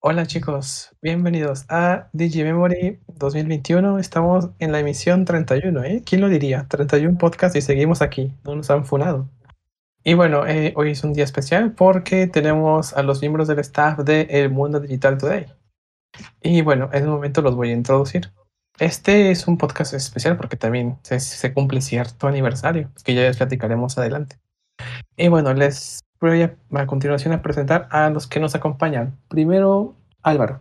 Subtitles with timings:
[0.00, 3.98] Hola chicos, bienvenidos a Digimemory 2021.
[3.98, 6.02] Estamos en la emisión 31, ¿eh?
[6.06, 6.68] ¿Quién lo diría?
[6.68, 9.28] 31 podcast y seguimos aquí, no nos han funado.
[10.04, 13.98] Y bueno, eh, hoy es un día especial porque tenemos a los miembros del staff
[13.98, 15.46] de El Mundo Digital Today.
[16.42, 18.30] Y bueno, en un momento los voy a introducir.
[18.78, 23.36] Este es un podcast especial porque también se, se cumple cierto aniversario, que ya les
[23.36, 24.38] platicaremos adelante.
[25.16, 29.18] Y bueno, les voy a, a continuación a presentar a los que nos acompañan.
[29.28, 30.60] Primero, Álvaro,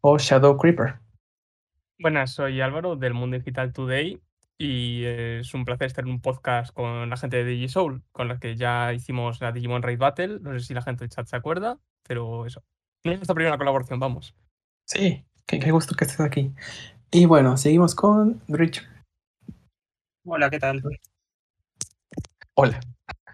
[0.00, 0.96] o Shadow Creeper.
[1.98, 4.20] Buenas, soy Álvaro del Mundo Digital Today
[4.58, 8.38] y es un placer estar en un podcast con la gente de DigiSoul, con la
[8.38, 10.38] que ya hicimos la Digimon Raid Battle.
[10.40, 12.62] No sé si la gente del chat se acuerda, pero eso.
[13.02, 14.34] Es nuestra primera colaboración, vamos.
[14.86, 16.52] Sí, qué, qué gusto que estés aquí.
[17.10, 18.86] Y bueno, seguimos con Richard.
[20.24, 20.82] Hola, ¿qué tal?
[22.54, 22.80] Hola.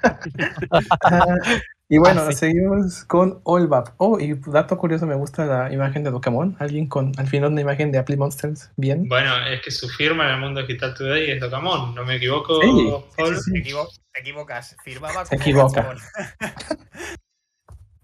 [1.91, 2.39] Y bueno, Ah, sí.
[2.39, 3.95] seguimos con Olbap.
[3.97, 6.55] Oh, y dato curioso, me gusta la imagen de Pokémon.
[6.59, 8.71] Alguien con al final una imagen de Apple Monsters.
[8.77, 9.09] Bien.
[9.09, 12.61] Bueno, es que su firma en el mundo digital today es Docamon, ¿no me equivoco,
[12.61, 13.37] Sí, Paul?
[13.37, 13.53] sí, sí.
[13.53, 15.83] Te, equivo- te equivocas, firmaba Se equivoca.
[15.83, 15.99] Gachimón.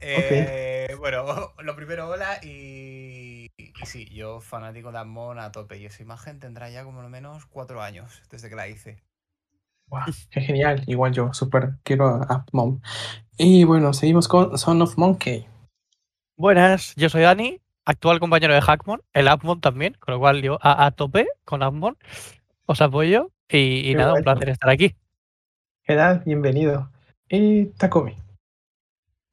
[0.01, 1.25] Eh, Bueno,
[1.63, 6.41] lo primero, hola y, y sí, yo fanático de Amon a tope y esa imagen
[6.41, 9.03] tendrá ya como lo menos cuatro años desde que la hice.
[9.95, 10.83] Wow, qué genial.
[10.89, 12.83] Igual yo, súper quiero a Appmon.
[13.39, 15.47] Y bueno, seguimos con Son of Monkey.
[16.37, 20.59] Buenas, yo soy Dani, actual compañero de Hackmon, el Appmon también, con lo cual yo
[20.63, 21.97] a, a tope con Appmon,
[22.67, 24.97] os apoyo y, nada, un placer estar aquí.
[25.85, 26.25] ¿Qué tal?
[26.27, 26.91] Bienvenido.
[27.29, 28.17] Y Takumi.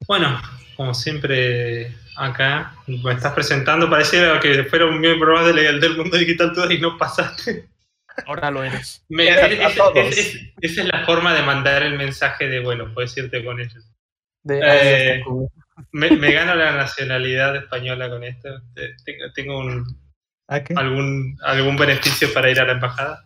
[0.06, 0.40] Bueno,
[0.76, 6.16] como siempre acá me estás presentando, pareciera que fuera un miembro más del, del mundo
[6.16, 7.68] digital today y no pasaste.
[8.26, 9.04] Ahora lo eres.
[9.08, 9.96] Me- es- es- todos.
[9.96, 13.60] es- es- esa es la forma de mandar el mensaje de, bueno, puedes irte con
[13.60, 13.90] ellos.
[14.42, 15.24] De Eh.
[15.92, 18.48] Me, me gano la nacionalidad española con esto.
[18.74, 18.94] Te-
[19.34, 19.84] Tengo, un,
[20.76, 23.24] algún, algún beneficio para ir a la embajada.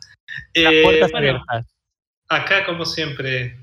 [0.54, 1.44] Eh, bueno,
[2.28, 3.58] acá, como siempre,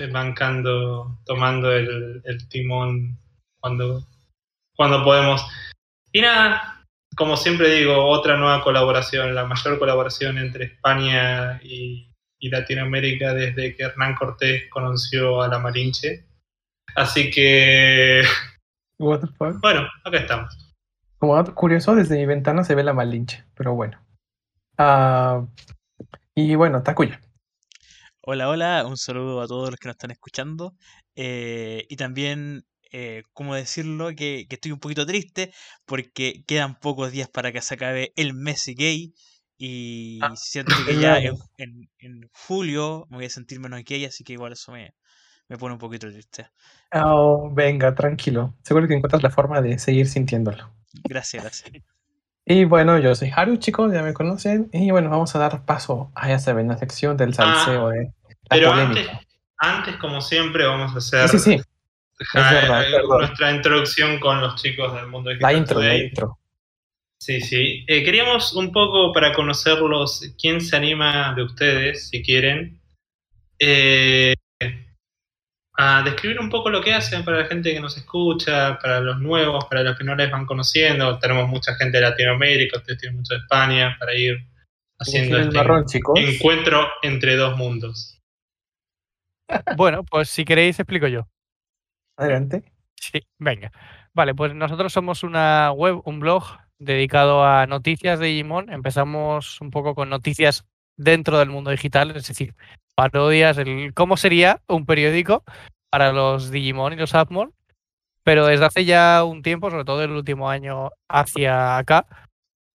[0.00, 3.18] eh, bancando, tomando el, el timón
[3.60, 4.06] cuando,
[4.76, 5.44] cuando podemos.
[6.12, 6.77] Y nada,
[7.16, 13.74] como siempre digo, otra nueva colaboración, la mayor colaboración entre España y, y Latinoamérica desde
[13.74, 16.26] que Hernán Cortés conoció a la Malinche.
[16.94, 18.22] Así que,
[18.98, 19.60] What the fuck?
[19.60, 20.74] bueno, acá estamos.
[21.18, 23.98] Como dato curioso, desde mi ventana se ve la Malinche, pero bueno.
[24.78, 25.44] Ah,
[26.34, 27.20] y bueno, Takuya.
[28.20, 30.74] Hola, hola, un saludo a todos los que nos están escuchando.
[31.16, 32.62] eh, y también,
[32.92, 34.08] eh, ¿cómo decirlo?
[34.16, 35.52] Que, que estoy un poquito triste
[35.86, 39.14] porque quedan pocos días para que se acabe el mes gay.
[39.58, 44.04] Y Ah, siento que ya en, en- en julio me voy a sentir menos gay,
[44.04, 44.94] así que igual eso me,
[45.48, 46.48] me pone un poquito triste.
[46.92, 48.54] Oh, venga, tranquilo.
[48.62, 50.70] Seguro que encuentras la forma de seguir sintiéndolo.
[51.08, 51.72] Gracias, gracias.
[52.44, 54.70] Y bueno, yo soy Haru, chicos, ya me conocen.
[54.72, 58.12] Y bueno, vamos a dar paso a, ya saben, la sección del salseo de
[58.50, 59.04] la Pero polémica.
[59.04, 59.08] antes,
[59.58, 61.64] antes, como siempre, vamos a hacer Sí, sí, sí.
[62.26, 65.96] Ja- verdad, es eh, nuestra introducción con los chicos del mundo La digital intro, la
[65.96, 66.38] intro.
[67.20, 67.84] Sí, sí.
[67.88, 72.80] Eh, queríamos un poco para conocerlos, quién se anima de ustedes, si quieren,
[73.58, 74.34] eh,
[75.80, 79.18] a describir un poco lo que hacen para la gente que nos escucha, para los
[79.20, 81.18] nuevos, para los que no les van conociendo.
[81.18, 84.38] Tenemos mucha gente de Latinoamérica, ustedes tienen mucho de España, para ir
[84.98, 85.84] haciendo el este marrón,
[86.16, 88.20] encuentro entre dos mundos.
[89.76, 91.28] Bueno, pues si queréis explico yo.
[92.18, 92.64] Adelante.
[92.96, 93.72] Sí, venga.
[94.12, 96.44] Vale, pues nosotros somos una web, un blog
[96.78, 98.70] dedicado a noticias de Digimon.
[98.70, 102.54] Empezamos un poco con noticias dentro del mundo digital, es decir,
[102.96, 105.44] parodias, el cómo sería un periódico
[105.90, 107.54] para los Digimon y los Appmon.
[108.24, 112.06] Pero desde hace ya un tiempo, sobre todo el último año hacia acá,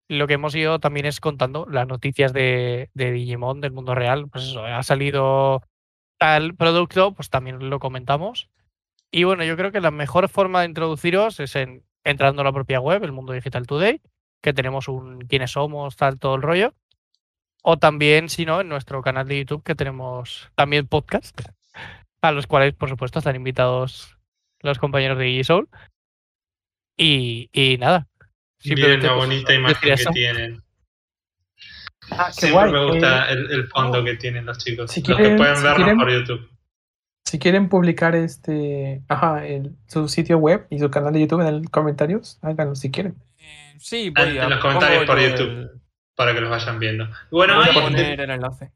[0.08, 4.30] lo que hemos ido también es contando las noticias de, de Digimon del mundo real.
[4.30, 5.62] Pues eso, ha salido
[6.18, 8.50] tal producto, pues también lo comentamos.
[9.16, 12.52] Y bueno, yo creo que la mejor forma de introduciros es en, entrando a la
[12.52, 14.02] propia web, el Mundo Digital Today,
[14.42, 16.74] que tenemos un quiénes somos, tal, todo el rollo.
[17.62, 21.40] O también, si no, en nuestro canal de YouTube, que tenemos también podcast,
[22.22, 24.18] a los cuales, por supuesto, están invitados
[24.62, 25.70] los compañeros de Soul.
[26.98, 28.08] Y, y nada.
[28.66, 30.10] Miren la pues, bonita imagen que eso.
[30.12, 30.64] tienen.
[32.12, 32.72] Ah, qué Siempre guay.
[32.72, 34.04] me gusta Eh, el, el fondo oh.
[34.04, 34.92] que tienen los chicos.
[34.92, 36.50] Si los quieren- que pueden si vernos quieren- por YouTube.
[37.26, 41.62] Si quieren publicar este, ajá, el- su sitio web y su canal de YouTube en
[41.62, 43.16] los comentarios, háganlo si quieren.
[43.40, 45.50] Eh, sí, Ah, voy a en los comentarios por yo YouTube.
[45.50, 45.70] el-
[46.16, 47.08] Para que los vayan viendo.
[47.32, 48.72] Bueno, voy a ahí, poner el enlace.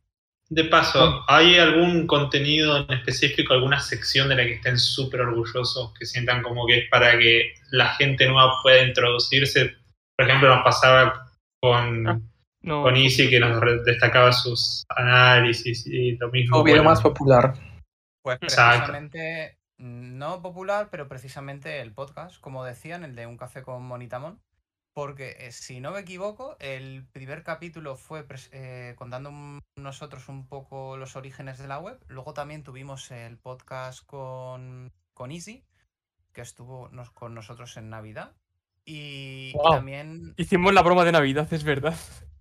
[0.49, 5.93] De paso, ¿hay algún contenido en específico, alguna sección de la que estén súper orgullosos,
[5.99, 9.75] que sientan como que es para que la gente nueva pueda introducirse?
[10.17, 11.29] Por ejemplo, nos pasaba
[11.61, 12.19] con, Ah,
[12.63, 16.57] No, con Easy que nos destacaba sus análisis y lo mismo.
[16.57, 17.53] O video bueno, más popular.
[18.37, 18.77] Pues Exacto.
[18.91, 24.41] precisamente, no popular, pero precisamente el podcast, como decían, el de Un café con Monitamón.
[24.93, 30.47] Porque eh, si no me equivoco, el primer capítulo fue eh, contando un- nosotros un
[30.47, 31.99] poco los orígenes de la web.
[32.07, 35.63] Luego también tuvimos el podcast con, con Easy,
[36.33, 38.35] que estuvo nos- con nosotros en Navidad.
[38.85, 41.95] Y, y también Hicimos la broma de Navidad, es verdad.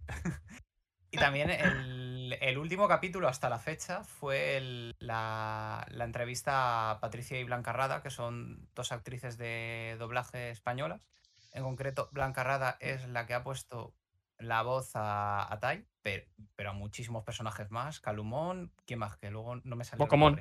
[1.11, 7.01] Y también el, el último capítulo hasta la fecha fue el- la, la entrevista a
[7.01, 11.07] Patricia y Blanca Rada, que son dos actrices de doblaje españolas.
[11.53, 13.95] En concreto, Blanca Rada es la que ha puesto
[14.39, 16.25] la voz a, a Tai, pero,
[16.55, 18.01] pero a muchísimos personajes más.
[18.01, 19.17] Calumón, ¿quién más?
[19.17, 20.41] Que luego no me salen los Bocomón.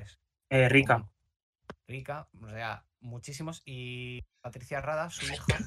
[0.50, 0.94] Eh, Rica.
[0.98, 1.12] Bocomón.
[1.88, 3.62] Rica, o sea, muchísimos.
[3.64, 5.58] Y Patricia Rada, su hija,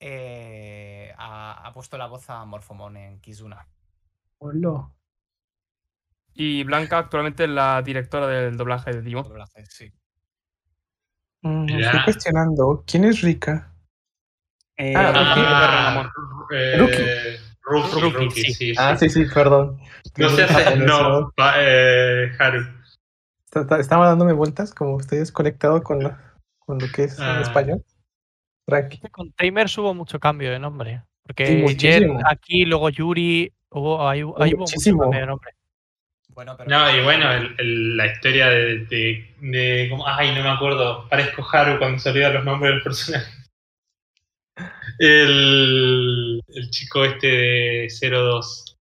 [0.00, 3.66] eh, ha, ha puesto la voz a Morfomón en Kizuna.
[4.38, 4.90] Hola.
[6.40, 9.24] Y Blanca actualmente es la directora del doblaje de Digimon.
[9.28, 9.92] doblaje, sí.
[11.42, 12.84] Mm, me estoy cuestionando.
[12.86, 13.74] ¿Quién es Rica?
[14.76, 16.12] Eh, Ah, Ah,
[16.52, 16.96] eh, Rookie.
[17.62, 18.54] Rookie, Rookie, Rookie, sí.
[18.54, 19.08] sí, Ah, sí.
[19.10, 19.80] sí, sí, perdón.
[20.16, 22.60] No se hace no, pa- eh, Haru.
[23.44, 26.16] Está- está- Estaba dándome vueltas, como estoy desconectado con lo,
[26.60, 27.40] con lo que es en Ah.
[27.42, 27.82] español.
[28.64, 29.00] Tranqui.
[29.10, 30.98] Con Tamers hubo mucho cambio de nombre.
[31.02, 32.20] Sí, Porque Jen muchísimo.
[32.30, 35.00] aquí, luego Yuri, hubo, ahí, ahí hubo mucho muchísimo.
[35.02, 35.50] cambio de nombre.
[36.38, 40.50] Bueno, pero No, y bueno, el- el- la historia de, de, de ay, no me
[40.50, 43.26] acuerdo, parezco Haru cuando se olvidan los nombres del personaje.
[45.00, 48.76] El, el chico este de 02.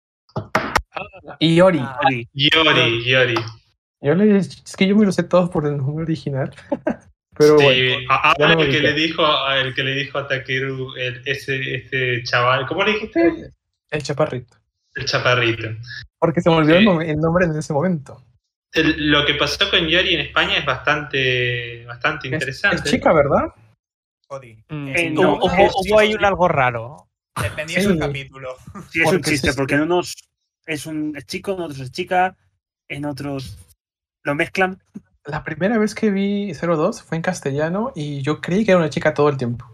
[1.40, 1.80] Y Yori.
[1.82, 2.28] Ah, Ori.
[2.32, 3.36] Yori, Yori.
[4.02, 6.54] Yo le, es que yo me lo sé todo por el nombre original.
[7.36, 10.28] Pero Sí, bueno, ahora no el que le dijo, a- el que le dijo a
[10.28, 13.50] Takeru, el- ese, este chaval, ¿cómo le dijiste?
[13.90, 14.57] el chaparrito.
[14.98, 15.68] El chaparrito.
[16.20, 18.24] Porque se me olvidó el, nombre en ese momento.
[18.74, 22.76] El- lo que pasó con Yori en España es bastante, bastante Es, interesante.
[22.78, 23.46] es chica, ¿verdad?
[24.30, 24.64] Odi.
[24.70, 27.08] Mm, Eh, no, hubo, ahí un algo raro.
[27.42, 28.06] Dependiendo del Sí.
[28.08, 28.56] capítulo.
[28.90, 30.16] Sí, es un chiste, porque en unos
[30.66, 32.36] es un es chico, en otros es chica,
[32.90, 33.58] en otros
[34.24, 34.82] lo mezclan.
[35.26, 38.90] La primera vez que vi 02 fue en castellano y yo creí que era una
[38.90, 39.66] chica todo el tiempo.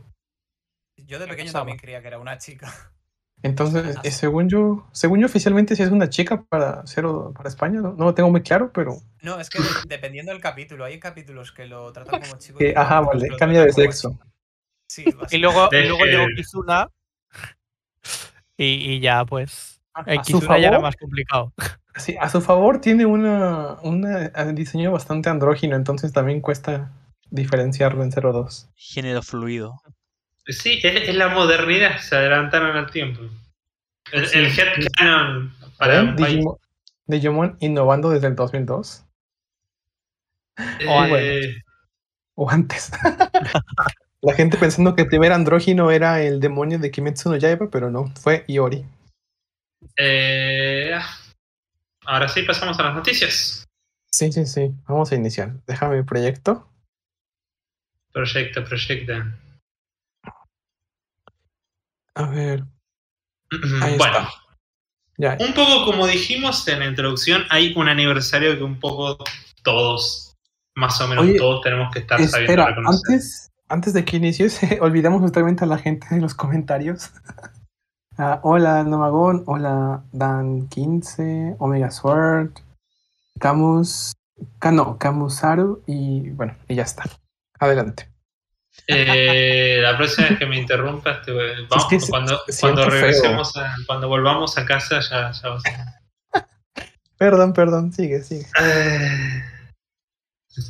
[0.97, 2.91] Yo de ¿Qué pequeño también creía que era una chica.
[3.43, 7.81] Entonces, eh, según yo, según yo oficialmente sí es una chica para cero para España,
[7.81, 10.97] no, no lo tengo muy claro, pero No, es que de- dependiendo del capítulo, hay
[10.99, 12.63] capítulos que lo tratan como chico.
[12.63, 14.11] y ajá, vale, cambia de sexo.
[14.11, 14.25] chica.
[14.87, 16.87] Sí, Y luego, y luego llegó Kizuna.
[18.57, 19.81] Y, y ya, pues.
[20.05, 21.53] En A su Kizuna ya era favor, más complicado.
[21.97, 26.91] sí, a su favor tiene una, una un diseño bastante andrógino, entonces también cuesta
[27.29, 28.69] diferenciarlo en 02.
[28.75, 29.81] Género fluido.
[30.47, 33.21] Sí, es, es la modernidad, se adelantaron al tiempo.
[34.11, 36.43] El, el headcanon para país.
[37.05, 39.05] Digimon, innovando desde el 2002
[40.57, 41.61] eh, bueno.
[42.35, 42.91] o antes.
[44.21, 47.89] La gente pensando que el primer andrógino era el demonio de Kimetsu no Yaiba, pero
[47.91, 48.85] no, fue Iori.
[49.97, 50.97] eh,
[52.05, 53.65] ahora sí pasamos a las noticias.
[54.13, 54.71] Sí, sí, sí.
[54.87, 55.55] Vamos a iniciar.
[55.67, 56.69] Déjame mi proyecto.
[58.13, 59.13] Proyecto, proyecto.
[62.15, 62.63] A ver.
[63.81, 64.29] Ahí bueno, está.
[65.17, 65.37] Ya.
[65.39, 69.17] un poco como dijimos en la introducción, hay un aniversario que un poco
[69.63, 70.35] todos,
[70.75, 72.99] más o menos Oye, todos tenemos que estar sabiendo reconocer.
[73.11, 77.11] antes, antes de que inicies, olvidamos totalmente a la gente de los comentarios.
[78.15, 82.51] Ah, hola Nomagón, hola Dan15, Omega Sword,
[83.39, 84.13] Camus,
[84.59, 87.05] Ca- no, Camusaru y bueno, y ya está.
[87.59, 88.12] Adelante.
[88.87, 94.57] Eh, la próxima vez que me interrumpas, te vamos, que cuando, regresemos, a- cuando volvamos
[94.57, 95.99] a casa, ya, ya vas a-
[97.17, 98.45] Perdón, perdón, sigue, sigue.
[98.59, 99.43] Eh,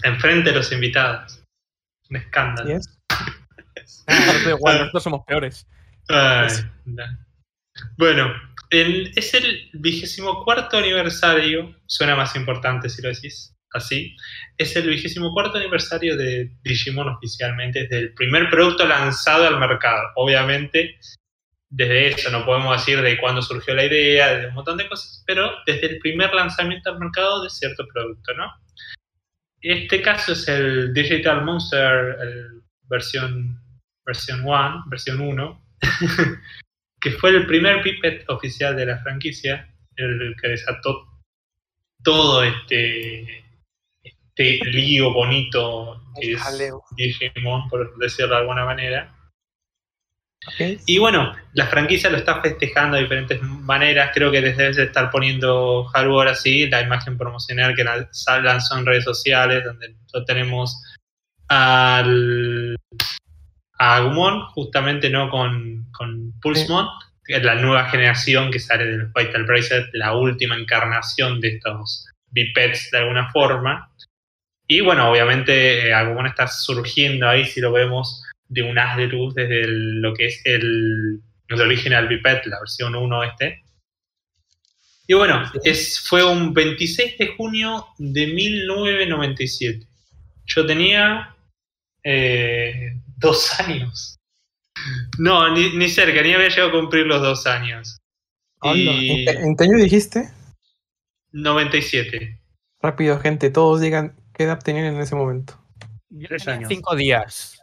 [0.04, 1.44] Enfrente de los invitados.
[2.10, 2.70] Un escándalo.
[2.70, 3.00] ¿Sí es?
[4.08, 5.66] Ah, igual, nosotros somos peores.
[6.10, 6.50] Ay,
[6.86, 7.04] no.
[7.98, 8.32] Bueno,
[8.70, 14.16] el- es el vigésimo cuarto aniversario, suena más importante si lo decís así,
[14.58, 20.04] es el vigésimo cuarto aniversario de Digimon oficialmente, desde el primer producto lanzado al mercado.
[20.16, 20.98] Obviamente,
[21.70, 25.24] desde eso no podemos decir de cuándo surgió la idea, de un montón de cosas,
[25.26, 28.52] pero desde el primer lanzamiento al mercado de cierto producto, ¿no?
[29.62, 32.18] Este caso es el Digital Monster
[32.90, 33.60] versión
[34.06, 35.66] versión 1, versión 1,
[37.02, 41.08] que fue el primer pipet oficial de la franquicia, el que desató
[42.04, 43.43] todo este,
[44.36, 46.42] este lío bonito que es.
[46.96, 49.16] Digimon, por decirlo de alguna manera.
[50.86, 54.12] Y bueno, la franquicia lo está festejando de diferentes maneras.
[54.14, 58.10] Creo que les debes de estar poniendo Haru ahora sí, la imagen promocional que la-
[58.42, 60.84] lanzó en redes sociales, donde lo tenemos
[61.48, 62.76] al,
[63.80, 66.88] a Agumon, justamente no con, con Pulsemon,
[67.24, 72.06] que es la nueva generación que sale del Vital Bracelet, la última encarnación de estos
[72.32, 73.93] bipeds de alguna forma.
[74.74, 79.06] Y bueno, obviamente eh, Agumon está surgiendo ahí, si lo vemos, de un haz de
[79.06, 83.62] luz desde el- lo que es el, el original biped, la versión 1 este.
[85.06, 89.86] Y bueno, es, fue un 26 de junio de 1997.
[90.48, 91.36] Yo tenía
[92.04, 94.16] eh, dos años.
[95.20, 98.00] No, ni, ni cerca, ni había llegado a cumplir los dos años.
[98.64, 98.88] Y
[99.28, 100.32] ¿En, en qué año dijiste?
[101.32, 102.40] 97.
[102.82, 105.60] Rápido, gente, todos digan qué edad tenían en ese momento.
[106.10, 106.70] Yo Tres tenía años.
[106.70, 107.62] cinco días.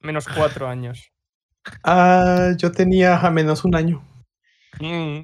[0.00, 1.10] Menos cuatro años.
[1.84, 4.02] Ah, yo tenía a menos un año.
[4.80, 5.20] Mm,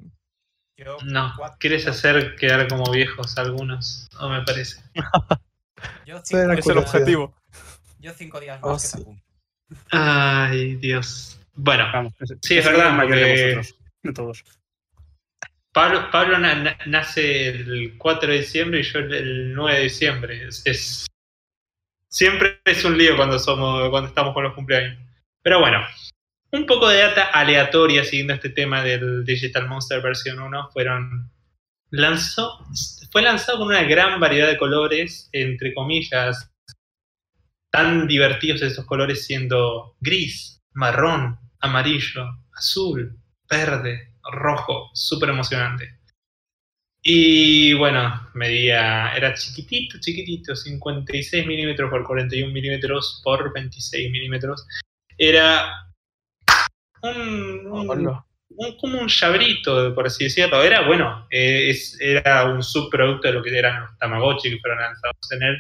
[0.77, 4.07] Yo No, cuatro- ¿quieres hacer quedar como viejos algunos?
[4.21, 4.81] No me parece.
[6.07, 7.35] Yo Eso era cinco, es el objetivo.
[7.99, 8.99] yo cinco días Oh, más que sí.
[8.99, 9.23] Takumi.
[9.91, 11.41] Ay, Dios.
[11.55, 12.13] Bueno, Vamos,
[12.43, 13.75] Sí, es verdad, el mayor de.
[14.05, 14.45] De todos.
[15.79, 19.85] Pablo, Pablo na- na- nace el 4 de diciembre y yo el- el 9 de
[19.85, 20.49] diciembre.
[20.49, 21.07] Es, es-
[22.11, 24.99] siempre es un lío cuando somos cuando estamos con los cumpleaños.
[25.41, 25.79] Pero bueno,
[26.51, 31.31] un poco de data aleatoria siguiendo este tema del Digital Monster versión 1 fueron
[31.91, 32.59] lanzó
[33.13, 36.51] fue lanzado con una gran variedad de colores, entre comillas,
[37.71, 43.17] tan divertidos esos colores siendo gris, marrón, amarillo, azul,
[43.49, 45.99] verde, rojo, súper emocionante.
[47.03, 54.67] Y bueno, medía, era chiquitito, chiquitito, 56 milímetros por 41 milímetros por 26 milímetros.
[55.17, 55.71] Era
[57.03, 57.67] un,
[58.51, 60.63] un- como un llaverito, por así decirlo.
[60.63, 64.81] Era, bueno, eh, es- era un subproducto de lo que eran los Tamagotchi que fueron
[64.81, 65.57] lanzados en el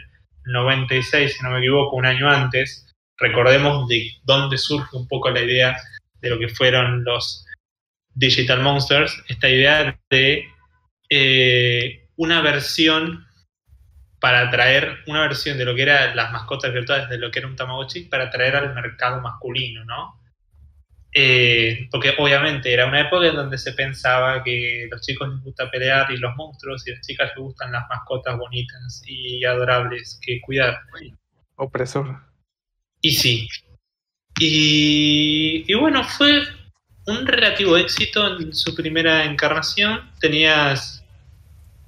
[0.46, 2.86] 96, si no me equivoco, un año antes.
[3.18, 5.76] Recordemos de dónde surge un poco la idea
[6.20, 7.44] de lo que fueron los
[8.18, 10.48] Digital Monsters, esta idea de
[11.08, 13.24] eh, una versión
[14.20, 17.46] para traer una versión de lo que eran las mascotas virtuales de lo que era
[17.48, 20.20] un Tamagotchi para traer al mercado masculino, ¿no?
[21.14, 25.70] Eh, porque obviamente era una época en donde se pensaba que los chicos les gusta
[25.70, 30.40] pelear y los monstruos y las chicas les gustan las mascotas bonitas y adorables que
[30.40, 30.80] cuidar.
[31.54, 32.20] Opresor.
[33.00, 33.48] Y sí.
[34.40, 36.42] Y, y bueno, fue
[37.08, 40.10] un relativo éxito en su primera encarnación.
[40.20, 41.02] Tenías,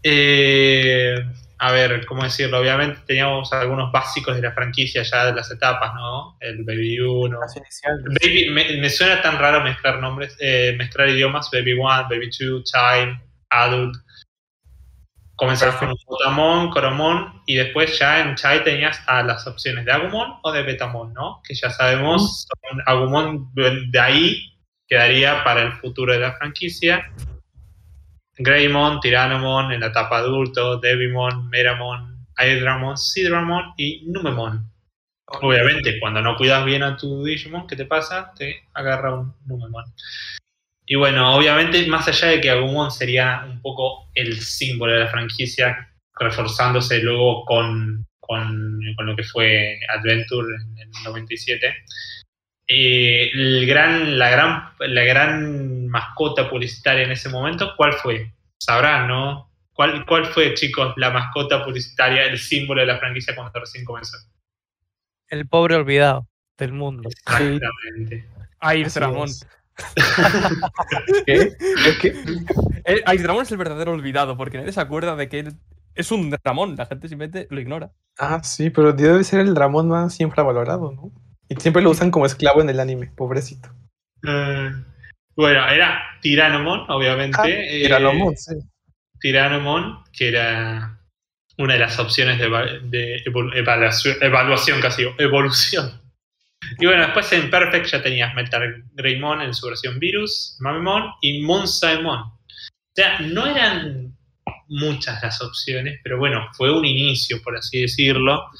[0.02, 1.14] eh,
[1.58, 2.58] a ver, ¿cómo decirlo?
[2.58, 6.38] Obviamente teníamos algunos básicos de la franquicia ya de las etapas, ¿no?
[6.40, 7.38] El Baby 1.
[7.38, 8.04] Las iniciales.
[8.22, 12.64] Baby, me, me suena tan raro mezclar nombres, eh, mezclar idiomas, Baby 1, Baby 2,
[12.64, 13.18] Child,
[13.50, 13.96] Adult.
[15.36, 19.92] Comenzabas con un Potamon, Coromon, y después ya en Chai tenías a las opciones de
[19.92, 21.40] Agumon o de Betamon, ¿no?
[21.46, 24.49] Que ya sabemos, son Agumon de ahí
[24.90, 27.12] quedaría para el futuro de la franquicia.
[28.36, 34.68] Greymon, Tyrannomon en la etapa adulto, Devimon, Meramon, Hydramon, Sidramon y Numemon.
[35.26, 38.32] Obviamente, cuando no cuidas bien a tu Digimon, ¿qué te pasa?
[38.36, 39.84] Te agarra un Numemon.
[40.86, 45.08] Y bueno, obviamente, más allá de que Agumon sería un poco el símbolo de la
[45.08, 51.76] franquicia, reforzándose luego con, con, con lo que fue Adventure en el 97,
[52.72, 58.32] eh, el gran, la, gran, la gran mascota publicitaria en ese momento, ¿cuál fue?
[58.58, 59.50] Sabrán, ¿no?
[59.72, 64.16] ¿Cuál, ¿Cuál fue, chicos, la mascota publicitaria, el símbolo de la franquicia cuando recién comenzó?
[65.26, 67.08] El pobre olvidado del mundo.
[67.08, 68.28] Exactamente.
[68.94, 69.28] Dramón.
[69.28, 69.46] es.
[71.26, 71.56] ¿Qué?
[71.86, 72.08] Es que
[73.14, 75.56] Ice Dramón es el verdadero olvidado, porque nadie se acuerda de que él
[75.96, 76.76] es un Dramón.
[76.76, 77.90] La gente simplemente lo ignora.
[78.16, 81.10] Ah, sí, pero debe ser el Dramón más infravalorado, ¿no?
[81.50, 83.68] Y siempre lo usan como esclavo en el anime, pobrecito.
[84.26, 84.70] Eh,
[85.34, 87.38] bueno, era Tyrannomon, obviamente.
[87.40, 88.54] Ah, eh, Tyrannomon, sí.
[89.20, 90.96] Tyrannomon, que era
[91.58, 93.22] una de las opciones de,
[93.54, 96.00] evaluación, evaluación, casi evolución.
[96.78, 101.42] Y bueno, después en Perfect ya tenías Metal Greymon en su versión Virus, Mamemon y
[101.42, 102.20] Monsaemon.
[102.20, 102.38] O
[102.94, 104.16] sea, no eran
[104.68, 108.50] muchas las opciones, pero bueno, fue un inicio, por así decirlo.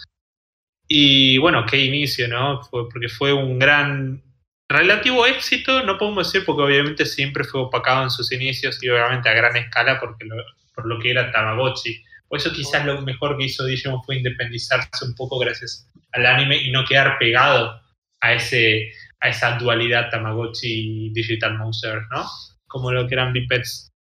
[0.93, 2.63] Y bueno, qué inicio, ¿no?
[2.65, 4.23] Fue porque fue un gran
[4.69, 9.29] relativo éxito, no podemos decir porque obviamente siempre fue opacado en sus inicios y obviamente
[9.29, 10.35] a gran escala porque lo-
[10.75, 12.03] por lo que era Tamagotchi.
[12.29, 16.57] Por eso quizás lo mejor que hizo Digimon fue independizarse un poco gracias al anime
[16.57, 17.81] y no quedar pegado
[18.21, 22.25] a ese a esa dualidad Tamagotchi Digital Monster, ¿no?
[22.67, 23.93] Como lo que eran bipeds.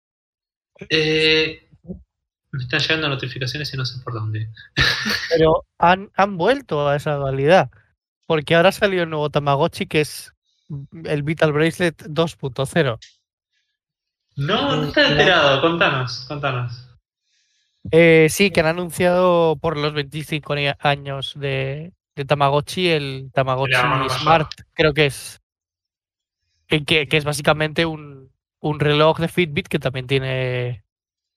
[0.90, 1.67] Eh,
[2.52, 4.48] me están llegando notificaciones y no sé por dónde.
[5.30, 7.70] Pero han, han vuelto a esa dualidad.
[8.26, 10.32] Porque ahora salió el nuevo Tamagotchi que es
[11.04, 12.98] el Vital Bracelet 2.0.
[14.36, 15.60] No, no está enterado.
[15.60, 16.84] Contanos, contanos.
[17.90, 23.74] Eh, sí, que han anunciado por los 25 ni- años de, de Tamagotchi el Tamagotchi.
[24.20, 25.40] Smart, creo que es.
[26.66, 30.84] Que, que- que es básicamente un, un reloj de Fitbit que también tiene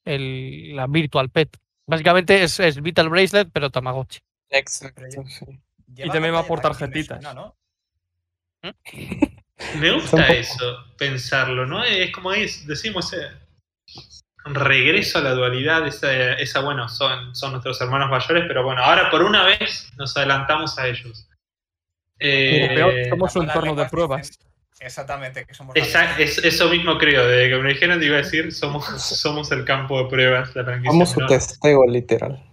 [0.05, 1.57] el, la Virtual Pet.
[1.87, 4.19] Básicamente es, es Vital Bracelet, pero Tamagotchi.
[4.49, 5.23] Exacto.
[5.93, 7.21] Lleva también va por pantalla táctil, me tarjetitas.
[7.21, 7.55] suena, ¿no?
[9.79, 11.83] Me gusta eso, pensarlo, ¿no?
[11.83, 13.29] Es como es, decimos, eh,
[14.45, 19.09] regreso a la dualidad, esa, esa, bueno, son, son nuestros hermanos mayores, pero bueno, ahora
[19.09, 21.27] por una vez nos adelantamos a ellos.
[22.19, 24.39] Eh, peor, somos un entorno de pruebas.
[24.81, 25.75] Exactamente, que somos
[26.19, 29.63] es- eso mismo creo, desde que me dijeron te iba a decir, somos, somos el
[29.63, 32.43] campo de pruebas, la franquicia Vamos su testeo, literal.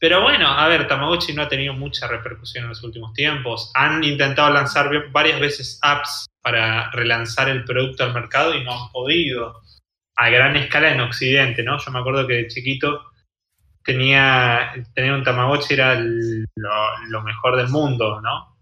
[0.00, 3.72] Pero bueno, a ver, Tamagotchi no ha tenido mucha repercusión en los últimos tiempos.
[3.74, 8.92] Han intentado lanzar varias veces apps para relanzar el producto al mercado y no han
[8.92, 9.60] podido.
[10.16, 11.78] A gran escala en Occidente, ¿no?
[11.78, 13.06] Yo me acuerdo que de chiquito
[13.82, 18.56] tenía, tener un Tamagotchi era el- lo, lo mejor del mundo, ¿no?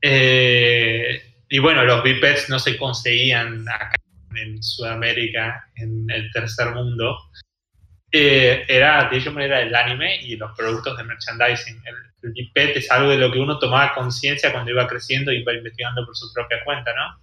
[0.00, 3.92] Eh, y bueno, los bipeds no se conseguían acá
[4.34, 7.16] en Sudamérica, en el tercer mundo
[8.10, 11.80] eh, era, Digimon era el anime y los productos de merchandising.
[12.22, 15.52] El, Biped es algo de lo que uno tomaba conciencia cuando iba creciendo y iba
[15.52, 17.20] investigando por su propia cuenta, ¿no?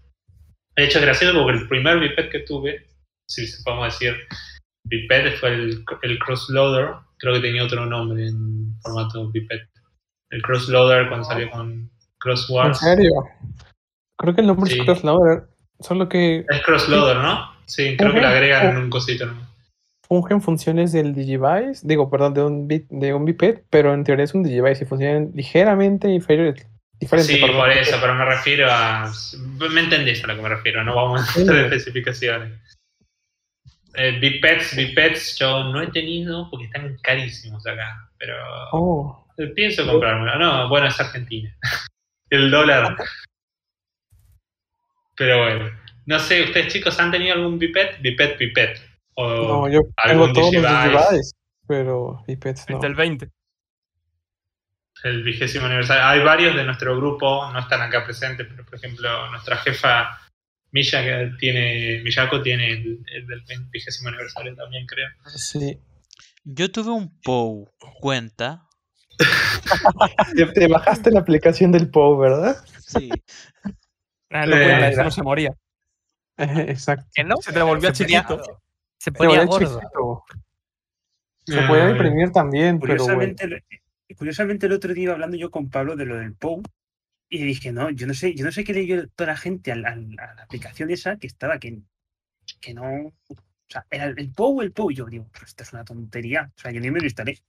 [0.78, 2.88] De hecho, es gracioso porque el primer Biped que tuve,
[3.28, 4.16] si se podemos decir,
[4.86, 9.60] Biped fue el, el Crossloader, creo que tenía otro nombre en formato Biped.
[10.30, 12.80] El Crossloader cuando salió con ¿En Crosswars.
[12.80, 13.12] serio?
[14.22, 14.80] Creo que el nombre Sí.
[14.80, 15.44] es Crosslauder,
[15.80, 17.52] solo que Es Crossloader, ¿no?
[17.66, 18.36] Sí, creo que le Ujú.
[18.36, 19.48] agregan un cosito nomás.
[20.08, 24.26] fungen funciones del Digivice, digo, perdón, de un, bit, de un biped, pero en teoría
[24.26, 26.08] es un Digivice y funcionan ligeramente.
[26.10, 26.68] Diferente,
[27.34, 27.58] Sí, perdón.
[27.58, 29.10] por eso, pero me refiero a.
[29.74, 31.42] Me entendés a lo que me refiero, no vamos a Sí.
[31.44, 32.60] hacer especificaciones.
[33.96, 38.36] Eh, Bipeds, Bipeds, yo no he tenido porque están carísimos acá, pero
[38.74, 40.38] Oh, pienso comprármelo.
[40.38, 41.56] No, bueno, es Argentina.
[42.30, 42.96] El dólar.
[45.16, 45.70] Pero bueno,
[46.06, 48.02] no sé, ¿ustedes chicos han tenido algún Biped?
[48.02, 48.76] Biped, Biped.
[49.16, 50.98] O no, yo tengo algún todos los Digivice.
[50.98, 51.36] Digivice,
[51.68, 52.76] pero bipeds no.
[52.76, 53.30] Desde el 20.
[55.04, 56.04] el vigésimo aniversario.
[56.04, 60.18] Hay varios de nuestro grupo, no están acá presentes, pero por ejemplo, nuestra jefa
[60.72, 65.10] Milla, que tiene, Miyako tiene el, el del vigésimo aniversario también, creo.
[65.36, 65.78] Sí.
[66.44, 67.70] Yo tuve un POU
[68.00, 68.68] cuenta.
[70.36, 72.56] Te, te bajaste la aplicación del POW, ¿verdad?
[72.80, 73.12] Sí.
[74.32, 75.54] Ah, no Eh, eso no se moría.
[76.38, 77.06] Exacto.
[77.14, 78.44] Que no, Se te volvía Se ponía- chiquito.
[78.44, 78.52] se
[79.06, 79.80] Se ponía gordo.
[79.80, 80.24] chiquito.
[81.46, 83.18] Se podía Ah, imprimir también, pero bueno.
[83.18, 83.66] Curiosamente,
[84.18, 86.62] curiosamente el otro día iba hablando yo con Pablo de lo del POU
[87.30, 89.76] y dije, no, yo no sé, yo no sé qué leyó toda la gente a
[89.76, 89.98] la
[90.44, 91.80] aplicación esa que estaba que,
[92.60, 92.86] que no.
[93.28, 93.36] O
[93.68, 94.92] sea, era el, el POU, el POU.
[94.92, 96.52] Yo digo, pero esto es una tontería.
[96.56, 97.40] O sea, yo ni me lo instalé.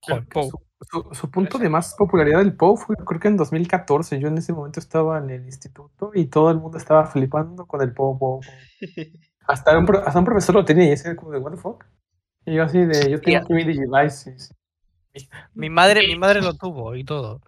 [0.00, 0.50] Joder, Pou.
[0.90, 4.18] Su, su punto de más popularidad del POW fue creo que en 2014.
[4.18, 7.82] Yo en ese momento estaba en el instituto y todo el mundo estaba flipando con
[7.82, 8.18] el POW.
[8.18, 8.40] POW, POW.
[9.46, 11.84] Hasta, un, hasta un profesor lo tenía y ese como de, ¿What the fuck?
[12.46, 14.36] Y yo así de, yo tengo aquí mi Digivice.
[15.54, 17.40] Mi madre, mi madre lo tuvo y todo.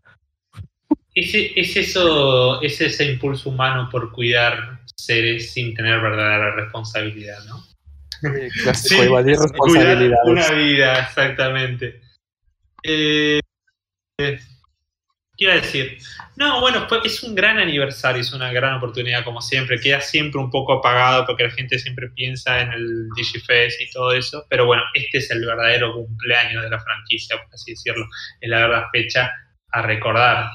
[1.15, 7.63] Es, es eso, es ese impulso humano por cuidar seres sin tener verdadera responsabilidad, ¿no?
[8.63, 10.29] Clásico, Sí, evadir Cuidar responsabilidades.
[10.29, 12.01] una vida, exactamente.
[12.85, 13.41] Eh,
[14.19, 14.39] eh,
[15.37, 15.99] ¿Qué iba a decir?
[16.37, 19.81] No, bueno, es un gran aniversario, es una gran oportunidad, como siempre.
[19.81, 24.13] Queda siempre un poco apagado porque la gente siempre piensa en el DigiFest y todo
[24.13, 24.47] eso.
[24.49, 28.07] Pero bueno, este es el verdadero cumpleaños de la franquicia, por así decirlo.
[28.41, 29.33] Es la verdad fecha
[29.73, 30.51] a recordar.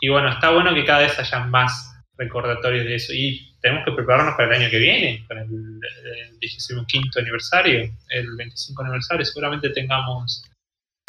[0.00, 3.12] Y bueno, está bueno que cada vez haya más recordatorios de eso.
[3.12, 8.36] Y tenemos que prepararnos para el año que viene, para el, el 15 aniversario, el
[8.36, 9.26] 25 aniversario.
[9.26, 10.49] Seguramente tengamos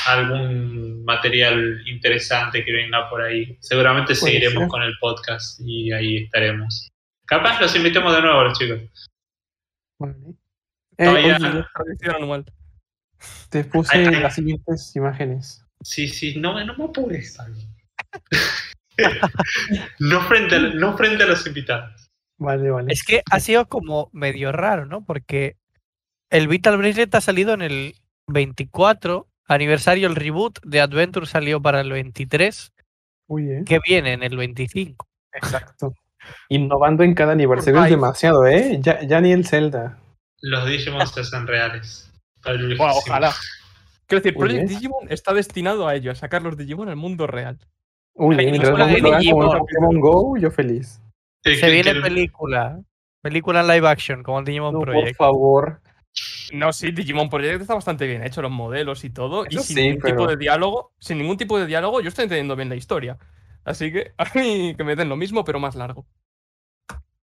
[0.08, 3.58] algún material interesante que venga por ahí.
[3.62, 4.68] Seguramente Puede seguiremos ser.
[4.70, 6.90] con el podcast y ahí estaremos.
[7.26, 8.80] Capaz los invitemos de nuevo los chicos.
[10.00, 10.16] Vale.
[10.98, 12.46] Eh, Todavía- oye,
[13.50, 14.22] te puse Ay, ay.
[14.22, 15.66] las siguientes imágenes.
[15.82, 17.38] Sí, sí, no, no me apures,
[20.00, 22.10] no, frente a, no frente a los invitados.
[22.38, 22.92] Vale, vale.
[22.92, 25.06] Es que ha sido como medio raro, ¿no?
[25.06, 25.58] Porque
[26.30, 27.96] el Vital Bracelet ha salido en el,
[28.32, 29.28] 24.
[29.56, 32.72] Aniversario, el reboot de Adventure salió para el 23.
[33.28, 33.66] Muy bien.
[33.66, 35.06] que viene en el 25?
[35.34, 35.94] Exacto.
[36.50, 38.78] Innovando en cada aniversario es demasiado, ¿eh?
[38.82, 39.98] Ya, ya ni el Zelda.
[40.42, 42.12] Los Digimon se hacen reales.
[42.80, 43.32] Ojalá.
[44.08, 44.68] Quiero decir, Project.
[44.70, 47.58] Digimon está destinado a ello, a sacar los Digimon al mundo real.
[48.14, 49.58] Uy, película de Digimon.
[49.60, 51.02] Pokémon Go, yo feliz.
[51.44, 52.80] Eh, Se viene película.
[53.22, 55.18] Película en live action, como el Digimon No, por Project.
[55.18, 55.82] favor.
[56.54, 59.46] No, sí, Digimon Project está bastante bien hecho, los modelos y todo.
[59.50, 62.56] y sin sí, ningún tipo de diálogo, sin ningún tipo de diálogo, yo estoy entendiendo
[62.56, 63.18] bien la historia.
[63.64, 66.06] Así que a mí que me den lo mismo, pero más largo.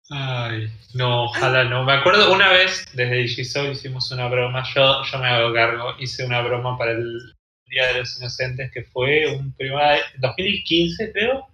[0.08, 1.82] Ay, no, ojalá no.
[1.82, 6.24] Me acuerdo una vez, desde Digisoul hicimos una broma, yo, yo me hago cargo, hice
[6.24, 7.34] una broma para el
[7.66, 11.48] Día de los Inocentes, que fue un privado 2015 creo,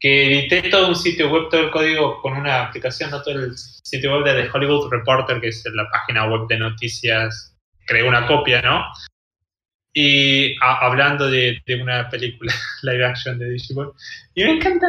[0.00, 3.52] que edité todo un sitio web, todo el código con una aplicación, no todo el
[3.56, 7.54] sitio web de The Hollywood Reporter, que es la página web de noticias,
[7.86, 8.86] creé una copia, ¿no?
[9.92, 13.92] Y hablando de, de una película live action de Digimon,
[14.34, 14.86] y me encanta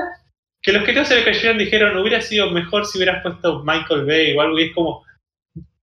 [0.62, 4.06] que los que no se le cayeron dijeron hubiera sido mejor si hubieras puesto Michael
[4.06, 5.04] Bay o algo y es como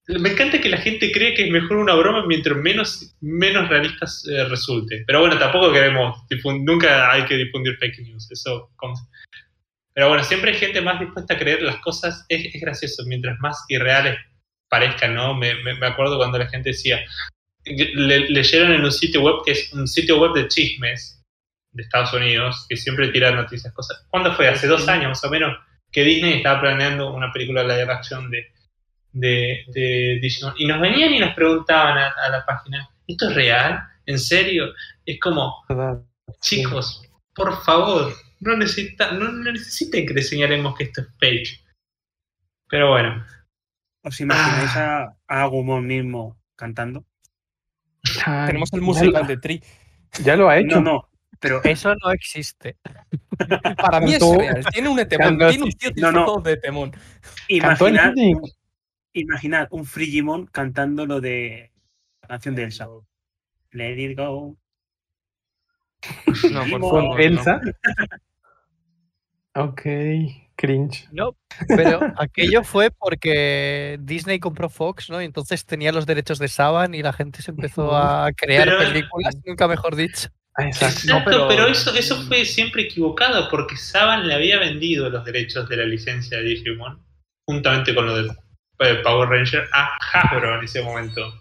[0.08, 4.24] me encanta que la gente cree que es mejor una broma mientras menos menos realistas
[4.30, 6.16] eh, resulte pero bueno tampoco queremos
[6.62, 8.70] nunca hay que difundir fake news eso
[9.92, 13.38] pero bueno siempre hay gente más dispuesta a creer las cosas es, es gracioso mientras
[13.40, 14.18] más irreales
[14.70, 17.00] parezcan no me, me- me acuerdo cuando la gente decía
[17.64, 21.16] le- leyeron en un sitio web que es un sitio web de chismes
[21.72, 24.04] de Estados Unidos, que siempre tira noticias, cosas.
[24.08, 24.48] ¿Cuándo fue?
[24.48, 25.54] Hace dos años más o menos,
[25.92, 28.46] que Disney estaba planeando una película live action de,
[29.12, 30.54] de, de Digimon.
[30.58, 33.80] Y nos venían y nos preguntaban a, a la página, ¿esto es real?
[34.06, 34.72] ¿En serio?
[35.04, 35.64] Es como,
[36.40, 37.02] chicos,
[37.34, 41.64] por favor, no, necesita, no, no necesiten que les señalemos que esto es fake.
[42.68, 43.24] Pero bueno,
[44.04, 47.04] ¿Os imagináis a, a Agumon mismo cantando?
[48.24, 49.62] Ay, Tenemos el musical lo- de Tree.
[50.22, 50.76] Ya lo ha hecho.
[50.80, 51.08] No, no,
[51.40, 52.76] pero Eso no existe.
[53.76, 54.64] Para mí es real.
[54.72, 55.28] Tiene un etemón.
[55.38, 56.36] cantó- Tiene un tío No, no.
[56.40, 56.92] de etemón.
[57.60, 57.88] Cantó
[59.12, 61.72] imaginad un Frigimon cantando lo de
[62.22, 62.86] la canción de Elsa.
[63.72, 64.56] Let it go.
[66.50, 66.90] No, por favor.
[66.90, 67.18] Con no.
[67.18, 67.60] Elsa.
[69.54, 69.82] Ok,
[70.54, 71.08] cringe.
[71.10, 71.36] No,
[71.68, 75.20] pero aquello fue porque Disney compró Fox, ¿no?
[75.20, 78.78] Y entonces tenía los derechos de Saban y la gente se empezó a crear Pero-
[78.78, 80.28] películas, nunca mejor dicho.
[80.58, 81.22] Exacto.
[81.24, 85.76] Pero- pero, eso, eso fue siempre equivocado porque Saban le había vendido los derechos de
[85.76, 87.04] la licencia de Digimon,
[87.44, 88.30] juntamente con lo del
[89.02, 91.32] Power Ranger, a Hasbro en ese momento.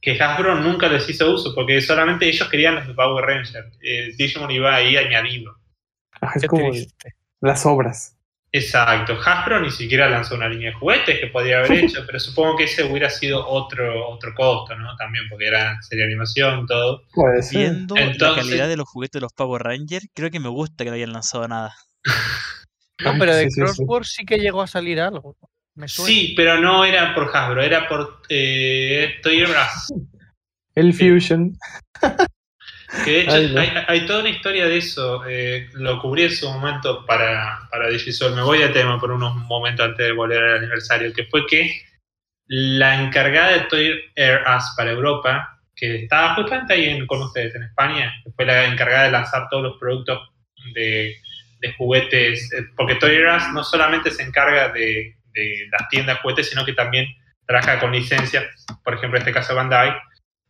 [0.00, 3.70] Que Hasbro nunca les hizo uso porque solamente ellos querían los de Power Ranger.
[3.82, 5.54] Eh, Digimon iba ahí añadido.
[6.20, 6.70] Ah, es como
[7.40, 8.16] las obras.
[8.52, 12.56] Exacto, Hasbro ni siquiera lanzó una línea de juguetes que podría haber hecho, pero supongo
[12.56, 14.96] que ese hubiera sido otro, otro costo, ¿no?
[14.96, 17.02] También porque era serie animación, todo.
[17.14, 17.58] Puede ser.
[17.58, 20.82] Viendo la Entonces- calidad de los juguetes de los Power Rangers, creo que me gusta
[20.84, 21.74] que no hayan lanzado nada.
[23.02, 23.60] No, pero de sí, sí, sí.
[23.62, 25.34] Crossword sí que llegó a salir algo.
[25.40, 25.49] ¿no?
[25.76, 26.08] Me suena.
[26.10, 29.92] Sí, pero no era por Hasbro, era por eh, Toys R Us.
[30.74, 31.56] El Fusion.
[33.04, 33.60] Que de hecho Ay, no.
[33.60, 35.22] hay, hay toda una historia de eso.
[35.28, 38.34] eh, lo cubrí en su momento para, para Digisol.
[38.34, 41.12] Me voy a tema por unos momentos antes de volver al aniversario.
[41.12, 41.70] Que fue que
[42.46, 47.54] la encargada de Toy R Us para Europa, que estaba justamente ahí en- con ustedes
[47.54, 50.28] en España, que fue la encargada de lanzar todos los productos
[50.74, 51.16] de,
[51.60, 52.52] de juguetes.
[52.52, 56.64] eh, Porque Toy R Us no solamente se encarga de, de las tiendas juguetes, sino
[56.64, 57.06] que también
[57.46, 58.44] trabaja con licencias.
[58.84, 59.94] Por ejemplo, en este caso Bandai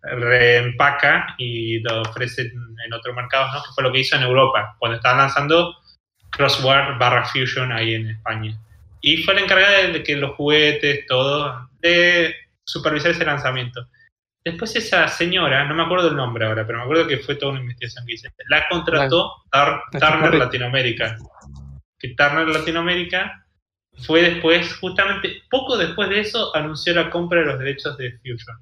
[0.03, 3.63] reempaca y lo ofrece en, otros mercados, ¿no?
[3.63, 5.77] Que fue lo que hizo en Europa, cuando estaban lanzando
[6.31, 8.59] Crossword barra Fusion ahí en España.
[9.01, 13.87] Y fue la encargada de, que los juguetes, todo, de supervisar ese lanzamiento.
[14.45, 17.53] Después esa señora, no me acuerdo el nombre ahora, pero me acuerdo que fue toda
[17.53, 19.35] una investigación que hice, la contrató
[19.93, 20.35] Turner.
[20.35, 21.17] Latinoamérica.
[21.99, 23.47] Que Turner Latinoamérica
[24.07, 28.57] fue después, justamente poco después de eso, anunció la compra de los derechos de Fusion.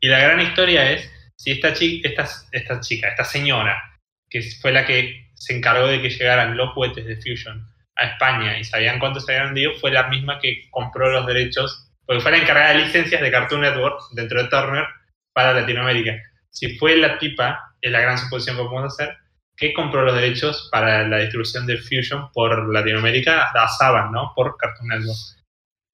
[0.00, 4.72] Y la gran historia es si esta chica, esta, esta chica, esta señora, que fue
[4.72, 8.98] la que se encargó de que llegaran los juguetes de Fusion a España y sabían
[8.98, 12.72] cuántos se habían vendido, fue la misma que compró los derechos, porque fue la encargada
[12.72, 14.84] de licencias de Cartoon Network dentro de Turner
[15.32, 16.20] para Latinoamérica.
[16.50, 19.16] Si fue la tipa, es la gran suposición que podemos hacer,
[19.56, 24.32] que compró los derechos para la distribución de Fusion por Latinoamérica a Saban, ¿no?
[24.34, 25.16] Por Cartoon Network.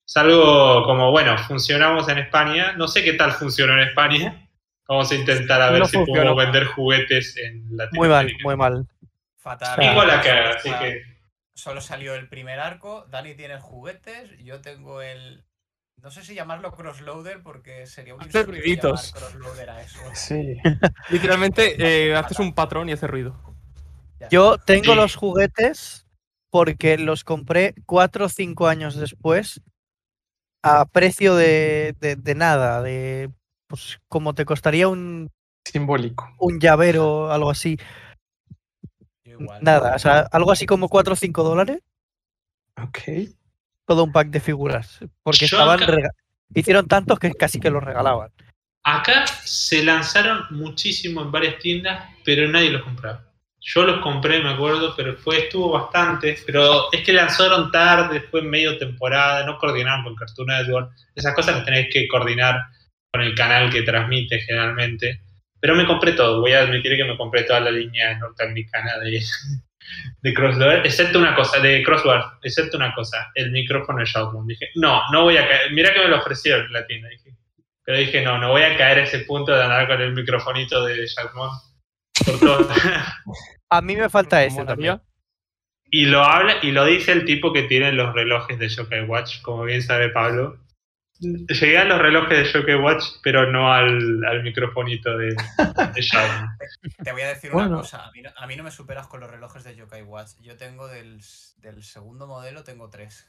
[0.06, 4.48] Es algo como, bueno, funcionamos en España, no sé qué tal funcionó en España,
[4.88, 6.34] vamos a intentar a ver No si funcionó.
[6.34, 8.38] podemos vender juguetes en Muy mal, Latinoamérica.
[8.44, 8.86] muy mal.
[9.38, 9.82] Fatal.
[9.82, 11.02] Igual acá, Solo- así que...
[11.54, 15.44] Solo salió el primer arco, Dani tiene juguetes, yo tengo el
[16.02, 19.12] No sé si llamarlo crossloader porque sería un Hace insulto ruiditos.
[19.12, 19.98] crossloader a eso.
[20.14, 20.56] Sí.
[21.10, 21.76] Literalmente
[22.08, 23.38] eh, haces un patrón y hace ruido.
[24.30, 24.94] Yo tengo Sí.
[24.96, 26.06] los juguetes
[26.50, 29.60] porque los compré cuatro o cinco años después
[30.64, 33.30] a precio de, de- de nada, de
[33.68, 35.30] pues como te costaría un,
[35.64, 36.28] Simbólico.
[36.38, 37.78] un llavero, algo así.
[39.24, 39.62] Igual.
[39.64, 41.80] Nada, o sea, algo así como 4 o 5 dólares,
[42.82, 42.98] Ok.
[43.86, 45.00] Todo un pack de figuras.
[45.22, 46.10] Porque Yo estaban acá-
[46.54, 48.30] hicieron tantos que casi que los regalaban.
[48.84, 53.24] Acá se lanzaron muchísimo en varias tiendas, pero nadie los compraba.
[53.60, 56.36] Yo los compré, me acuerdo, pero fue estuvo bastante.
[56.44, 60.90] Pero es que lanzaron tarde, fue medio temporada, no coordinaron con Cartoon Network.
[61.14, 62.60] Esas cosas las tenés que coordinar
[63.12, 65.20] con el canal que transmite generalmente.
[65.60, 69.22] Pero me compré todo, voy a admitir que me compré toda la línea norteamericana de,
[70.20, 74.46] de Crossword, excepto una cosa, de Crossword, excepto una cosa, el micrófono de Shoutman.
[74.46, 75.72] Dije, no, no voy a caer.
[75.72, 77.36] Mira que me lo ofrecieron en la tienda, dije.
[77.84, 80.84] Pero dije, no, no voy a caer a ese punto de andar con el microfonito
[80.84, 81.06] de
[82.38, 82.68] todo.
[83.70, 85.00] A mí me falta ese también.
[85.90, 89.40] y lo habla, y lo dice el tipo que tiene los relojes de Jockey Watch,
[89.42, 90.58] como bien sabe Pablo.
[91.48, 95.36] Llegué a los relojes de Jockey Watch, pero no al, al microfonito de, de.
[97.04, 97.68] Te voy a decir Bueno.
[97.68, 98.04] una cosa.
[98.06, 100.30] A mí, no, a mí no me superas con los relojes de Yokai Watch.
[100.40, 101.20] Yo tengo del,
[101.58, 103.28] del segundo modelo, tengo tres.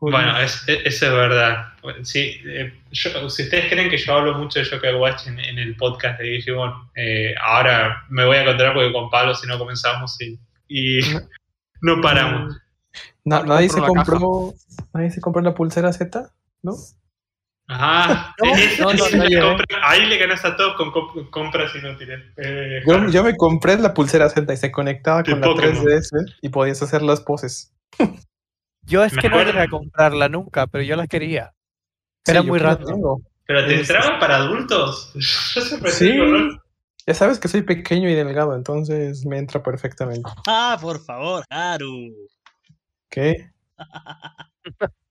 [0.00, 1.68] Bueno, es- es- eso es verdad.
[2.02, 5.58] Sí, eh, yo- si ustedes creen que yo hablo mucho de Joker Watch en, en
[5.58, 9.58] el podcast de Digimon, eh, ahora me voy a contar porque con Pablo si no
[9.58, 10.98] comenzamos y, y
[11.80, 12.54] no paramos.
[13.24, 14.52] Nadie se compró.
[14.92, 16.30] Nadie se compró la pulsera Z,
[16.62, 16.74] ¿no?
[17.66, 19.40] Ajá, No, es- no, es no, una no llegué.
[19.40, 22.20] compra- ahí le ganas a todos con comp- compras inútiles.
[22.36, 25.74] Eh, Yo, yo me compré la pulsera Z y se conectaba De con la Pokémon.
[25.84, 26.10] 3DS
[26.42, 27.72] y podías hacer las poses.
[28.86, 31.54] Yo es Me que no llegué a comprarla nunca, pero yo la quería.
[32.26, 32.84] Era muy raro.
[33.46, 35.10] ¿Pero te es- entraba para adultos?
[35.90, 36.14] Sí.
[37.06, 40.28] Ya sabes que soy pequeño y delgado, entonces me entra perfectamente.
[40.46, 42.14] Ah, por favor, Haru.
[43.10, 43.50] ¿Qué?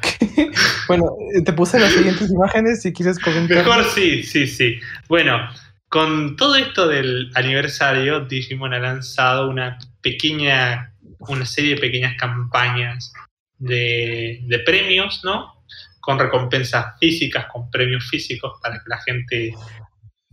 [0.88, 3.58] bueno, eh, te puse las siguientes imágenes si quieres comentar.
[3.58, 4.80] Mejor sí, sí, sí.
[5.08, 5.48] Bueno,
[5.88, 13.12] con todo esto del aniversario, Digimon ha lanzado una pequeña, una serie de pequeñas campañas
[13.58, 15.64] de, premios, ¿no?
[16.00, 19.54] Con recompensas físicas, con premios físicos para que la gente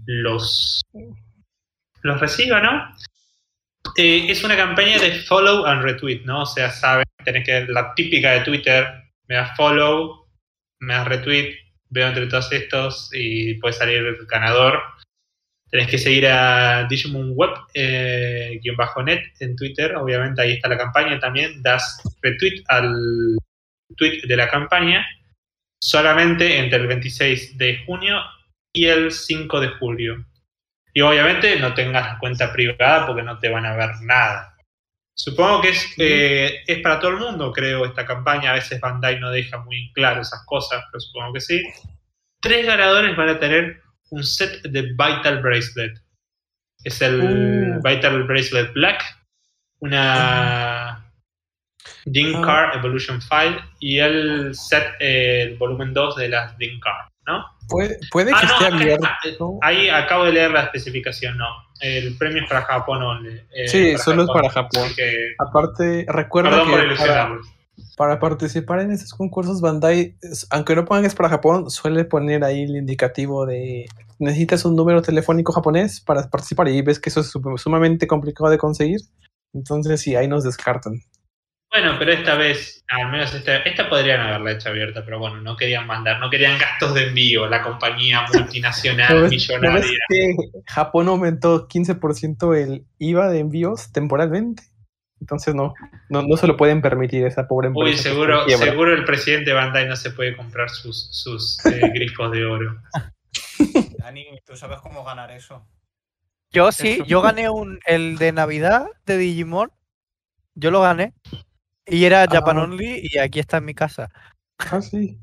[0.06, 0.82] los,
[2.02, 2.95] los reciba, ¿no?
[3.97, 6.41] Eh, es una campaña de follow and retweet, ¿no?
[6.41, 9.00] O sea, saben, tenés que la típica de Twitter,
[9.32, 10.28] me das follow,
[10.82, 11.56] me das retweet,
[11.89, 14.84] veo entre todos estos y puede salir ganador.
[15.70, 20.78] Tenés que seguir a Digimon Web, eh, bajo net en Twitter, obviamente ahí está la
[20.78, 23.38] campaña también, das retweet al
[23.96, 25.08] tweet de la campaña
[25.82, 28.17] solamente entre el 26 de junio
[28.74, 30.26] y el 5 de julio.
[30.94, 34.50] Y obviamente no tengas cuenta privada porque no te van a ver nada.
[35.23, 38.51] Supongo que es, eh, es para todo el mundo, creo, esta campaña.
[38.51, 41.62] A veces Bandai no deja muy claro esas cosas, pero supongo que sí.
[42.41, 45.93] Tres ganadores van a tener un set de Vital Bracelet.
[46.84, 47.81] Es el Uh.
[47.84, 49.03] Vital Bracelet Black,
[49.79, 51.05] una
[52.05, 52.41] Ding Ah.
[52.43, 57.43] Car Evolution File y el set, eh, el volumen 2 de las Ding Car, ¿no?
[57.69, 59.60] Puede, puede que Ah, no, esté abierto.
[59.62, 61.45] Ahí acabo de leer la especificación, no.
[61.79, 63.39] El premio es para Japón only.
[63.55, 64.89] eh, Sí, solo es para Japón.
[64.95, 67.38] Que, Aparte, recuerda perdón que
[67.97, 70.15] para, participar en esos concursos, Bandai,
[70.49, 73.86] aunque no pongan es para Japón, suele poner ahí el indicativo de
[74.19, 78.49] necesitas un número telefónico japonés para participar y ves que eso es sum- sumamente complicado
[78.49, 78.99] de conseguir.
[79.53, 81.01] Entonces, sí, ahí nos descartan.
[81.71, 85.55] Bueno, pero esta vez, al menos esta, esta podrían haberla hecho abierta, pero bueno, no
[85.55, 89.97] querían mandar, no querían gastos de envío, la compañía multinacional ¿No ves- no ves millonaria.
[90.10, 90.36] que
[90.67, 94.63] Japón aumentó 15% el IVA de envíos temporalmente?
[95.21, 95.73] Entonces no,
[96.10, 97.89] no, no se lo pueden permitir esa pobre empresa.
[97.89, 102.43] Uy, seguro, seguro el presidente Bandai no se puede comprar sus, sus eh, grifos de
[102.43, 102.81] oro.
[103.99, 105.65] Dani, ¿tú sabes cómo ganar eso?
[106.51, 107.05] Yo sí, Eso.
[107.05, 109.71] yo gané un, el de Navidad de Digimon.
[110.55, 111.13] Yo lo gané.
[111.91, 112.63] Y era Japan Ah.
[112.63, 114.10] Only y aquí está en mi casa.
[114.60, 115.17] Ah, sí.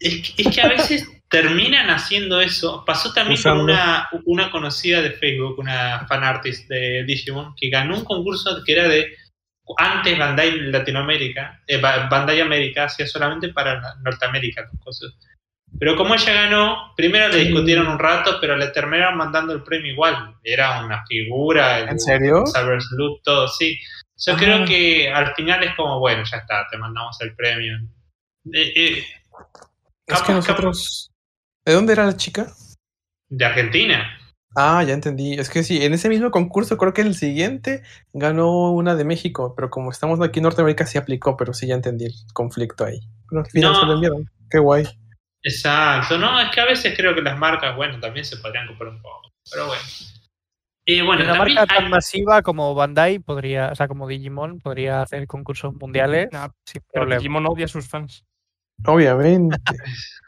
[0.00, 2.82] Es que, es que a veces terminan haciendo eso.
[2.86, 3.64] Pasó también Usando.
[3.64, 8.62] con una, una conocida de Facebook, una fan artist de Digimon, que ganó un concurso
[8.64, 9.14] que era de
[9.78, 15.12] antes Bandai Latinoamérica, eh, Ba- Bandai América hacía solamente para Norteamérica cosas.
[15.78, 19.92] Pero como ella ganó, primero le discutieron un rato, pero le terminaron mandando el premio
[19.92, 20.36] igual.
[20.44, 22.44] Era una figura, el ¿En serio?
[22.46, 23.76] Cyber Salute, todo, sí.
[24.16, 24.36] Yo Ah.
[24.38, 27.74] creo que al final es como, bueno, ya está, te mandamos el premio.
[28.52, 29.04] Eh, eh,
[30.06, 31.10] Es que nosotros.
[31.64, 32.46] ¿De dónde era la chica?
[33.28, 34.18] De Argentina.
[34.56, 35.32] Ah, ya entendí.
[35.34, 39.54] Es que sí, en ese mismo concurso creo que el siguiente ganó una de México,
[39.56, 43.00] pero como estamos aquí en Norteamérica sí aplicó, pero sí ya entendí el conflicto ahí.
[43.28, 43.80] Pero al final No.
[43.80, 44.30] se lo enviaron.
[44.50, 44.86] Qué guay.
[45.42, 46.18] Exacto.
[46.18, 49.02] No, es que a veces creo que las marcas, bueno, también se podrían comprar un
[49.02, 49.30] poco.
[49.50, 49.82] Pero bueno.
[50.86, 55.02] Y bueno, Una marca hay- tan masiva como Bandai podría, o sea, como Digimon, podría
[55.02, 57.18] hacer concursos mundiales Nah, sin Pero problema.
[57.20, 58.24] Digimon odia a sus fans.
[58.86, 59.56] Obviamente.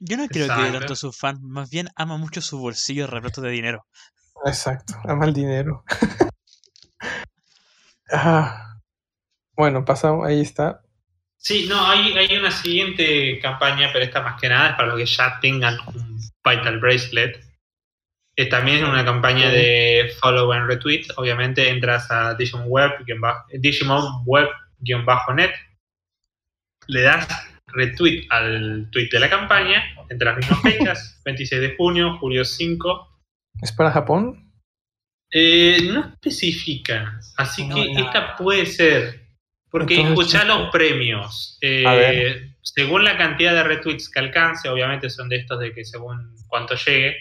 [0.00, 0.78] Yo no creo que odie Exacto.
[0.78, 3.86] tanto a sus fans, más bien ama mucho su bolsillo repleto de dinero.
[4.44, 4.94] Exacto.
[5.04, 5.84] Ama el dinero.
[8.12, 8.64] ah.
[9.56, 10.82] Bueno, pasamos, ahí está.
[11.36, 14.98] Sí, no, hay, hay una siguiente campaña, pero esta más que nada es para los
[14.98, 17.44] que ya tengan un Vital Bracelet.
[18.38, 21.06] Eh, también es una campaña de follow and retweet.
[21.16, 22.92] Obviamente entras a Digimon Web,
[24.24, 25.50] Web-net,
[26.86, 27.26] le das
[27.66, 33.20] retweet al tweet de la campaña entre las mismas fechas, 26 de junio, julio 5.
[33.60, 34.52] ¿Es para Japón?
[35.32, 39.26] Eh, no especifica, así No, que esta puede ser.
[39.68, 41.58] Porque escuchá los premios.
[41.60, 42.54] eh, A ver.
[42.62, 46.76] según la cantidad de retweets que alcance, obviamente son de estos de que según cuánto
[46.76, 47.16] llegue,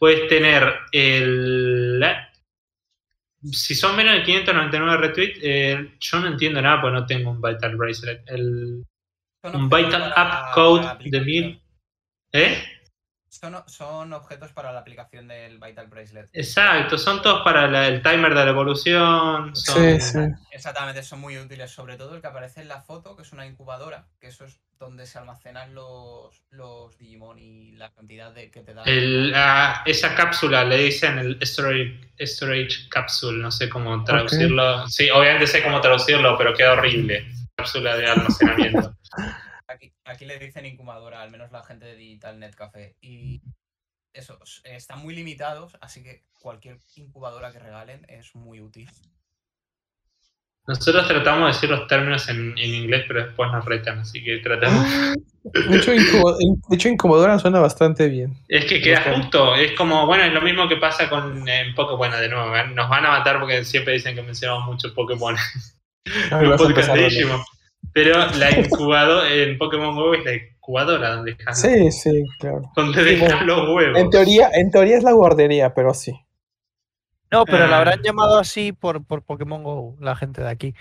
[0.00, 2.02] puedes tener el.
[3.42, 7.40] Si son menos de 599 retweets, eh, yo no entiendo nada porque no tengo un
[7.40, 8.22] Vital Bracelet.
[8.26, 8.84] El,
[9.44, 11.26] un Vital App Code de aplicación.
[11.26, 11.62] mil.
[12.32, 12.79] ¿Eh?
[13.40, 16.28] Son, son objetos para la aplicación del Vital Bracelet.
[16.34, 19.56] Exacto, son todos para la- el timer de la evolución.
[19.56, 20.18] Son, Sí, sí.
[20.50, 21.70] Exactamente, son muy útiles.
[21.70, 24.60] Sobre todo el que aparece en la foto, que es una incubadora, que eso es
[24.78, 28.82] donde se almacenan los, los Digimon y la cantidad de que te da.
[28.84, 34.86] El, ah, esa cápsula le dicen el storage, storage capsule, no sé cómo traducirlo.
[34.88, 37.26] Sí, obviamente sé cómo traducirlo, pero queda horrible.
[37.56, 38.94] Cápsula de almacenamiento.
[39.70, 42.96] Aquí, aquí le dicen incubadora, al menos la gente de Digital Net Café.
[43.00, 43.40] Y
[44.12, 48.90] eso, están muy limitados, así que cualquier incubadora que regalen es muy útil.
[50.66, 54.38] Nosotros tratamos de decir los términos en, en inglés, pero después nos retan, así que
[54.38, 54.86] tratamos.
[55.42, 56.36] De hecho, incubo-
[56.68, 58.36] de hecho, incubadora suena bastante bien.
[58.46, 61.96] Es que queda justo, es como, bueno, es lo mismo que pasa con eh, Pokémon,
[61.96, 62.68] bueno, de nuevo, ¿eh?
[62.74, 65.34] nos van a matar porque siempre dicen que mencionamos mucho Pokémon
[66.30, 66.50] en.
[66.94, 67.40] Digimon.
[67.92, 72.62] Pero la incubadora en Pokémon Go es la incubadora donde dejan, Sí, sí, claro.
[72.76, 73.98] donde Sí, dejan bueno, los huevos.
[73.98, 76.12] En teoría, en teoría es la guardería, pero sí.
[77.32, 77.78] No, pero la Ah.
[77.78, 80.74] habrán llamado así por, por Pokémon Go, la gente de aquí.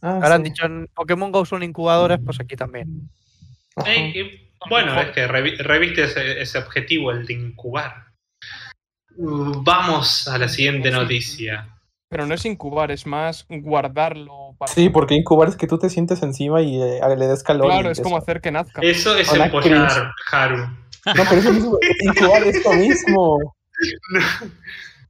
[0.00, 0.50] Ah, Ahora han sí.
[0.50, 3.08] dicho en Pokémon Go son incubadoras, pues aquí también.
[3.84, 8.06] Eh, bueno, es que revi- reviste ese, ese objetivo, el de incubar.
[9.16, 11.68] Uh, Vamos a la siguiente noticia.
[12.08, 14.72] Pero no es incubar, es más guardarlo para.
[14.72, 17.66] Sí, porque incubar es que tú te sientes encima y eh, le des calor.
[17.66, 18.22] Claro, es como eso.
[18.22, 18.80] hacer que nazca.
[18.82, 20.02] Eso es Hola, empollar, Chris.
[20.30, 20.56] Haru.
[20.58, 23.54] No, pero eso mismo, incubar es lo mismo.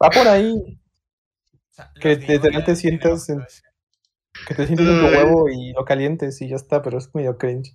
[0.03, 0.53] Va por ahí.
[0.53, 3.45] O sea, los Que literal te tienen sientas en-.
[4.47, 7.37] Que te sientes en tu huevo y lo calientes y ya está, pero es medio
[7.37, 7.75] cringe.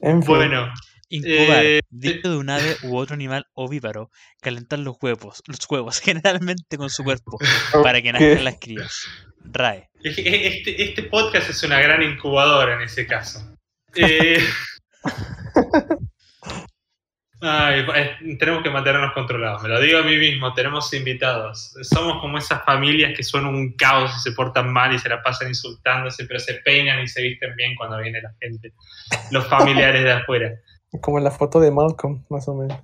[0.00, 0.36] En fin.
[0.36, 0.66] Bueno,
[1.10, 6.00] Incubar, Eh, dicho de un ave u otro animal ovíparo, calentar los huevos, los huevos,
[6.04, 7.38] generalmente con su cuerpo,
[7.82, 9.06] para que nazcan las crías.
[9.50, 9.88] RAE.
[10.02, 13.56] que este, este podcast es una gran incubadora en ese caso.
[13.94, 14.38] Eh,
[17.40, 21.72] Ay, eh, tenemos que mantenernos controlados, me lo digo a mí mismo, tenemos invitados.
[21.82, 25.22] Somos como esas familias que son un caos y se portan mal y se la
[25.22, 28.72] pasan insultándose, pero se peinan y se visten bien cuando viene la gente,
[29.30, 30.52] los familiares de afuera.
[31.00, 32.78] Como en la foto de Malcolm, más o menos.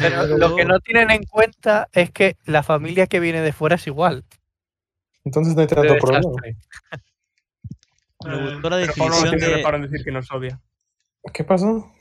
[0.00, 3.74] Pero lo que no tienen en cuenta es que la familia que viene de fuera
[3.76, 4.24] es igual.
[5.24, 6.30] Entonces no hay de tanto problema.
[8.24, 9.56] Me gustó la Pero Pablo no de.
[9.56, 10.60] reparo en decir que nos odia.
[11.34, 11.92] ¿Qué pasó?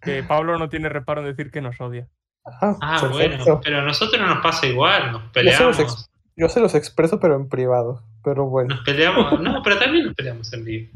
[0.00, 2.06] Que Pablo no tiene reparo en decir que nos odia.
[2.44, 5.78] Ah, Ah, bueno, pero a nosotros no nos pasa igual, nos Yo se, peleamos.
[5.80, 8.04] ex- yo se los expreso, pero en privado.
[8.22, 10.90] Pero bueno, Nos peleamos, no, pero también nos peleamos en vivo.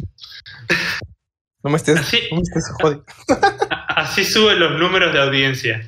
[1.62, 3.04] No me estés, Así, no me estés jodiendo.
[3.88, 5.80] así suben los números de audiencia.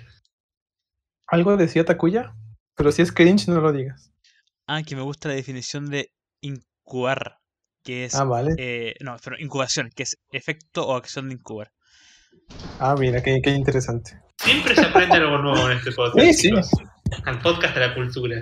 [1.27, 2.35] Algo decía Takuya,
[2.77, 4.13] pero si es cringe, no lo digas.
[4.67, 7.39] Ah, que me gusta la definición de incubar,
[7.83, 8.15] que es.
[8.15, 8.55] Ah, vale.
[8.59, 11.73] eh, no, pero incubación, que es efecto o acción de incubar.
[12.79, 14.19] Ah, mira, qué, qué interesante.
[14.39, 16.27] Siempre se aprende algo nuevo en este podcast.
[16.27, 16.49] Sí, sí.
[16.49, 16.71] chicos.
[17.25, 18.39] Al podcast de la cultura.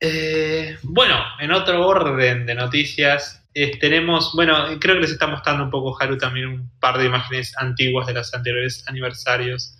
[0.00, 5.64] Eh, bueno, en otro orden de noticias, eh, tenemos, bueno, creo que les está mostrando
[5.64, 9.78] un poco Haru también un par de imágenes antiguas de los anteriores aniversarios.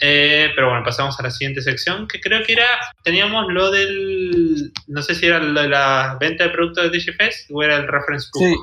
[0.00, 2.66] Eh, pero bueno, pasamos a la siguiente sección, que creo que era,
[3.04, 7.48] teníamos lo del, no sé si era lo de la venta de productos de DigiFest
[7.52, 8.44] o era el reference book.
[8.44, 8.56] Sí,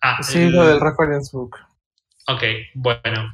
[0.00, 1.56] Ah, sí, el- lo del reference book.
[2.28, 2.42] Ok,
[2.74, 3.30] bueno.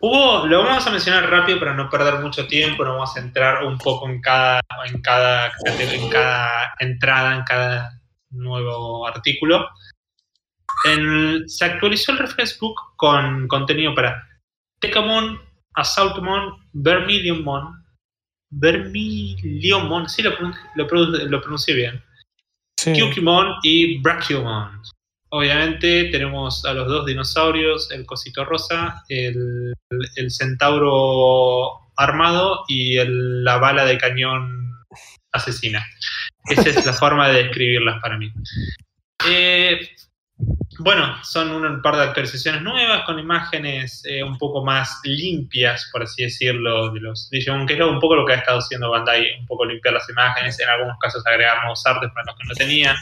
[0.00, 3.64] Hubo, lo vamos a mencionar rápido para no perder mucho tiempo, nos vamos a centrar
[3.64, 8.00] un poco en cada, en cada, en cada entrada, en cada
[8.30, 9.68] nuevo artículo.
[10.84, 14.26] En- se actualizó el reference book con contenido para
[14.80, 15.40] Tecamon,
[15.74, 17.84] Assaultmon, Vermiliomon,
[18.50, 20.32] Vermiliomon, sí lo,
[20.74, 22.02] lo, lo pronuncié bien,
[22.78, 22.92] Sí.
[22.92, 24.82] Kyukimon y Brachiomon.
[25.30, 29.72] Obviamente tenemos a los dos dinosaurios, el cosito rosa, el,
[30.16, 34.72] el centauro armado y el- la bala de cañón
[35.32, 35.84] asesina.
[36.48, 38.32] Esa es la forma de describirlas para mí.
[39.28, 39.88] Eh,
[40.78, 46.02] bueno, son un par de actualizaciones nuevas con imágenes eh, un poco más limpias, por
[46.02, 49.38] así decirlo, de los Digimon, que es un poco lo que ha estado haciendo Bandai,
[49.40, 52.54] un poco limpiar las imágenes, en algunos casos agregar nuevos artes para los que no
[52.54, 52.96] tenían.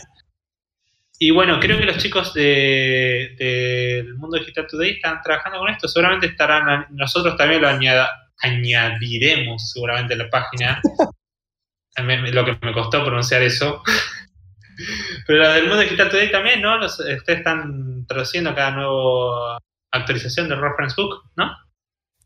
[1.18, 5.88] Y bueno, creo que los chicos de- del Mundo Digital Today están trabajando con esto.
[5.88, 7.68] Seguramente estarán, nosotros también lo
[8.42, 10.80] añadiremos seguramente en la página.
[11.96, 13.82] Lo que me costó pronunciar eso.
[15.26, 16.76] Pero la del Mundo Digital Today también, ¿no?
[16.78, 19.58] Los, ustedes están traduciendo cada nueva
[19.92, 21.56] actualización del Reference Book, ¿no?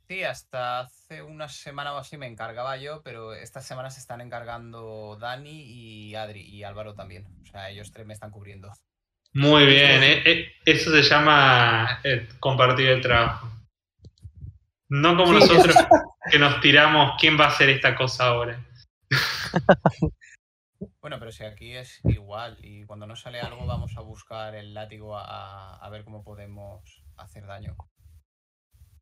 [0.08, 4.22] Sí, hasta hace una semana o así me encargaba yo, pero esta semana se están
[4.22, 7.26] encargando Dani y Adri y Álvaro también.
[7.42, 8.72] O sea, ellos tres me están cubriendo.
[9.34, 13.52] Muy bien, eh, eh, eso se llama eh, compartir el trabajo.
[14.88, 15.76] No como Sí, nosotros
[16.30, 18.64] que nos tiramos quién va a hacer esta cosa ahora.
[21.00, 24.74] Bueno, pero si aquí es igual y cuando no sale algo vamos a buscar el
[24.74, 27.76] látigo a, a ver cómo podemos hacer daño.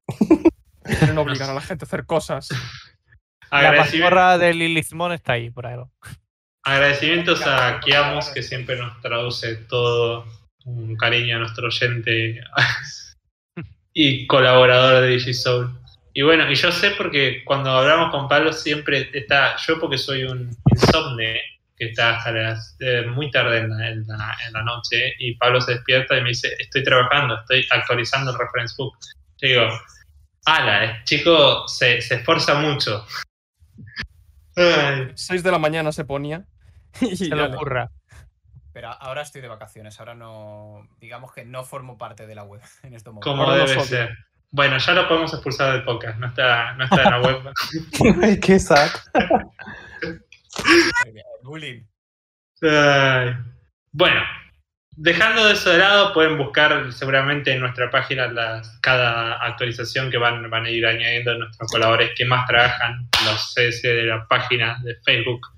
[0.84, 2.48] Quieren obligar a la gente a hacer cosas.
[3.50, 5.78] La mazmorra de Lilithmon está ahí, por ahí.
[6.62, 10.26] agradecimientos a Kiamos que siempre nos traduce todo.
[10.64, 12.40] Un cariño a nuestro oyente
[13.92, 15.78] y colaborador de DigiSoul.
[16.18, 20.24] Y bueno, y yo sé porque cuando hablamos con Pablo siempre está, yo porque soy
[20.24, 21.42] un insomne
[21.76, 25.36] que está hasta las, eh, muy tarde en la, en la- en la noche y
[25.36, 28.94] Pablo se despierta y me dice, estoy trabajando, estoy actualizando el reference book.
[29.42, 29.68] Yo digo,
[30.46, 33.06] ala, el chico se, se esfuerza mucho.
[34.56, 36.46] Ay, 6 de la mañana se ponía.
[37.02, 37.90] Y Se le ocurra.
[38.72, 42.62] Pero ahora estoy de vacaciones, ahora no, digamos que no formo parte de la web
[42.84, 43.30] en este momento.
[43.30, 44.16] como debe ser.
[44.57, 47.52] Bueno, ya lo podemos expulsar del podcast, no está, no está en la web.
[48.22, 48.88] Ay, qué sad.
[51.42, 51.82] Bullying.
[52.62, 53.36] Ay.
[53.92, 54.22] Bueno,
[54.92, 60.48] dejando eso de lado, pueden buscar seguramente en nuestra página las, cada actualización que van,
[60.48, 64.96] van a ir añadiendo nuestros colaboradores que más trabajan, los CS de la página de
[65.04, 65.48] Facebook,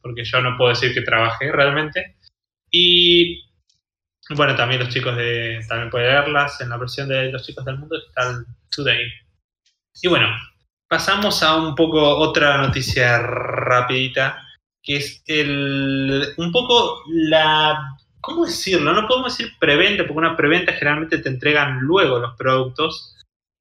[0.00, 2.14] porque yo no puedo decir que trabajé realmente.
[2.70, 3.45] Y
[4.30, 5.64] bueno, también los chicos de.
[5.68, 9.12] También pueden leerlas en la versión de los chicos del mundo Digital Today.
[10.02, 10.28] Y bueno,
[10.88, 14.42] pasamos a un poco otra noticia rapidita
[14.82, 18.92] que es el un poco la ¿cómo decirlo?
[18.92, 23.16] No podemos decir preventa, porque una preventa generalmente te entregan luego los productos,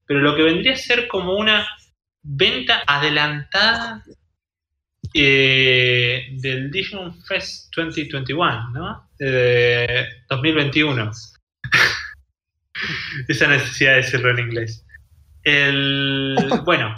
[0.08, 1.68] pero lo que vendría a ser como una
[2.24, 4.04] venta adelantada
[5.18, 9.10] eh, del Digimon Fest 2021, ¿no?
[9.18, 11.12] De 2021.
[13.30, 14.86] Esa necesidad de decirlo en inglés.
[15.44, 16.36] El,
[16.66, 16.94] bueno,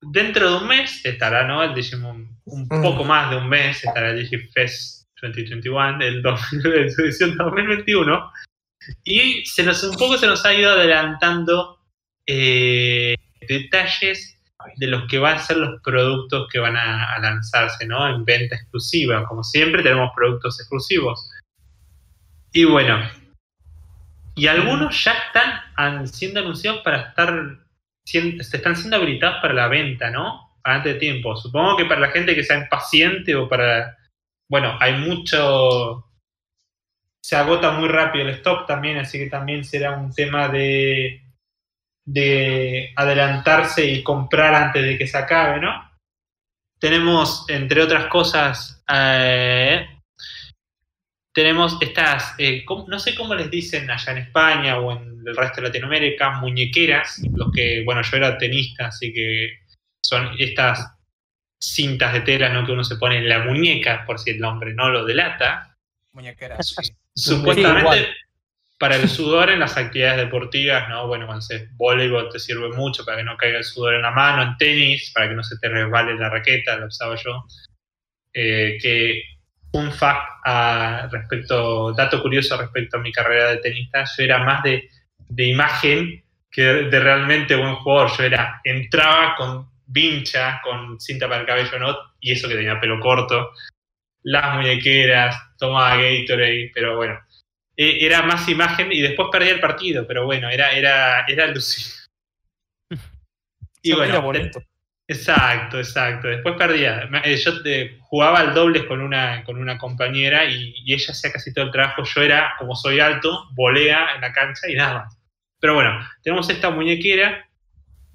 [0.00, 1.62] dentro de un mes estará, ¿no?
[1.62, 2.82] El Digimon, un Mm.
[2.82, 8.32] poco más de un mes estará el DigiFest 2021, el 2000 en su edición 2021.
[9.04, 11.80] Y se nos, un poco se nos ha ido adelantando
[12.26, 13.14] eh,
[13.46, 14.37] detalles
[14.76, 18.08] de los que van a ser los productos que van a, lanzarse, ¿no?
[18.08, 19.24] En venta exclusiva.
[19.24, 21.30] Como siempre, tenemos productos exclusivos.
[22.52, 22.98] Y bueno,
[24.34, 27.58] y algunos ya están siendo anunciados para estar,
[28.04, 30.56] se están siendo habilitados para la venta, ¿no?
[30.64, 31.36] Antes de tiempo.
[31.36, 33.96] Supongo que para la gente que sea impaciente o para,
[34.48, 36.04] bueno, hay mucho,
[37.20, 41.27] se agota muy rápido el stock también, así que también será un tema de,
[42.10, 45.90] de adelantarse y comprar antes de que se acabe, ¿no?
[46.80, 49.86] Tenemos, entre otras cosas, eh,
[51.34, 55.36] tenemos estas, eh, ¿cómo- no sé cómo les dicen allá en España o en el
[55.36, 59.58] resto de Latinoamérica, muñequeras, los que, bueno, yo era tenista, así que
[60.02, 60.90] son estas
[61.60, 62.64] cintas de tela, ¿no?
[62.64, 65.76] Que uno se pone en la muñeca, por si el nombre no lo delata.
[66.12, 66.92] Muñequeras, sí.
[67.14, 68.14] Supuestamente.
[68.78, 71.08] Para el sudor en las actividades deportivas, ¿no?
[71.08, 74.12] Bueno, cuando haces voleibol te sirve mucho para que no caiga el sudor en la
[74.12, 77.44] mano, en tenis, para que no se te resbale la raqueta, lo usaba yo.
[78.32, 79.22] Eh, que
[79.72, 84.62] un fact a respecto, dato curioso respecto a mi carrera de tenista, yo era más
[84.62, 84.88] de,
[85.28, 88.10] de imagen que de realmente buen jugador.
[88.16, 91.96] Yo era, entraba con vincha, con cinta para el cabello, ¿no?
[92.20, 93.50] Y eso que tenía pelo corto,
[94.22, 97.18] las muñequeras, tomaba Gatorade, pero bueno.
[97.78, 101.96] E- Era más imagen y después perdía el partido, pero bueno, era, era, era alucinante.
[103.82, 104.60] Y bueno, bonito.
[105.06, 106.28] Exacto, exacto.
[106.28, 107.08] Después perdía.
[107.24, 111.32] Eh, Yo eh, jugaba al dobles con una, con una compañera y, y ella hacía
[111.32, 112.02] casi todo el trabajo.
[112.04, 115.18] Yo era, como soy alto, volea en la cancha y nada más.
[115.60, 117.48] Pero bueno, tenemos esta muñequera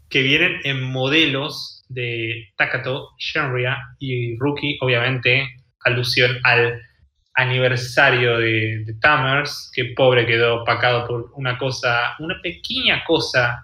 [0.09, 5.49] que vienen en modelos de Takato, Shenria y Rookie, obviamente,
[5.82, 6.82] alusión al
[7.36, 13.63] aniversario de, de Tamers, que pobre quedó opacado por una cosa, una pequeña cosa,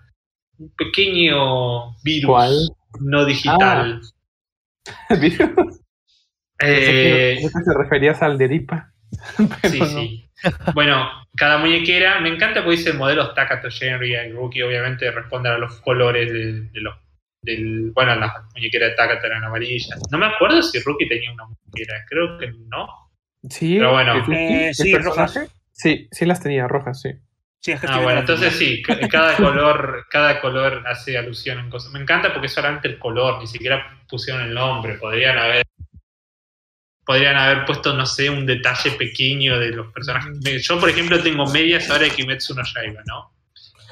[0.58, 2.58] un pequeño virus ¿Cuál?
[3.02, 4.02] no digital.
[5.10, 5.44] Pensé
[6.62, 8.92] Eh, que- pensé que te referías al de Dipa.
[9.64, 9.86] Sí, no.
[9.86, 10.30] sí.
[10.74, 15.58] Bueno, cada muñequera, me encanta porque dice modelos Takato, Shenria y Rookie, obviamente responden a
[15.58, 16.96] los colores de, de los.
[17.42, 19.98] Del, bueno, las muñequeras de Takato eran amarillas.
[20.12, 22.88] No me acuerdo si Rookie tenía una muñequera, creo que no.
[23.50, 24.14] Sí, Pero bueno.
[24.16, 24.34] ¿el Rookie?
[24.36, 25.48] Eh, ¿El sí, personaje?
[25.72, 27.12] Sí, sí las tenía rojas, sí.
[27.62, 31.70] Sí, es que Ah, bueno, entonces sí, ca- cada color, cada color hace alusión en
[31.70, 31.92] cosas.
[31.92, 34.96] Me encanta porque es solamente el color, ni siquiera pusieron el nombre.
[34.96, 35.64] Podrían haber,
[37.06, 40.38] podrían haber puesto, no sé, un detalle pequeño de los personajes.
[40.44, 43.34] Me- Yo, por ejemplo, tengo medias ahora de Kimetsu no Yaiba, ¿no?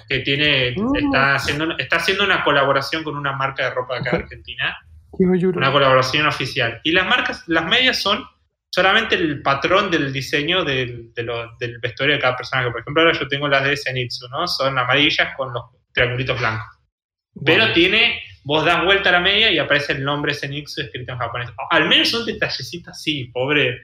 [0.08, 0.96] Que tiene, Mm.
[0.98, 4.24] está haciendo, una- está haciendo una colaboración con una marca de ropa de acá de
[4.24, 4.78] Argentina
[5.20, 6.80] una colaboración oficial.
[6.84, 8.24] Y las marcas, las medias son
[8.78, 12.70] solamente el patrón del diseño del, de lo- del vestuario de cada personaje.
[12.70, 14.48] Por ejemplo, ahora yo tengo las de Zenitsu, ¿no?
[14.48, 15.64] Son amarillas con los
[15.94, 16.68] triangulitos blancos.
[17.44, 21.12] Pero Bueno, tiene, vos das vuelta a la media y aparece el nombre Zenitsu escrito
[21.14, 21.50] en japonés.
[21.72, 23.82] Al menos un detallecito así, pobre.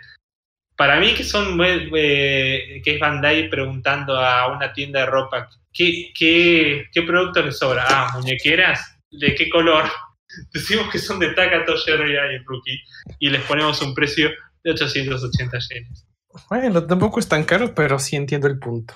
[0.77, 5.49] Para mí que son, eh, eh, que es Bandai preguntando a una tienda de ropa,
[5.73, 7.83] ¿qué, qué, qué producto les sobra?
[7.87, 9.85] Ah, muñequeras, ¿de qué color?
[10.53, 12.79] Decimos que son de Takato, Sherry y Rookie
[13.19, 14.31] y les ponemos un precio
[14.63, 16.05] de 880 yenes.
[16.49, 18.95] Bueno, tampoco es tan caro, pero sí entiendo el punto.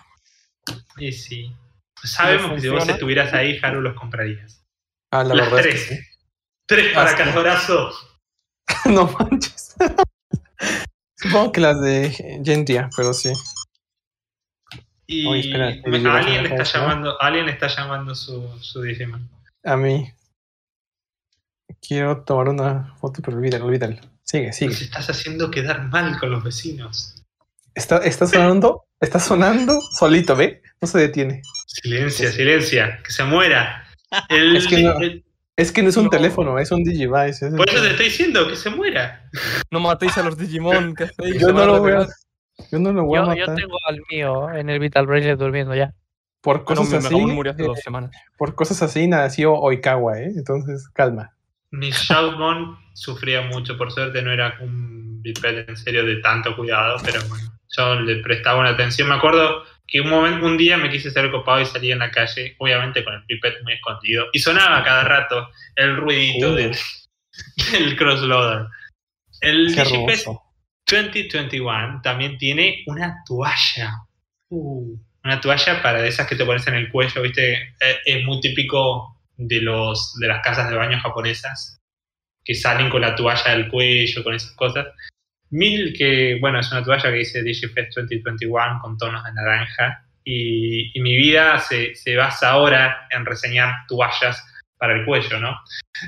[0.98, 1.54] Y sí.
[2.04, 4.66] Sabemos que si vos estuvieras ahí, Haru los comprarías.
[5.12, 5.82] Ah, la Las verdad tres.
[5.82, 6.04] es que
[6.68, 7.92] Tres para Ah, brazo.
[7.92, 7.98] sí.
[8.90, 9.76] no manches.
[11.16, 12.12] Supongo que las de
[12.44, 13.32] Gentia, pero sí.
[15.08, 19.30] Y Oye, espera, alguien déjame está llamando, alguien está llamando su, su Digimon.
[19.64, 20.12] A mí.
[21.82, 23.98] Quiero tomar una foto, pero olvídalo, olvídalo.
[24.30, 24.72] Sigue, sigue.
[24.72, 27.16] Nos estás haciendo quedar mal con los vecinos.
[27.74, 30.62] Está, está sonando, está sonando solito, ¿ve?
[30.82, 31.42] No se detiene.
[31.68, 33.84] Silencia, silencia, que se muera.
[34.30, 35.24] El- Es que no- el-
[35.56, 36.10] Es que no es un No.
[36.12, 37.48] teléfono, es un Digivice.
[37.48, 39.28] es por eso te estoy diciendo que se muera.
[39.72, 41.04] No matéis a los Digimon, ¿qué
[41.36, 41.42] hacéis?
[41.42, 42.08] Yo no lo voy a,
[42.72, 43.56] yo no lo voy a Yo, yo matar.
[43.56, 45.94] tengo al mío en el Vital Bracelet durmiendo ya.
[46.42, 48.12] Por cosas así, murió hace eh, dos semanas.
[48.38, 50.34] por cosas así nació Oikawa, ¿eh?
[50.36, 51.34] Entonces, calma.
[51.72, 56.98] Mi Shoutmon sufría mucho, por suerte no era un biped en serio de tanto cuidado,
[57.04, 59.10] pero bueno, yo le prestaba una atención.
[59.10, 62.12] Me acuerdo que un momento, un día me quise ser copado y salí en la
[62.12, 66.56] calle, obviamente con el pipet muy escondido, y sonaba cada rato el ruidito Uh.
[66.56, 66.76] del,
[67.98, 68.68] crossloader.
[69.42, 70.42] El hermoso.
[70.90, 73.94] 2021 también tiene una toalla.
[74.50, 77.54] Uh, una toalla para de esas que te pones en el cuello, ¿viste?
[77.82, 81.78] Eh, es muy típico de, los, de las casas de baño japonesas,
[82.44, 84.88] que salen con la toalla del cuello, con esas cosas.
[85.50, 90.04] Mil, que bueno, es una toalla que dice Digifest 2021 con tonos de naranja.
[90.24, 94.44] Y, y mi vida se, se basa ahora en reseñar toallas
[94.78, 95.58] para el cuello, ¿no?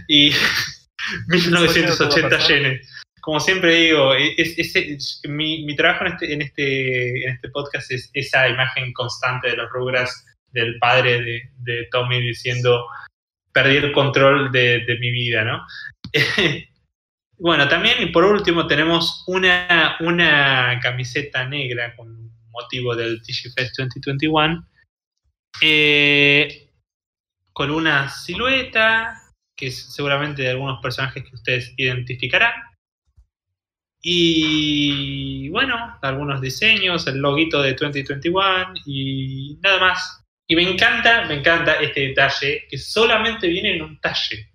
[0.10, 0.34] Y
[1.28, 2.90] 1980 yenes
[3.22, 7.32] como siempre digo, e, es, es- es- mi, mi trabajo en este, en, este, en
[7.34, 12.86] este podcast es esa imagen constante de los Rugrats del padre de, de Tommy diciendo
[13.52, 15.66] perdí el control de, mi vida, ¿no?
[17.38, 24.68] bueno, también y por último tenemos una, una camiseta negra con motivo del Digifest 2021
[25.62, 26.72] eh,
[27.54, 29.20] con una silueta
[29.60, 32.54] que es seguramente de algunos personajes que ustedes identificarán.
[34.02, 40.24] Y bueno, algunos diseños, el loguito de 2021 y nada más.
[40.52, 44.50] Y me encanta, me encanta este detalle que solamente viene en un talle.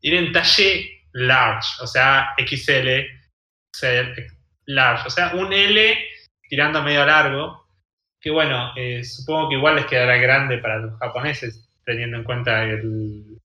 [0.00, 2.88] Viene en talle large, o sea, XL,
[4.66, 5.98] large, o sea, un L
[6.48, 7.66] tirando medio largo.
[8.20, 12.62] Que bueno, eh, supongo que igual les quedará grande para los japoneses, teniendo en cuenta
[12.62, 13.40] el,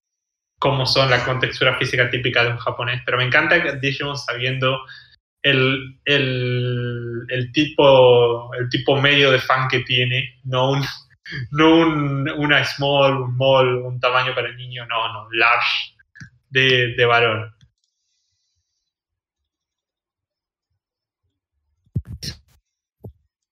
[0.59, 3.01] cómo son la contextura física típica de un japonés.
[3.03, 4.81] Pero me encanta que Digimon sabiendo
[5.41, 10.83] el, el tipo, el tipo medio de fan que tiene, no un,
[11.51, 15.95] no un, una small, un mall, un tamaño para el niño, no, no, large
[16.49, 17.53] de, de varón.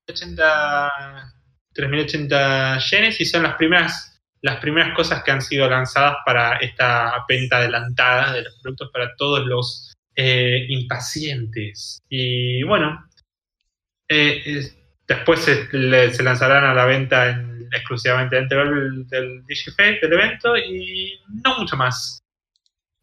[0.06, 1.34] 3080
[1.74, 7.14] 3080 yenes y son las primeras, las primeras cosas que han sido lanzadas para esta
[7.28, 12.02] venta adelantada de los productos para todos los eh, impacientes.
[12.10, 13.06] Y bueno,
[14.10, 14.78] eh, es-
[15.08, 15.68] después se,
[16.14, 21.60] se lanzarán a la venta en- exclusivamente dentro del, del DigiFest, del evento, y no
[21.60, 22.20] mucho más.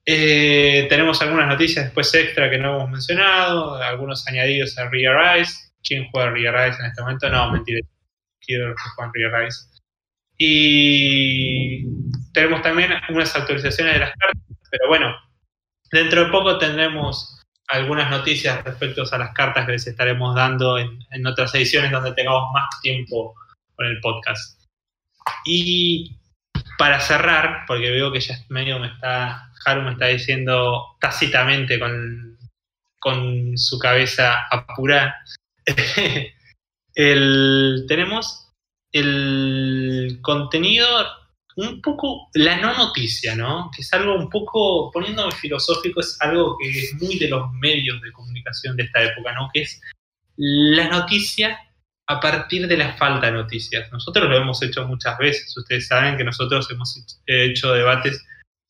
[0.08, 5.72] Eh, tenemos algunas noticias después extra que no hemos mencionado, algunos añadidos a Rear Eyes.
[5.82, 7.28] ¿Quién juega Rear Eyes en este momento?
[7.28, 7.80] No, mentira.
[8.40, 9.82] Quiero que juegan Rear Eyes.
[10.38, 11.84] Y
[12.32, 15.16] tenemos también unas actualizaciones de las cartas, pero bueno,
[15.90, 20.98] dentro de poco tendremos algunas noticias respecto a las cartas que les estaremos dando en,
[21.10, 23.34] en otras ediciones donde tengamos más tiempo
[23.74, 24.55] con el podcast.
[25.44, 26.18] Y
[26.78, 32.38] para cerrar, porque veo que ya medio me está, Haru me está diciendo tácitamente con,
[32.98, 35.14] con su cabeza apurada,
[36.94, 38.52] el, tenemos
[38.92, 40.86] el contenido
[41.56, 43.70] un poco, la no noticia, ¿no?
[43.74, 48.00] Que es algo un poco, poniéndome filosófico, es algo que es muy de los medios
[48.02, 49.48] de comunicación de esta época, ¿no?
[49.52, 49.80] Que es
[50.36, 51.58] la noticia
[52.08, 53.90] a partir de la falta de noticias.
[53.92, 58.24] Nosotros lo hemos hecho muchas veces, ustedes saben que nosotros hemos hecho debates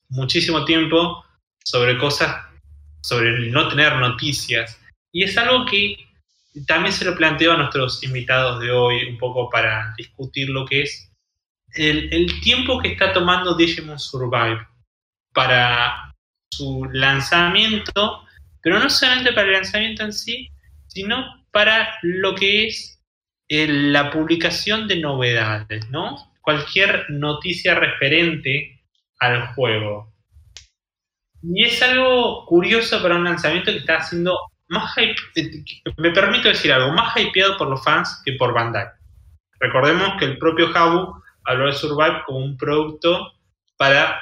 [0.08, 1.24] muchísimo tiempo
[1.64, 2.46] sobre cosas,
[3.02, 4.80] sobre no tener noticias.
[5.12, 5.96] Y es algo que
[6.66, 10.82] también se lo planteo a nuestros invitados de hoy, un poco para discutir lo que
[10.82, 11.10] es
[11.74, 14.66] el, el tiempo que está tomando Digimon Survive
[15.34, 16.14] para
[16.50, 18.22] su lanzamiento,
[18.62, 20.48] pero no solamente para el lanzamiento en sí,
[20.86, 22.95] sino para lo que es
[23.48, 26.32] el- la publicación de novedades, ¿no?
[26.40, 28.82] Cualquier noticia referente
[29.18, 30.12] al juego.
[31.42, 34.38] Y es algo curioso para un lanzamiento que está siendo
[34.68, 35.64] más hype, eh,
[35.96, 38.86] me permito decir algo, más hypeado por los fans que por Bandai.
[39.60, 43.32] Recordemos que el propio Habu habló de Survive como un producto
[43.76, 44.20] para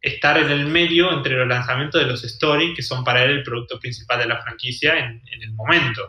[0.00, 3.42] estar en el medio entre los lanzamientos de los story, que son para él el
[3.42, 6.02] producto principal de la franquicia en el momento.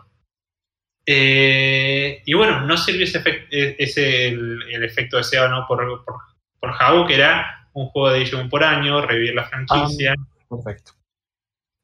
[1.08, 5.66] Eh, y bueno, no sirvió ese, efec- eh, ese el, el efecto deseado ¿no?
[5.66, 6.16] por, por,
[6.58, 10.14] por Habu, que era un juego de Digimon por año, revivir la franquicia.
[10.48, 10.92] Perfecto.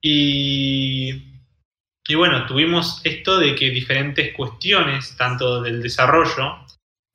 [0.00, 1.40] Y,
[2.08, 6.56] y bueno, tuvimos esto de que diferentes cuestiones, tanto del desarrollo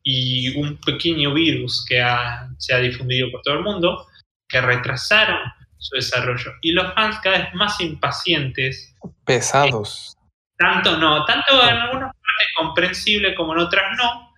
[0.04, 4.08] y un pequeño virus que ha- se ha difundido por todo el mundo,
[4.48, 5.40] que retrasaron
[5.78, 6.52] su desarrollo.
[6.62, 8.96] Y los fans cada vez más impacientes,
[9.26, 10.17] Pesados.
[10.58, 14.34] Tanto no, tanto en algunas partes comprensible como en otras no,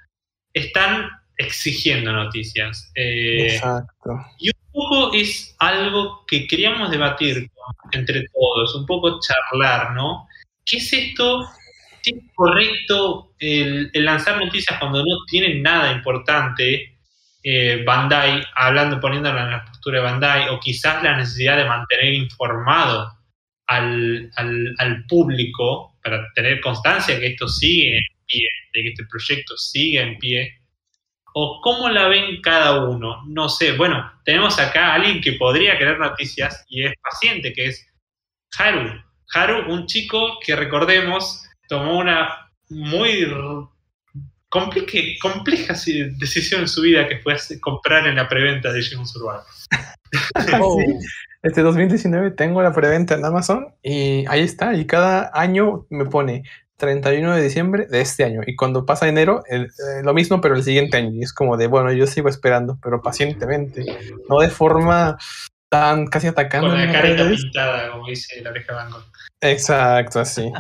[0.54, 2.92] están exigiendo noticias.
[2.96, 4.12] Eh, Exacto.
[4.40, 7.50] y un poco es algo que queríamos debatir
[7.92, 10.28] entre todos, un poco charlar, ¿no?
[10.66, 11.48] ¿Qué es esto?
[12.04, 16.96] ¿Es correcto el, el lanzar noticias cuando no tienen nada importante?
[17.42, 22.14] eh, Bandai, hablando, poniéndolo en la postura de Bandai, o quizás la necesidad de mantener
[22.14, 23.14] informado
[23.66, 28.90] al, al- al público para tener constancia de que esto sigue en pie, de que
[28.90, 30.54] este proyecto sigue en pie
[31.34, 33.24] o cómo la ven cada uno.
[33.28, 37.68] No sé, bueno, tenemos acá a alguien que podría querer noticias y es paciente, que
[37.68, 37.88] es
[38.58, 39.00] Haru.
[39.34, 43.26] Haru, un chico que recordemos tomó una muy
[44.50, 49.08] complique- compleja si- decisión en su vida que fue comprar en la preventa de Digimon
[49.08, 49.44] Survive.
[50.46, 51.08] Sí.
[51.42, 54.74] Este 2019 tengo la preventa en Amazon y ahí está.
[54.74, 56.44] Y cada año me pone
[56.78, 58.42] 31 de diciembre de este año.
[58.46, 61.12] Y cuando pasa enero, el- eh, lo mismo, pero el siguiente año.
[61.14, 63.86] Y es como de, bueno, yo sigo esperando, pero pacientemente.
[64.30, 65.18] No de forma
[65.70, 66.70] tan casi atacando.
[66.70, 69.04] Con la carita pintada, como dice la oreja Van Gogh.
[69.42, 70.52] Exacto, así.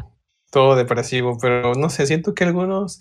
[0.51, 2.99] Todo depresivo, pero no sé, siento que algunos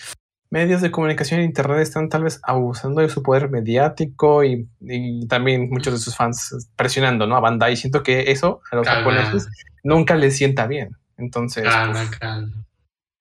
[0.51, 5.26] medios de comunicación en internet están tal vez abusando de su poder mediático y, y
[5.28, 7.36] también muchos de sus fans presionando, ¿no?
[7.36, 7.76] A Bandai.
[7.76, 9.12] Siento que eso a los Calma.
[9.12, 9.49] japoneses
[9.82, 10.96] nunca les sienta bien.
[11.16, 12.64] Entonces, Calma, pues, calma.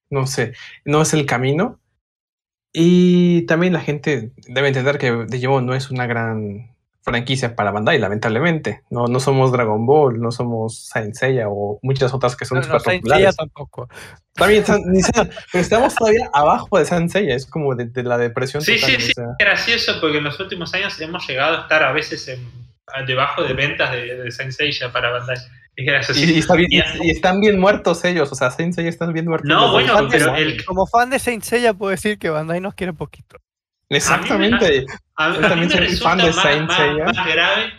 [0.09, 0.53] no sé,
[0.85, 1.79] no es el camino.
[2.73, 6.75] Y también la gente debe entender que Digimon no es una gran
[7.11, 8.81] franquicia para Bandai, lamentablemente.
[8.89, 12.67] No, no somos Dragon Ball, no somos Saint Seiya o muchas otras que son No,
[12.67, 13.87] no, Saint Seiya tampoco.
[14.33, 18.75] También, pero estamos todavía abajo de Saint Seiya, es como de, de la depresión Sí,
[18.75, 18.89] total.
[18.89, 19.13] sí, o sí.
[19.13, 22.67] sea, Es gracioso porque en los últimos años hemos llegado a estar a veces en-
[23.05, 25.37] debajo de ventas de, de Saint Seiya para Bandai.
[25.75, 26.19] Es gracioso.
[26.19, 29.13] y, y está bien- Y- y- están bien muertos ellos, o sea, Saint Seiya están
[29.13, 29.47] bien muertos.
[29.47, 30.35] No, bueno, pero ¿no?
[30.35, 33.37] el, Como fan de Saint Seiya puedo decir que Bandai nos quiere poquito.
[33.89, 34.85] Exactamente.
[35.15, 37.73] A, mí me resulta fan de más, Saint más- grave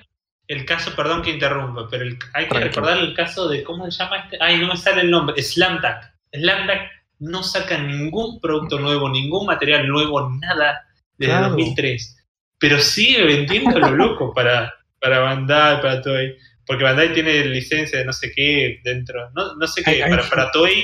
[0.48, 3.98] el caso, perdón que interrumpa, pero el- hay que recordar el caso de, ¿cómo se
[4.02, 4.38] llama este?
[4.40, 6.14] Ay, no me sale el nombre, Slamdack.
[6.32, 6.90] Slamdack
[7.20, 10.80] no saca ningún producto nuevo, ningún material nuevo, nada
[11.18, 11.48] desde Claro.
[11.50, 12.16] 2003.
[12.58, 16.34] Pero sigue vendiendo lo loco para, para Bandai, para Toei.
[16.66, 19.30] Porque Bandai tiene licencia de no sé qué dentro.
[19.34, 20.82] No, no sé qué, Ay, para, para Toei,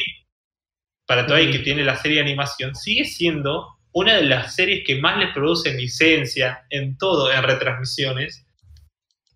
[1.06, 5.00] para Toei que tiene la serie de animación, sigue siendo una de las series que
[5.00, 8.44] más les producen licencia en todo, en retransmisiones.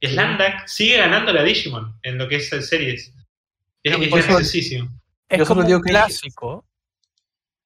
[0.03, 3.13] Slamdack sigue ganando la Digimon en lo que es series.
[3.83, 4.91] Es, No, es por eso- graciosísimo.
[5.29, 6.65] Es solo como un clásico.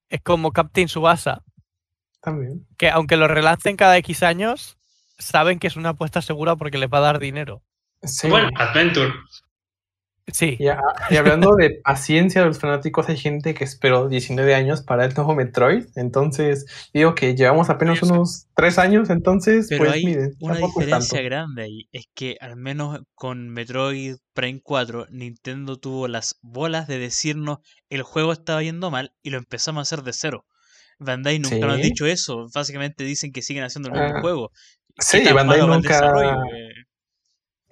[0.08, 1.42] Es como Captain Subasa,
[2.20, 2.66] También.
[2.76, 4.76] que aunque lo relancen cada X años,
[5.18, 7.62] saben que es una apuesta segura porque les va a dar dinero.
[8.02, 8.28] Sí.
[8.28, 9.12] Bueno, Adventure.
[10.32, 10.56] Sí.
[10.58, 10.78] Y, a-
[11.10, 15.14] y hablando de paciencia de los fanáticos, hay gente que esperó 19 años para el
[15.14, 15.86] nuevo Metroid.
[15.96, 18.12] Entonces, digo que llevamos apenas Pero sí.
[18.12, 19.10] unos 3 años.
[19.10, 21.24] Entonces, Pero pues hay miren, una diferencia tanto.
[21.24, 21.88] grande ahí.
[21.92, 27.58] Es que al menos con Metroid Prime 4, Nintendo tuvo las bolas de decirnos
[27.90, 30.46] el juego estaba yendo mal y lo empezamos a hacer de cero.
[30.98, 31.82] Bandai nunca nos ha Sí.
[31.82, 32.46] dicho eso.
[32.54, 34.50] Básicamente dicen que siguen haciendo el mismo Ah, juego.
[34.94, 36.00] ¿Qué Sí, Bandai nunca.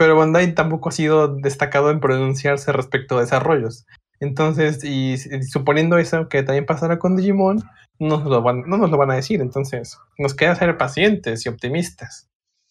[0.01, 3.85] Pero Bandai tampoco ha sido destacado en pronunciarse respecto a desarrollos.
[4.19, 7.63] Entonces, y, y suponiendo eso que también pasará con Digimon,
[7.99, 9.43] no nos lo van, no nos lo van a decir.
[9.43, 12.31] Entonces, nos queda ser pacientes y optimistas.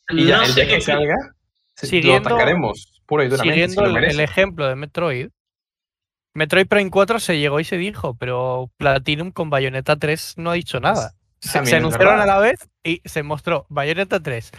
[0.09, 1.17] Y ya no el día que salga,
[1.83, 3.53] lo atacaremos puro y duramente.
[3.53, 5.29] si Siguiendo lo el, ejemplo de Metroid,
[6.33, 10.55] Metroid Prime 4 se llegó y se dijo, pero Platinum con Bayonetta 3 no ha
[10.55, 11.11] dicho nada.
[11.41, 12.23] Se, se anunciaron verdad.
[12.23, 14.49] a la vez y se mostró Bayonetta 3.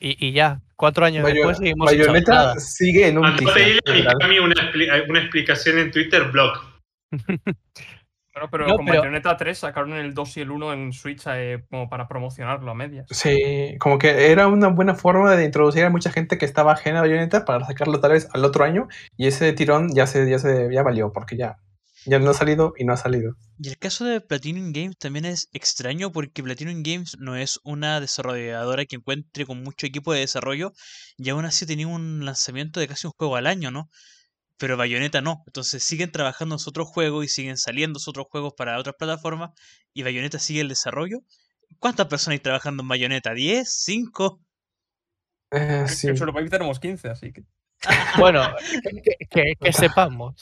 [0.00, 4.42] Y, y ya, cuatro años después seguimos Bayonetta sigue en un Andate teaser, ahí a
[4.42, 6.54] una, expli- una explicación en Twitter, blog.
[8.34, 11.22] Bueno, pero No, con pero- Bayonetta 3 sacaron el 2 y el 1 en Switch
[11.26, 13.06] eh, como para promocionarlo a medias.
[13.10, 17.00] Sí, como que era una buena forma de introducir a mucha gente que estaba ajena
[17.00, 20.38] a Bayonetta para sacarlo tal vez al otro año y ese tirón ya se, ya
[20.38, 21.58] se ya valió porque ya,
[22.04, 23.36] ya no ha salido y no ha salido.
[23.58, 28.00] Y el caso de Platinum Games también es extraño porque Platinum Games no es una
[28.00, 30.72] desarrolladora que encuentre con mucho equipo de desarrollo
[31.16, 33.88] y aún así tenía un lanzamiento de casi un juego al año, ¿no?
[34.58, 35.42] Pero Bayonetta no.
[35.46, 38.96] Entonces siguen trabajando en sus otros juegos y siguen saliendo sus otros juegos para otras
[38.98, 39.50] plataformas
[39.94, 41.18] y Bayonetta sigue el desarrollo.
[41.78, 43.32] ¿Cuántas personas hay trabajando en Bayonetta?
[43.32, 43.62] ¿10?
[43.64, 44.40] ¿5?
[45.52, 47.44] Eh, sí, En Solo Pipe tenemos 15, así que.
[48.18, 48.42] Bueno,
[49.02, 50.34] que, que- que sepamos.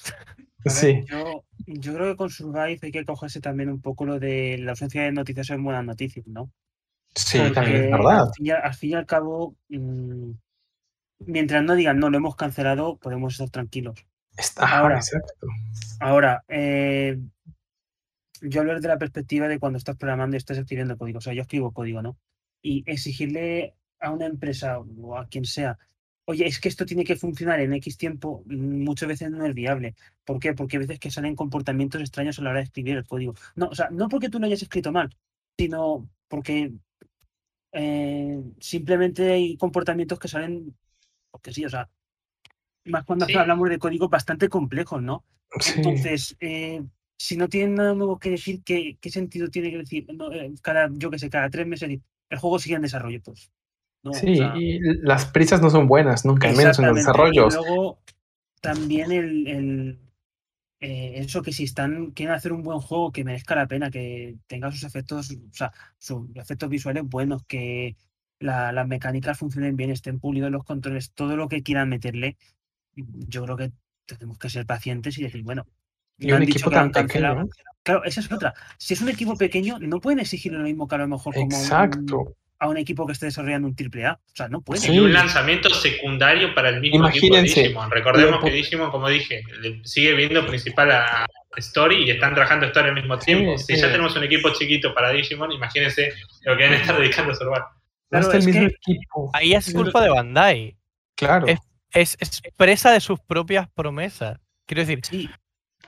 [0.61, 1.05] A ver, sí.
[1.07, 4.73] Yo, yo creo que con Survive hay que cogerse también un poco lo de la
[4.73, 6.51] ausencia de noticias en buenas noticias, ¿no?
[7.15, 8.21] Sí, Porque también es verdad.
[8.21, 10.31] Al fin, y, al fin y al cabo, mm,
[11.27, 14.05] mientras no digan no, lo hemos cancelado, podemos estar tranquilos.
[14.37, 14.97] Está, Ahora.
[14.97, 15.47] exacto.
[15.99, 17.19] Ahora, eh,
[18.43, 21.19] yo hablo desde la perspectiva de cuando estás programando y estás escribiendo código.
[21.19, 22.17] O sea, yo escribo código, ¿no?
[22.63, 25.79] Y exigirle a una empresa o a quien sea,
[26.31, 29.55] oye, es que esto tiene que funcionar en X tiempo, mm, muchas veces no es
[29.55, 29.95] viable.
[30.25, 30.55] ¿Por qué?
[30.55, 33.35] Porque hay veces que salen comportamientos extraños a la hora de escribir el código.
[33.57, 35.15] No, o sea, no porque tú lo hayas escrito mal,
[35.59, 36.73] sino porque
[37.73, 40.77] eh, simplemente hay comportamientos que salen
[41.31, 41.89] porque sí, o sea,
[42.87, 43.35] más cuando Sí.
[43.35, 45.25] hablamos de códigos bastante complejos, ¿no?
[45.61, 45.75] Sí.
[45.77, 46.83] Entonces, eh,
[47.17, 50.07] si no tienen nada nuevo que decir, ¿qué, qué sentido tiene que decir?
[50.15, 51.89] No, eh, cada, yo que sé, cada tres meses
[52.31, 53.51] el juego sigue en desarrollo, pues.
[54.03, 57.29] No, o Sí, sea, y las prisas no son buenas, nunca, menos en los exactamente.
[57.31, 57.45] Y desarrollos.
[57.45, 58.01] luego,
[58.61, 60.01] también el, el,
[60.81, 64.37] eh, eso que si están, quieren hacer un buen juego que merezca la pena, que
[64.49, 67.97] tenga sus efectos, o sea, sus efectos visuales buenos, que
[68.41, 72.39] la- las mecánicas funcionen bien, estén pulidos los controles, todo lo que quieran meterle,
[72.97, 73.73] yo creo que
[74.07, 75.67] tenemos que ser pacientes y decir, bueno,
[76.19, 77.37] Y un han dicho equipo tan han cancelado.
[77.37, 77.51] pequeño.
[77.83, 78.55] Claro, esa es otra.
[78.79, 81.61] Si es un equipo pequeño, no pueden exigirle lo mismo que a lo mejor como
[81.63, 82.37] un- Exacto.
[82.63, 84.13] A un equipo que esté desarrollando un triple A.
[84.13, 84.83] O sea, no pueden.
[84.83, 84.93] Sí.
[84.93, 87.91] Y un lanzamiento secundario para el mismo Imagínense, equipo de Digimon.
[87.91, 92.91] Recordemos que Digimon, como dije, le sigue viendo principal a Story y están trabajando Story
[92.91, 93.57] al mismo tiempo.
[93.59, 93.81] si sí.
[93.81, 96.13] ya tenemos un equipo chiquito para Digimon, imagínense
[96.45, 97.63] lo que van a estar dedicando a Survival.
[97.63, 99.31] No Claro, está el es mismo equipo.
[99.33, 100.77] Ahí es culpa de Bandai.
[101.17, 101.47] Claro.
[101.49, 101.59] es-
[101.93, 104.39] Es, es presa de sus propias promesas.
[104.67, 105.29] Quiero decir, Sí,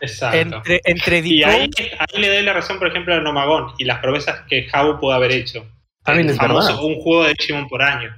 [0.00, 0.36] Exacto.
[0.36, 3.98] entre, entre y ahí, ahí le doy la razón, por ejemplo, a Nomagón y las
[4.00, 5.64] promesas que Jabu pudo haber hecho.
[6.04, 6.84] También El es famoso verdad.
[6.84, 8.10] un juego de Digimon por año.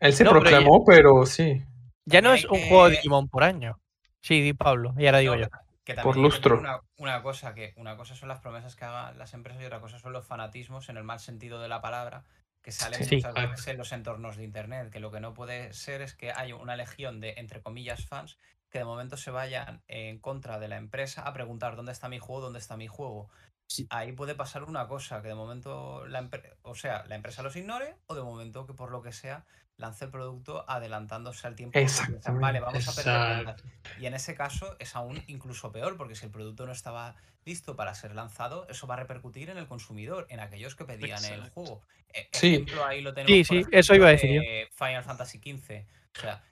[0.00, 1.62] Él se No, pero proclamó, pero sí.
[2.04, 3.78] ya no es un juego de Digimon por año.
[4.20, 5.48] Sí, di Pablo, y ahora digo No, yo.
[5.84, 6.58] Que Por lustro.
[6.58, 9.80] Una, una cosa, que una cosa son las promesas que hagan las empresas y otra
[9.80, 12.24] cosa son los fanatismos en el mal sentido de la palabra
[12.60, 13.16] que salen Sí.
[13.16, 14.90] muchas veces en los entornos de internet.
[14.90, 18.36] Que lo que no puede ser es que haya una legión de, entre comillas, fans
[18.68, 22.18] que de momento se vayan en contra de la empresa a preguntar dónde está mi
[22.18, 23.30] juego, dónde está mi juego.
[23.68, 23.86] Sí.
[23.90, 26.28] ahí puede pasar una cosa, que de momento la
[26.62, 29.44] o sea, la empresa los ignore o de momento que por lo que sea
[29.76, 31.78] lance el producto adelantándose al tiempo.
[31.78, 32.30] Exactamente.
[32.40, 33.62] Vale, vamos a perder Exacto.
[33.64, 34.00] ventas".
[34.00, 37.14] Y en ese caso es aún incluso peor, porque si el producto no estaba
[37.44, 41.22] listo para ser lanzado, eso va a repercutir en el consumidor, en aquellos que pedían
[41.24, 41.50] el Exacto.
[41.52, 41.82] juego.
[42.14, 42.54] E- Sí.
[42.54, 43.46] Ejemplo, ahí lo tenemos.
[43.48, 44.58] Sí, sí, eso iba a decir ejemplo, yo.
[44.58, 45.86] de Final Fantasy XV.
[46.16, 46.42] O sea,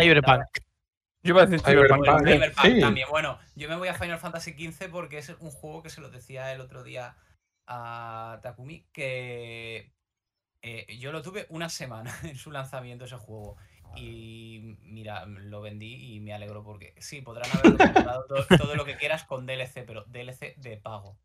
[0.00, 0.44] Cyberpunk.
[1.22, 2.04] Yo iba a decir Cyberpunk.
[2.04, 2.80] Bueno, Cyberpunk sí.
[2.80, 3.08] también.
[3.08, 6.10] Bueno, yo me voy a Final Fantasy XV porque es un juego que se lo
[6.10, 7.16] decía el otro día
[7.66, 9.92] a Takumi, que
[10.62, 13.56] eh, yo lo tuve una semana en su lanzamiento ese juego.
[13.94, 18.84] Y mira, lo vendí y me alegro porque sí, podrán haberlo comprado todo, todo lo
[18.84, 21.18] que quieras con DLC, pero DLC de pago.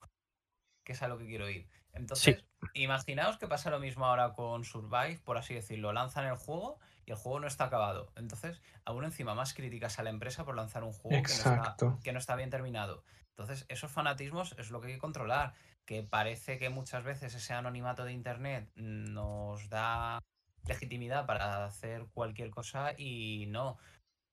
[0.84, 1.68] Que es a lo que quiero ir.
[1.94, 2.44] Entonces,
[2.74, 5.92] imaginaos que pasa lo mismo ahora con Survive, por así decirlo.
[5.92, 6.78] Lanzan el juego
[7.08, 8.12] y el juego no está acabado.
[8.18, 11.56] Entonces, aún encima más críticas a la empresa por lanzar un juego que no, está,
[11.56, 12.00] Exacto.
[12.04, 13.04] que no está bien terminado.
[13.30, 15.54] Entonces, esos fanatismos es lo que hay que controlar.
[15.86, 20.22] Que parece que muchas veces ese anonimato de internet nos da
[20.66, 23.78] legitimidad para hacer cualquier cosa y no.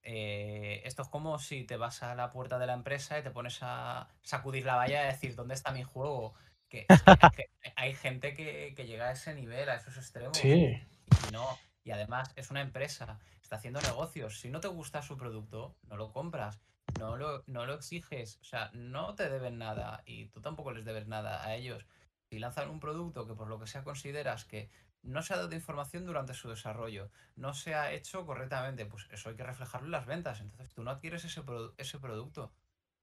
[0.03, 3.31] Eh, esto es como si te vas a la puerta de la empresa y te
[3.31, 6.35] pones a sacudir la valla y decir, ¿dónde está mi juego?
[6.69, 6.89] Que es
[7.77, 10.37] hay gente que, que llega a ese nivel, a esos extremos.
[10.37, 10.83] Sí,
[11.29, 14.41] Y no, y además es una empresa, está haciendo negocios.
[14.41, 16.61] Si no te gusta su producto, no lo compras,
[16.99, 20.85] no lo, no lo exiges, o sea, no te deben nada y tú tampoco les
[20.85, 21.87] debes nada a ellos.
[22.31, 24.71] Si lanzan un producto que por lo que sea consideras que
[25.03, 29.29] no se ha dado información durante su desarrollo, no se ha hecho correctamente, pues eso
[29.29, 30.41] hay que reflejarlo en las ventas.
[30.41, 32.53] Entonces tú no adquieres ese, produ- ese producto.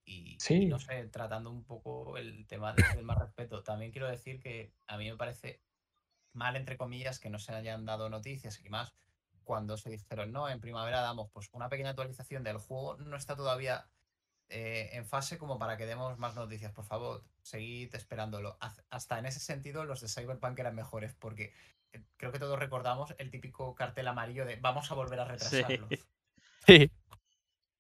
[0.03, 3.61] Y, y no sé, tratando un poco el tema desde el más respeto.
[3.61, 5.61] También quiero decir que a mí me parece
[6.33, 8.93] mal, entre comillas, que no se hayan dado noticias y más
[9.43, 13.35] cuando se dijeron, no, en primavera damos pues una pequeña actualización del juego, no está
[13.35, 13.87] todavía
[14.49, 16.71] eh, en fase como para que demos más noticias.
[16.71, 18.57] Por favor, seguid esperándolo.
[18.89, 21.53] Hasta en ese sentido, los de Cyberpunk eran mejores, porque
[21.93, 25.87] eh, creo que todos recordamos el típico cartel amarillo de vamos a volver a retrasarlo.
[26.65, 26.91] Sí,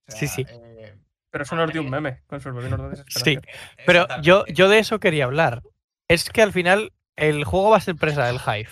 [0.07, 0.45] O Sí, sea, sí.
[0.49, 0.97] eh,
[1.29, 2.53] Pero eso nos dio un meme con sus
[3.07, 3.37] sí.
[3.85, 5.61] Pero yo, yo de eso quería hablar.
[6.07, 6.91] Es que al final
[7.21, 8.69] el juego va a ser presa del hype.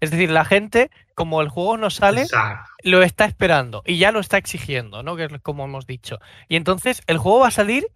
[0.00, 2.70] Es decir, la gente, como el juego no sale, Exacto.
[2.84, 5.16] lo está esperando y ya lo está exigiendo, ¿no?
[5.16, 6.18] Que es como hemos dicho.
[6.48, 7.88] Y entonces el juego va a salir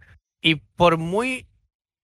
[0.43, 1.47] y por muy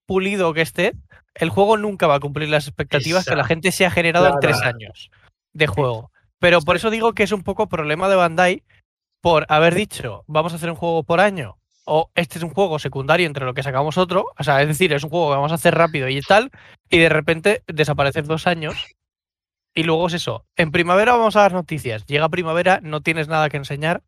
[0.07, 0.95] pulido que esté,
[1.35, 4.41] el juego nunca va a cumplir las expectativas que la gente se ha generado en
[4.41, 5.11] tres años
[5.53, 6.13] de juego.
[6.39, 8.63] Pero por eso digo que es un poco problema de Bandai
[9.21, 11.58] por haber dicho, vamos a hacer un juego por año,
[11.91, 14.93] o este es un juego secundario entre lo que sacamos otro, o sea, es decir,
[14.93, 16.51] es un juego que vamos a hacer rápido y tal,
[16.91, 18.75] y de repente desaparecer dos años.
[19.75, 23.49] Y luego es eso, en primavera vamos a dar noticias, llega primavera, no tienes nada
[23.49, 24.03] que enseñar,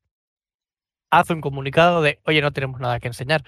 [1.11, 3.45] haz un comunicado de, oye, no tenemos nada que enseñar.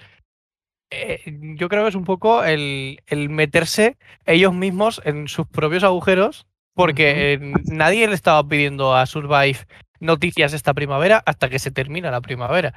[0.89, 1.21] Eh,
[1.57, 6.47] yo creo que es un poco el, el meterse ellos mismos en sus propios agujeros,
[6.73, 9.59] porque eh, nadie le estaba pidiendo a Survive
[9.99, 12.73] noticias esta primavera hasta que se termina la primavera.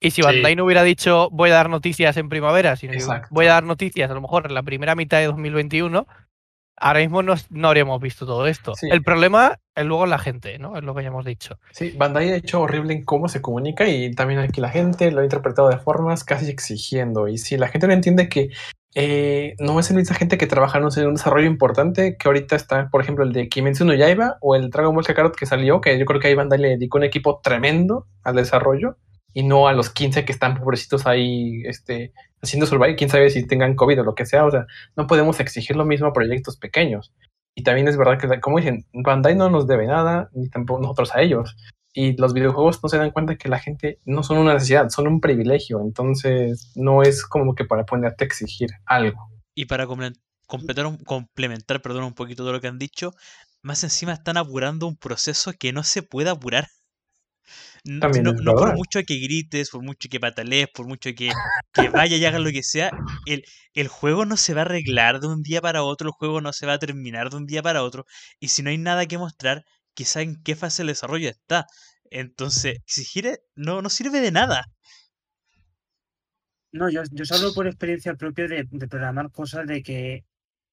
[0.00, 0.26] Y si Sí.
[0.26, 3.28] Bandai no hubiera dicho voy a dar noticias en primavera, sino Exacto.
[3.30, 6.06] voy a dar noticias a lo mejor en la primera mitad de 2021,
[6.80, 8.74] ahora mismo no, no habríamos visto todo esto.
[8.76, 8.88] Sí.
[8.90, 10.76] El problema es luego la gente, ¿no?
[10.76, 11.58] Es lo que ya hemos dicho.
[11.72, 15.20] Sí, Bandai ha hecho horrible en cómo se comunica y también aquí la gente lo
[15.20, 17.28] ha interpretado de formas casi exigiendo.
[17.28, 18.50] Y si la gente no entiende que
[18.94, 22.88] eh, no es el misma gente que trabaja en un desarrollo importante, que ahorita está,
[22.88, 25.98] por ejemplo, el de Kimetsu no Yaiba o el Dragon Ball Kakarot que salió, que
[25.98, 28.96] yo creo que ahí Bandai le dedicó un equipo tremendo al desarrollo
[29.34, 32.12] y no a los 15 que están pobrecitos ahí este,
[32.42, 34.44] haciendo survival, quién sabe si tengan COVID o lo que sea.
[34.46, 34.66] O sea,
[34.96, 37.12] no podemos exigir lo mismo a proyectos pequeños.
[37.54, 41.14] Y también es verdad que, como dicen, Bandai no nos debe nada, ni tampoco nosotros
[41.14, 41.56] a ellos.
[41.92, 45.08] Y los videojuegos no se dan cuenta que la gente no son una necesidad, son
[45.08, 45.80] un privilegio.
[45.80, 49.18] Entonces, no es como que para ponerte a exigir algo.
[49.54, 50.14] Y para comple-
[50.46, 53.12] completar un- complementar perdón, un poquito todo lo que han dicho,
[53.62, 56.68] más encima están apurando un proceso que no se puede apurar.
[57.98, 61.36] También no, por mucho que grites, por mucho que patalees, por mucho que,
[61.72, 62.92] que vaya y hagas lo que sea,
[63.24, 66.40] el, el juego no se va a arreglar de un día para otro, el juego
[66.40, 68.04] no se va a terminar de un día para otro,
[68.40, 69.64] y si no hay nada que mostrar,
[69.94, 71.66] quizá en qué fase de desarrollo está.
[72.10, 74.64] Entonces, exigir e- no, no sirve de nada.
[76.78, 80.24] No, yo, yo os hablo por experiencia propia de, de programar cosas de que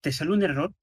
[0.02, 0.74] te sale un error,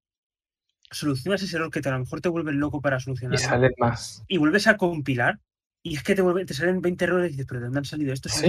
[0.91, 3.73] solucionas ese error que te, a lo mejor te vuelve loco para Y solucionarlo salen
[3.79, 4.23] más.
[4.27, 5.39] y vuelves a compilar
[5.83, 8.31] y es que te, salen 20 errores y dices, pero ¿de dónde han salido estos?
[8.31, 8.47] Sí.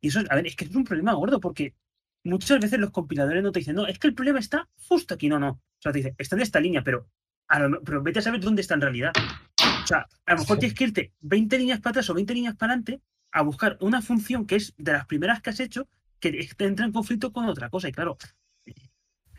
[0.00, 1.74] Y eso, es- a ver, es que es un problema gordo porque
[2.24, 5.28] muchas veces los compiladores no te dicen, no, es que el problema está justo aquí,
[5.28, 5.48] no, no.
[5.50, 7.08] O sea, te dicen, está en esta línea, pero,
[7.48, 9.12] a lo me- pero vete a saber dónde está en realidad.
[9.82, 10.60] O sea, a lo mejor Sí.
[10.60, 13.00] tienes que irte 20 líneas para atrás o 20 líneas para adelante
[13.32, 15.88] a buscar una función que es de las primeras que has hecho
[16.20, 17.88] que entra en conflicto con otra cosa.
[17.88, 18.16] Y claro,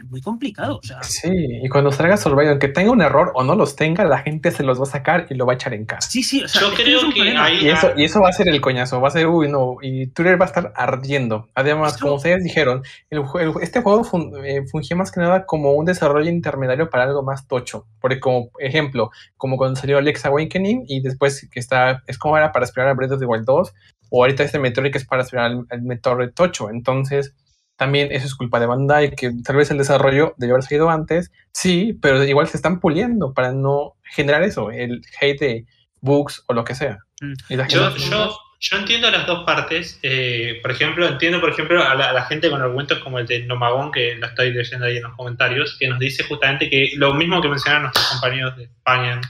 [0.06, 0.78] muy complicado.
[0.78, 1.30] O sea, Sí,
[1.64, 4.64] y cuando salga Survivor, aunque tenga un error o no los tenga, la gente se
[4.64, 6.02] los va a sacar y lo va a echar en cara.
[6.02, 8.34] sí, sí, o sea, Yo creo es que ahí- Y eso, y eso va a
[8.34, 11.50] ser el coñazo, va a ser, uy, no, y Twitter va a estar ardiendo.
[11.56, 13.24] Además, como ustedes dijeron, el
[13.62, 17.48] este juego fun- eh, fungía más que nada como un desarrollo intermediario para algo más
[17.48, 17.86] tocho.
[18.00, 22.52] Porque como ejemplo, como cuando salió Alex Awakening y después que está, es como era
[22.52, 23.74] para esperar a Breath of the Wild 2,
[24.12, 26.70] o ahorita este Metroid que es para esperar al, al Metroid tocho.
[26.70, 27.36] Entonces,
[27.80, 31.32] también eso es culpa de Bandai, que tal vez el desarrollo debió haber salido antes,
[31.54, 35.66] sí, pero igual se están puliendo para no generar eso, el hate de
[36.02, 36.98] bugs o lo que sea.
[37.22, 37.34] Mm.
[37.70, 39.98] Yo, yo, yo entiendo las dos partes.
[40.04, 43.26] eh, por ejemplo, entiendo, por ejemplo, a la, a la gente con argumentos como el
[43.26, 46.92] de Nomagón, que lo estoy leyendo ahí en los comentarios, que nos dice justamente que
[46.98, 49.22] lo mismo que mencionaron nuestros compañeros de España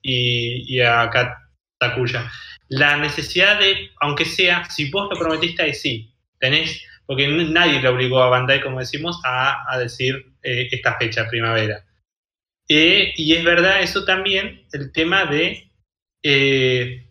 [0.00, 1.36] y, y acá
[1.80, 2.30] Takuya.
[2.68, 7.88] La necesidad de, aunque sea, si vos lo prometiste ahí sí, tenés, porque nadie le
[7.88, 11.82] obligó a Bandai, como decimos, a, a decir eh, esta fecha, primavera.
[12.68, 15.70] Eh, y es verdad eso también, el tema de...
[16.22, 17.08] eh,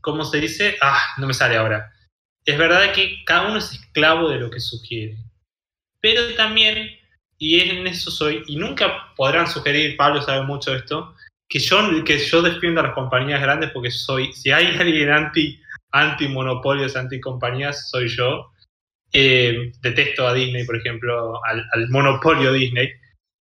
[0.00, 0.78] ¿cómo se dice?
[0.80, 1.92] Ah, no me sale ahora.
[2.46, 5.18] Es verdad que cada uno es esclavo de lo que sugiere.
[6.00, 6.88] Pero también,
[7.36, 11.14] y en eso soy, y nunca podrán sugerir, Pablo sabe mucho de esto,
[11.46, 15.60] que yo, que yo defiendo a las compañías grandes porque soy, si hay alguien anti,
[15.92, 18.50] anti monopolios, anti compañías, soy yo.
[19.12, 22.90] Eh, detesto a Disney, por ejemplo, al, monopolio Disney,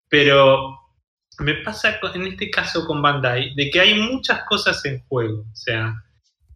[0.10, 0.80] pero
[1.40, 5.42] me pasa en este caso con Bandai de que hay muchas cosas en juego.
[5.42, 5.94] O sea,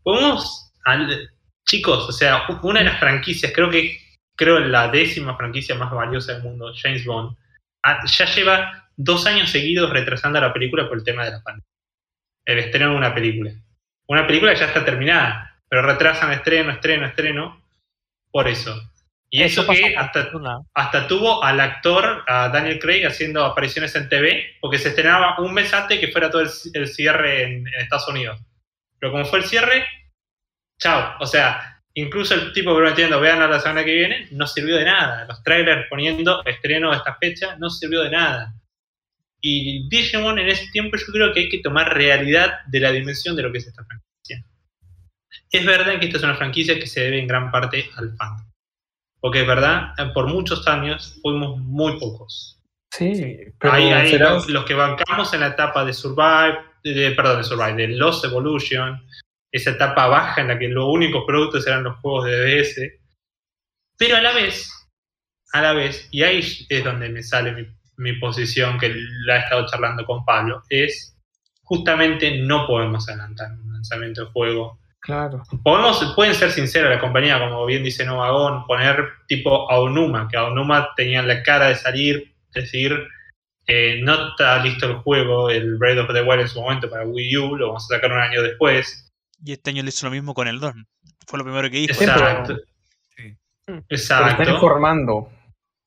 [0.01, 1.29] podemos, al-
[1.67, 3.97] chicos, o sea, una de las franquicias, creo que
[4.35, 7.37] creo la décima franquicia más valiosa del mundo, James Bond,
[7.83, 11.67] ah, ya lleva dos años seguidos retrasando la película por el tema de la pandemia.
[12.45, 13.51] El estreno de una película.
[14.07, 17.63] Una película que ya está terminada, pero retrasan estreno, estreno, estreno,
[18.31, 18.75] por eso.
[19.35, 24.77] Y eso, que hasta, tuvo al actor, a Daniel Craig, haciendo apariciones en TV, porque
[24.77, 28.39] se estrenaba un mes antes que fuera todo el, el cierre en, en Estados Unidos.
[28.99, 29.87] Pero como fue el cierre,
[30.77, 31.15] chao.
[31.19, 34.85] O sea, incluso el tipo prometiendo, vean a la semana que viene, no sirvió de
[34.85, 35.25] nada.
[35.25, 38.53] Los trailers poniendo estreno de esta fecha, no sirvió de nada.
[39.41, 43.35] Y Digimon en ese tiempo yo creo que hay que tomar realidad de la dimensión
[43.35, 44.45] de lo que es esta franquicia.
[45.49, 48.52] Es verdad que esta es una franquicia que se debe en gran parte al fandom.
[49.23, 52.59] Porque es verdad, por muchos años fuimos muy pocos.
[52.93, 57.37] Sí, pero Ahí, los, los que bancamos en la etapa de Survive, de, de- perdón,
[57.37, 59.01] de Survive, de Lost Evolution,
[59.49, 62.99] esa etapa baja en la que los únicos productos eran los juegos de DS,
[63.97, 64.69] pero a la vez,
[65.53, 67.65] a la vez, y ahí es donde me sale mi,
[67.95, 68.93] mi posición, que
[69.25, 71.17] la he estado charlando con Pablo, es
[71.63, 75.43] justamente no podemos adelantar un lanzamiento de juego Claro.
[75.63, 80.93] Podemos, pueden ser sinceros la compañía, como bien dice Novagón, poner tipo Aonuma, que Aonuma
[80.95, 83.05] tenía la cara de salir, decir,
[83.67, 87.05] eh, no está listo el juego, el Breath of the Wild en su momento para
[87.05, 89.11] Wii U, lo vamos a sacar un año después.
[89.43, 90.87] Y este año le hizo lo mismo con el Don.
[91.27, 92.57] Fue lo primero que pero- Exacto.
[93.17, 93.35] Sí.
[93.65, 94.41] Pero Exacto.
[94.41, 95.29] están informando.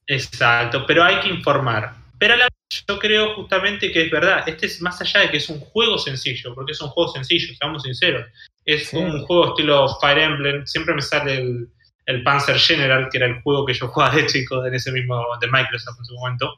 [0.07, 1.95] Exacto, pero hay que informar.
[2.19, 5.31] Pero a la vez yo creo justamente que es verdad, este es más allá de
[5.31, 8.27] que es un juego sencillo, porque es un juego sencillo, seamos sinceros.
[8.67, 8.97] Es Sí.
[8.99, 11.69] un juego estilo Fire Emblem, siempre me sale el,
[12.07, 15.25] el Panzer General, que era el juego que yo jugaba de chico en ese mismo
[15.41, 16.53] de Microsoft en su momento.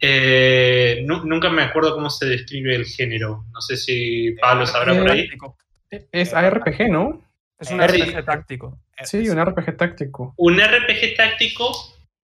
[0.00, 3.44] Eh, nu- nunca me acuerdo cómo se describe el género.
[3.52, 5.28] No sé si Pablo sabrá por ahí.
[6.10, 7.22] Es ARPG, ¿no?
[7.58, 8.80] Es un Eh, RPG táctico.
[9.04, 10.34] Sí, un RPG táctico.
[10.36, 11.72] un RPG táctico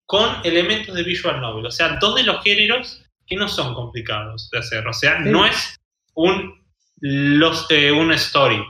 [0.07, 1.67] con elementos de visual novel.
[1.67, 4.87] O sea, dos de los géneros que no son complicados de hacer.
[4.89, 5.29] O sea, Sí.
[5.31, 5.77] no es
[6.15, 6.55] un,
[7.01, 8.61] los, eh, un story,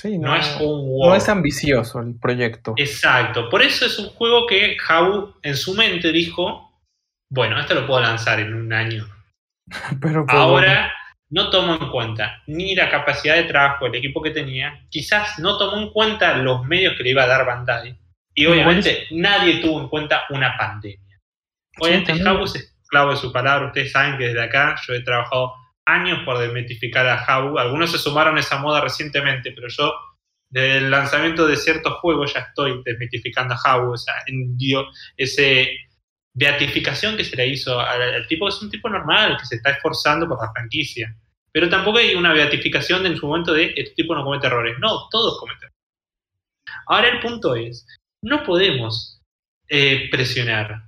[0.00, 1.16] Sí, no, no, es un no world.
[1.16, 2.74] es ambicioso el proyecto.
[2.76, 3.48] Exacto.
[3.50, 6.72] Por eso es un juego que Jau en su mente dijo,
[7.30, 9.08] bueno, esto lo puedo lanzar en un año.
[10.00, 10.92] Pero pues, Ahora
[11.30, 15.58] no tomó en cuenta ni la capacidad de trabajo del equipo que tenía, quizás no
[15.58, 17.98] tomó en cuenta los medios que le iba a dar Bandai,
[18.34, 21.20] y obviamente nadie tuvo en cuenta una pandemia.
[21.80, 22.26] Obviamente también.
[22.26, 25.52] Jabu es esclavo de su palabra, ustedes saben que desde acá yo he trabajado
[25.88, 29.92] años por desmitificar a Jabu, algunos se sumaron a esa moda recientemente, pero yo
[30.50, 34.12] desde el lanzamiento de ciertos juegos ya estoy desmitificando a Jabu, esa,
[35.16, 35.70] ese
[36.34, 39.70] beatificación que se le hizo al, tipo, que es un tipo normal, que se está
[39.70, 41.14] esforzando por la franquicia.
[41.50, 44.76] Pero tampoco hay una beatificación en su momento de este tipo no comete errores.
[44.78, 45.76] No, todos cometen errores.
[46.86, 47.86] Ahora el punto es,
[48.22, 49.20] no podemos
[49.68, 50.87] eh, presionar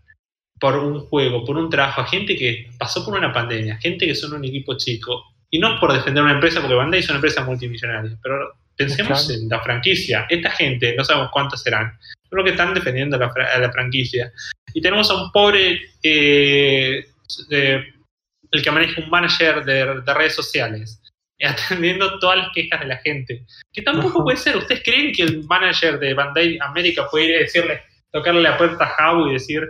[0.61, 4.15] por un juego, por un trabajo, a gente que pasó por una pandemia, gente que
[4.15, 7.43] son un equipo chico, Y no por defender una empresa, porque Bandai es una empresa
[7.43, 10.27] multimillonaria, pero pensemos en la franquicia.
[10.29, 11.99] Esta gente, no sabemos cuántos serán,
[12.29, 14.33] pero que están defendiendo la, a la franquicia.
[14.73, 17.05] Y tenemos a un pobre, eh,
[17.51, 17.85] eh,
[18.53, 21.03] el que maneja un manager de, de redes sociales,
[21.43, 23.45] atendiendo todas las quejas de la gente.
[23.73, 24.57] Que tampoco puede ser.
[24.57, 27.83] ¿Ustedes creen que el manager de Bandai América puede ir a decirle,
[28.13, 29.63] tocarle la puerta a Jabu y decir,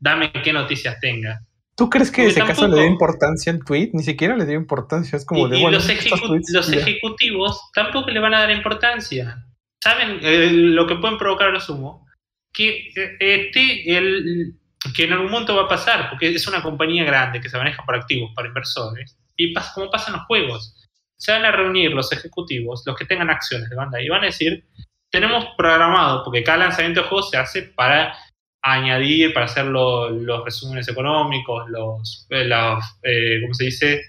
[0.00, 1.40] dame qué noticias tenga?
[1.76, 3.90] ¿Tú crees que Porque ese caso le dio importancia al tweet?
[3.92, 5.16] Ni siquiera le dio importancia.
[5.16, 8.40] Es como y, de y bueno, los, ejecu- tweets, los ejecutivos tampoco le van a
[8.40, 9.44] dar importancia.
[9.82, 12.04] ¿Saben eh, lo que pueden provocar a lo sumo?
[12.52, 14.54] Que eh, esté el
[14.94, 17.84] que en algún momento va a pasar, porque es una compañía grande que se maneja
[17.84, 20.74] por activos, para inversores, y pasa como pasa en los juegos.
[21.16, 24.26] Se van a reunir los ejecutivos, los que tengan acciones de banda, y van a
[24.26, 24.64] decir,
[25.10, 28.16] tenemos programado, porque cada lanzamiento de juego se hace para
[28.62, 34.02] añadir, para hacer lo- los resúmenes económicos, los, eh, los, eh, ¿cómo se dice?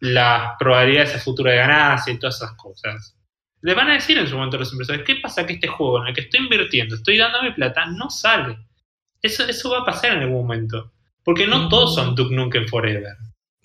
[0.00, 3.16] Las probabilidades a futuro de ganancia y todas esas cosas.
[3.62, 6.02] Le van a decir en su momento a los inversores, ¿qué pasa que este juego
[6.02, 8.58] en el que estoy invirtiendo, estoy dando mi plata, no sale?
[9.22, 10.92] Eso, eso va a pasar en algún momento.
[11.24, 13.14] Porque no todos son Duke Nukem Forever.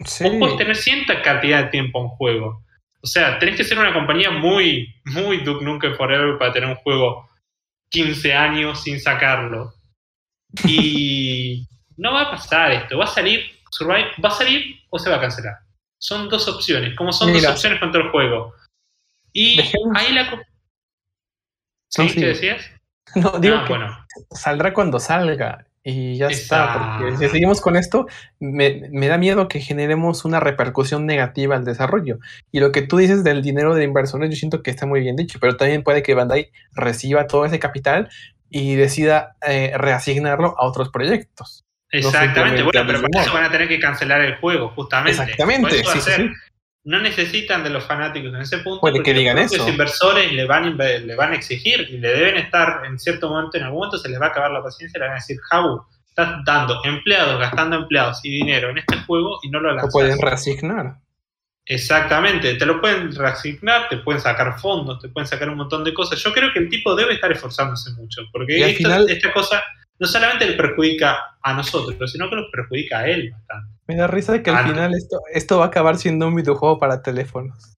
[0.05, 0.23] Sí.
[0.23, 2.63] Vos podés tener cierta cantidad de tiempo en juego.
[3.03, 6.75] O sea, tenés que ser una compañía muy, muy Duke Nukem Forever para tener un
[6.75, 7.29] juego
[7.89, 9.73] 15 años sin sacarlo.
[10.65, 12.97] Y no va a pasar esto.
[12.97, 15.55] Va a salir, Survive, va a salir o se va a cancelar.
[15.99, 17.41] Son dos opciones, como son Mira.
[17.49, 18.53] dos opciones contra el juego.
[19.33, 20.29] Y Dejemos- ahí la...
[20.29, 20.39] co-
[21.89, 22.01] ¿Sí?
[22.03, 22.65] No, ¿Qué decías?
[23.15, 24.05] No, digo Ah, que bueno.
[24.31, 25.65] saldrá cuando salga.
[25.83, 28.05] Y ya está, porque si seguimos con esto,
[28.39, 32.19] me, me da miedo que generemos una repercusión negativa al desarrollo.
[32.51, 35.15] Y lo que tú dices del dinero de inversores, yo siento que está muy bien
[35.15, 38.09] dicho, pero también puede que Bandai reciba todo ese capital
[38.51, 41.63] y decida eh, reasignarlo a otros proyectos.
[41.89, 43.09] Exactamente, bueno, pero rumor.
[43.21, 45.11] eso van a tener que cancelar el juego, justamente.
[45.21, 46.29] Exactamente, sí, sí, sí.
[46.83, 48.81] No necesitan de los fanáticos en ese punto.
[48.81, 49.67] Puede que digan los eso.
[49.69, 53.63] inversores le van, le van a exigir y le deben estar en cierto momento, en
[53.63, 55.81] algún momento se les va a acabar la paciencia y le van a decir, Jabu,
[56.07, 59.93] estás dando empleados, gastando empleados y dinero en este juego y no lo Lo lanzas.
[59.93, 60.95] pueden reasignar.
[61.65, 65.93] Exactamente, te lo pueden reasignar, te pueden sacar fondos, te pueden sacar un montón de
[65.93, 66.21] cosas.
[66.21, 69.63] Yo creo que el tipo debe estar esforzándose mucho, porque esto- final- esta cosa
[69.99, 73.71] no solamente le perjudica a nosotros, sino que nos perjudica a él bastante.
[73.87, 74.67] Me da risa de que al Ah, no.
[74.69, 77.75] final esto, esto va a acabar siendo un videojuego para teléfonos.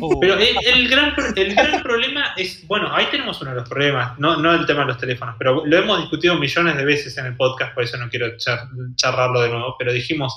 [0.00, 3.68] Oh, Pero el, el gran, el gran problema es, bueno, ahí tenemos uno de los
[3.68, 7.18] problemas, no, no el tema de los teléfonos, pero lo hemos discutido millones de veces
[7.18, 10.32] en el podcast, por eso no quiero char- charlarlo de nuevo, pero dijimos,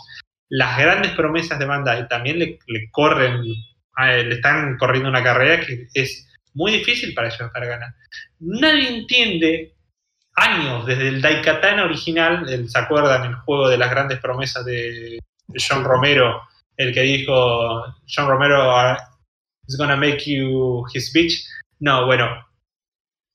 [0.50, 5.88] las grandes promesas de Bandai también le, le corren, le están corriendo una carrera que
[5.94, 7.94] es muy difícil para ellos para ganar.
[8.40, 9.76] Nadie entiende
[10.36, 15.20] años desde el Daikatana original, el- ¿se acuerdan el juego de las grandes promesas de
[15.56, 16.42] John Romero?
[16.78, 18.98] El que dijo, John Romero ah,
[19.68, 21.46] is gonna make you his bitch.
[21.80, 22.28] No, bueno.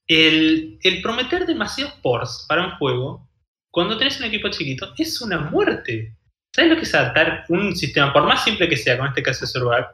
[0.06, 3.28] El, el prometer demasiados ports para un juego,
[3.70, 6.16] cuando tenés un equipo chiquito, es una muerte.
[6.54, 9.40] ¿Sabes lo que es adaptar un sistema, por más simple que sea, con este caso
[9.40, 9.86] de Survive,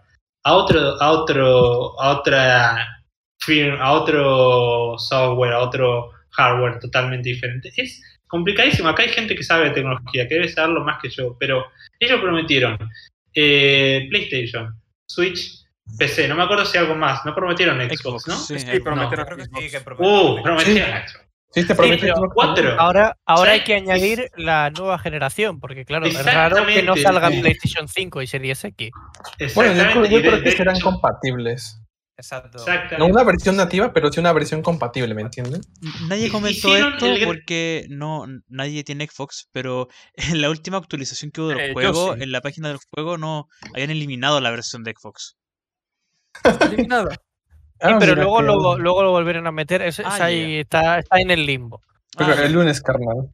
[0.45, 2.87] a otro, a otro, a otra
[3.41, 7.71] firm, a otro software, a otro hardware totalmente diferente?
[7.77, 8.89] Es complicadísimo.
[8.91, 11.65] Acá hay gente que sabe de tecnología, que debe saberlo más que yo, pero
[11.99, 12.77] ellos prometieron
[13.35, 14.75] eh, PlayStation,
[15.09, 15.65] Switch,
[15.99, 18.35] PC, no me acuerdo si algo más, no prometieron Xbox, Xbox, ¿no?
[18.37, 18.83] sí, Sí, Xbox.
[18.83, 19.65] prometieron creo que Xbox.
[19.65, 21.27] sí, que prometieron Uh, prometieron Xbox.
[21.53, 22.81] Sí, te Sí, prometo pero Xbox cuatro.
[22.81, 27.29] Ahora, ahora hay que añadir la nueva generación, porque claro, es raro que no salga
[27.31, 27.41] Sí.
[27.41, 28.91] PlayStation 5 y Series X.
[29.55, 31.77] Bueno, yo, yo creo que serán compatibles.
[32.17, 32.63] Exacto.
[32.99, 35.63] No una versión nativa, pero sí una versión compatible, ¿me entienden?
[36.07, 41.41] Nadie comentó esto el porque no nadie tiene Xbox, pero en la última actualización que
[41.41, 42.23] hubo del Eh, juego, sí.
[42.23, 45.37] en la página del juego no habían eliminado la versión de Xbox.
[47.81, 49.83] Sí, Ah, pero luego que- lo, luego lo volvieron a meter.
[49.83, 51.81] Es, es Ah, está, está en el limbo.
[52.17, 53.31] Pero Ah, el lunes, carnal.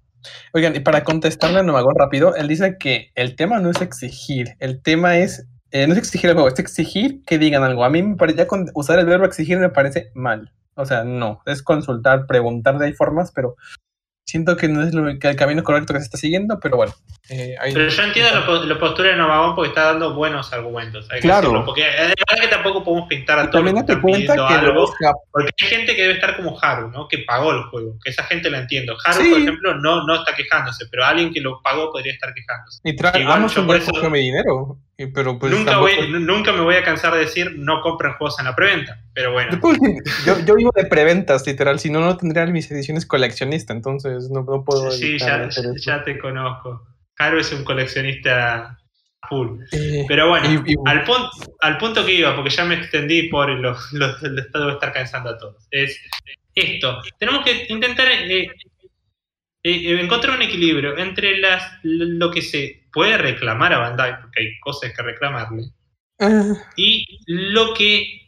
[0.52, 4.56] Oigan, y para contestarle a Novagón rápido, él dice que el tema no es exigir,
[4.58, 7.84] el tema es, eh, no es exigir el juego, es exigir que digan algo.
[7.84, 10.52] A mí me parece, ya con usar el verbo exigir me parece mal.
[10.74, 13.56] O sea, no, es consultar, preguntar de hay formas, pero
[14.26, 16.92] siento que no es lo- que el camino correcto que se está siguiendo, pero bueno.
[17.28, 21.08] eh, Pero yo entiendo la, la postura de Novagón porque está dando buenos argumentos.
[21.10, 21.42] Hay que Claro.
[21.48, 24.54] decirlo, porque verdad que tampoco podemos pintar a Y todos los también que cuenta que
[24.54, 24.86] algo.
[25.00, 27.06] Jap- Porque hay gente que debe estar como Haru, ¿no?
[27.08, 27.98] Que pagó el juego.
[28.02, 28.96] Que esa gente la entiendo.
[29.04, 29.30] Haru, Sí.
[29.30, 32.80] por ejemplo, no, no está quejándose, pero alguien que lo pagó podría estar quejándose.
[32.84, 36.20] literal, igual Amazon yo por eso- mi dinero, y- pero pues nunca, tampoco- voy, nu-
[36.20, 38.98] nunca me voy a cansar de decir no compren juegos en la preventa.
[39.12, 39.58] Pero bueno.
[40.46, 44.64] Yo, vivo de preventas, literal, si no, no tendría mis ediciones coleccionista, entonces no, no
[44.64, 46.86] puedo Sí, ya, ya- te conozco.
[47.18, 48.78] Haru es un coleccionista
[49.28, 49.58] full.
[49.72, 53.24] Eh, Pero bueno, y- y- al, punto, al punto que iba, porque ya me extendí
[53.28, 56.00] por lo, lo, lo debo estar cansando a todos, es
[56.54, 57.00] esto.
[57.18, 58.48] Tenemos que intentar eh,
[59.68, 64.40] eh, eh, encontrar un equilibrio entre las, lo que se puede reclamar a Bandai, porque
[64.42, 65.64] hay cosas que reclamarle,
[66.76, 68.22] y lo que,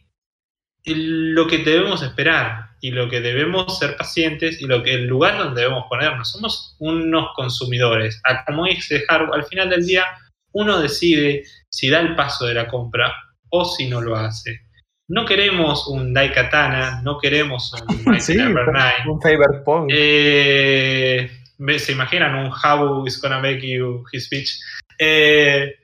[0.84, 5.36] lo que debemos esperar y lo que debemos ser pacientes y lo que el lugar
[5.38, 6.30] donde debemos ponernos.
[6.30, 8.20] Somos unos consumidores.
[8.24, 10.04] A- Como dice Haru, al final del día
[10.52, 13.12] uno decide si da el paso de la compra
[13.50, 14.60] o si no lo hace.
[15.08, 19.10] No queremos un Daikatana, no queremos un Mighty sí, Number Nine.
[19.10, 19.90] un Cyberpunk.
[19.92, 24.50] Eh, me- ¿Se imaginan un How is gonna make you his speech?
[24.98, 25.74] Eh,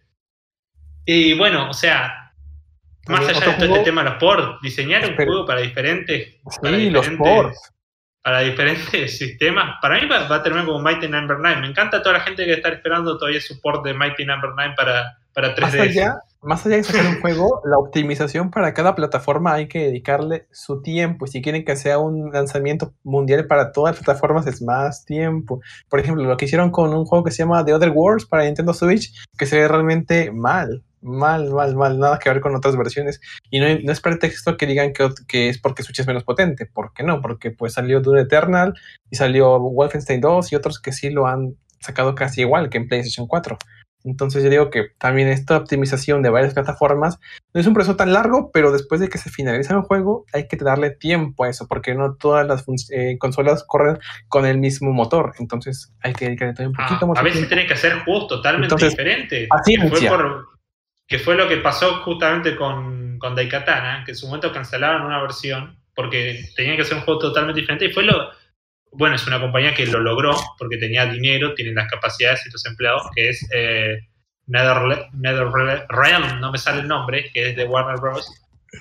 [1.06, 2.32] y bueno, o sea,
[3.08, 6.36] más allá de todo juego- este tema de los ports, diseñar un juego para diferentes,
[6.60, 7.70] para sí, los diferentes- ports.
[8.22, 11.60] para diferentes sistemas, para mí va, va a terminar como Mighty Number 9.
[11.62, 15.18] Me encanta toda la gente que está esperando todavía support de Mighty Number 9 para,
[15.32, 16.18] para Más 3DS.
[16.44, 20.82] Más allá de sacar un juego, la optimización para cada plataforma hay que dedicarle su
[20.82, 21.26] tiempo.
[21.26, 25.60] Si quieren que sea un lanzamiento mundial para todas las plataformas, es más tiempo.
[25.88, 28.44] Por ejemplo, lo que hicieron con un juego que se llama The Other Worlds para
[28.44, 30.82] Nintendo Switch, que se ve realmente mal.
[31.00, 33.20] Mal, mal, mal, nada que ver con otras versiones.
[33.50, 34.94] Y no, no es pretexto que digan
[35.28, 36.64] que es porque Switch es menos potente.
[36.64, 37.20] ¿Por qué no?
[37.20, 38.72] Porque pues salió Doom Eternal
[39.10, 42.88] y salió Wolfenstein 2 y otros que sí lo han sacado casi igual que en
[42.88, 43.58] PlayStation 4.
[44.04, 47.18] Entonces yo digo que también esta optimización de varias plataformas
[47.54, 50.46] no es un proceso tan largo, pero después de que se finaliza el juego hay
[50.46, 53.98] que darle tiempo a eso, porque no todas las eh, consolas corren
[54.28, 55.32] con el mismo motor.
[55.38, 57.48] Entonces hay que dedicarle todavía un Ah, poquito más a veces tiempo.
[57.50, 59.48] tenés que hacer juegos totalmente Entonces, diferentes.
[59.48, 59.90] paciencia.
[59.90, 60.46] Que fue, por-
[61.08, 65.20] que fue lo que pasó justamente con, con Daikatana, que en su momento cancelaron una
[65.22, 67.86] versión porque tenían que hacer un juego totalmente diferente.
[67.86, 68.30] Y fue lo.
[68.96, 72.64] Bueno, es una compañía que lo logró porque tenía dinero, tiene las capacidades y los
[72.66, 73.98] empleados, que es eh,
[74.46, 78.28] NetherRealm, no me sale el nombre, que es de Warner Bros.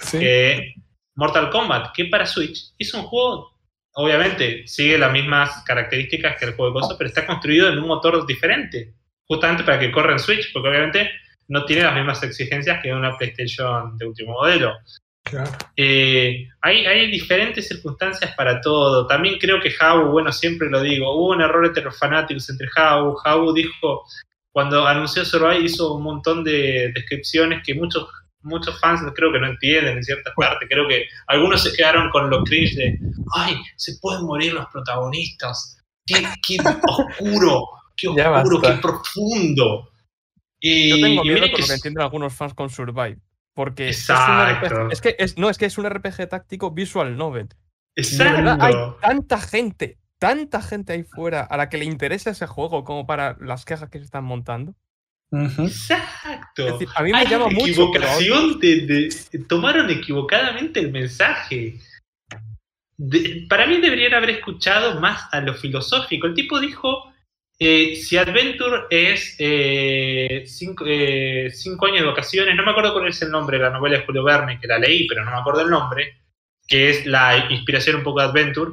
[0.02, 0.20] Sí.
[0.20, 0.74] que
[1.16, 3.52] Mortal Kombat, que para Switch hizo un juego,
[3.94, 7.88] obviamente sigue las mismas características que el juego de cosas, pero está construido en un
[7.88, 8.94] motor diferente,
[9.28, 11.12] justamente para que corra en Switch, porque obviamente
[11.48, 14.74] no tiene las mismas exigencias que una PlayStation de último modelo.
[15.24, 15.52] Claro.
[15.78, 19.08] Eh, hay, hay diferentes circunstancias para todo.
[19.08, 22.68] También creo que Jabu, bueno, siempre lo digo, hubo un error entre los fanáticos, entre
[22.68, 23.16] Jabu.
[23.16, 24.04] Jabu dijo,
[24.52, 28.08] cuando anunció Survive, hizo un montón de descripciones que muchos
[28.44, 30.68] muchos fans creo que no entienden en ciertas partes.
[30.70, 33.00] Creo que algunos se quedaron con lo cringe de,
[33.36, 35.78] ay, se pueden morir los protagonistas.
[36.06, 39.90] Qué, qué oscuro, qué oscuro, qué profundo.
[40.60, 43.18] Y, Yo tengo miedo que lo que entienden algunos fans con Survive.
[43.54, 44.08] Porque es.
[44.10, 47.50] RPG, que es, no, es que es un RPG táctico visual novel.
[47.96, 48.34] Exacto.
[48.38, 52.84] verdad, hay tanta gente, tanta gente ahí fuera a la que le interesa ese juego
[52.84, 54.74] como para las quejas que se están montando.
[55.32, 56.66] Exacto.
[56.68, 57.90] Es decir, a mí me Hay llama una mucho.
[57.92, 61.80] pero equivocación de, de- tomaron equivocadamente el mensaje.
[62.98, 66.28] De- para mí deberían haber escuchado más a lo filosófico.
[66.28, 67.13] El tipo dijo,
[67.66, 73.08] eh, si Adventure es eh, cinco, eh, cinco años de vacaciones, no me acuerdo cuál
[73.08, 75.38] es el nombre de la novela de Julio Verne, que la leí, pero no me
[75.38, 76.22] acuerdo el nombre,
[76.68, 78.72] que es la inspiración un poco de Adventure,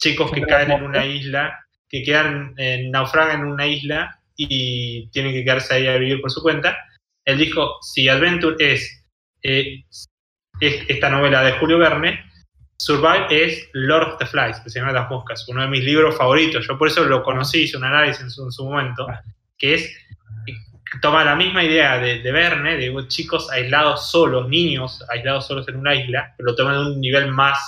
[0.00, 5.32] chicos que caen en una isla, que quedan, eh, naufragan en una isla y tienen
[5.32, 6.76] que quedarse ahí a vivir por su cuenta.
[7.24, 9.04] Él dijo, si Adventure es,
[9.42, 9.84] es
[10.60, 12.29] esta novela de Julio Verne,
[12.80, 16.16] Survive es Lord of the Flies, que se llama Las Moscas, uno de mis libros
[16.16, 16.66] favoritos.
[16.66, 19.06] Yo por eso lo conocí, hice un análisis en su, en su momento,
[19.58, 19.94] que es,
[21.02, 25.76] toma la misma idea de, de Verne, de chicos aislados solos, niños aislados solos en
[25.76, 27.58] una isla, pero lo toma de un nivel más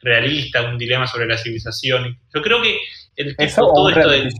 [0.00, 2.18] realista, un dilema sobre la civilización.
[2.34, 2.78] Yo creo que
[3.16, 4.32] el tipo, todo esto de,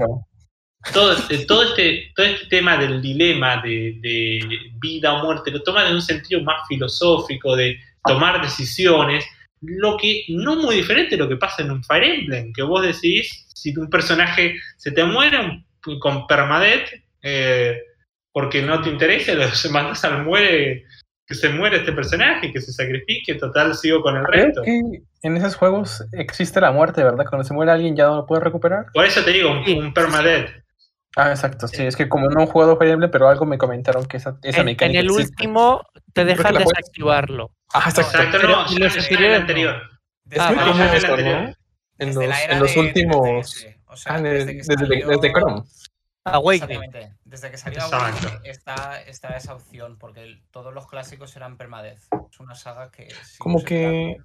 [0.94, 4.40] todo, eh, todo, este, todo este tema del dilema de, de
[4.80, 9.26] vida o muerte lo toma en un sentido más filosófico, de tomar decisiones,
[9.62, 12.82] lo que no muy diferente de lo que pasa en un Fire Emblem, que vos
[12.82, 15.66] decís, si un personaje se te muere un-
[16.00, 16.88] con permadeath,
[17.22, 17.78] eh,
[18.32, 20.84] porque no te interesa, lo mandas al muere,
[21.26, 24.62] que se muere este personaje, que se sacrifique, total, sigo con el Creo resto.
[24.62, 24.80] que
[25.22, 27.24] en esos juegos existe la muerte, ¿verdad?
[27.28, 28.86] Cuando se muere alguien ya no lo puede recuperar.
[28.92, 30.50] Por eso te digo, un, Sí, un permadeath.
[31.16, 34.04] Ah, exacto, sí, es que como no he jugado Fire Emblem, pero algo me comentaron
[34.04, 35.32] que esa, esa En, en mecánica el existe.
[35.32, 37.52] último te dejan puedes- desactivarlo.
[37.74, 38.18] Ah, exacto.
[38.38, 39.40] No, ya los ya en el anteriores no.
[39.40, 39.82] anterior.
[39.82, 40.66] Es Desde Ah, en ¿no?
[40.66, 40.76] los,
[42.28, 43.64] la era en los de últimos...
[43.64, 45.62] 3DS, O sea, Ah, desde, el- que desde, salió- desde Chrome.
[46.24, 46.82] Awakening.
[46.82, 47.16] Exactamente.
[47.24, 47.82] Desde que salió.
[47.84, 52.02] Awakening está, está esa opción, porque el- todos los clásicos eran permadeath.
[52.32, 53.08] Es una saga que.
[53.38, 54.16] Como que-.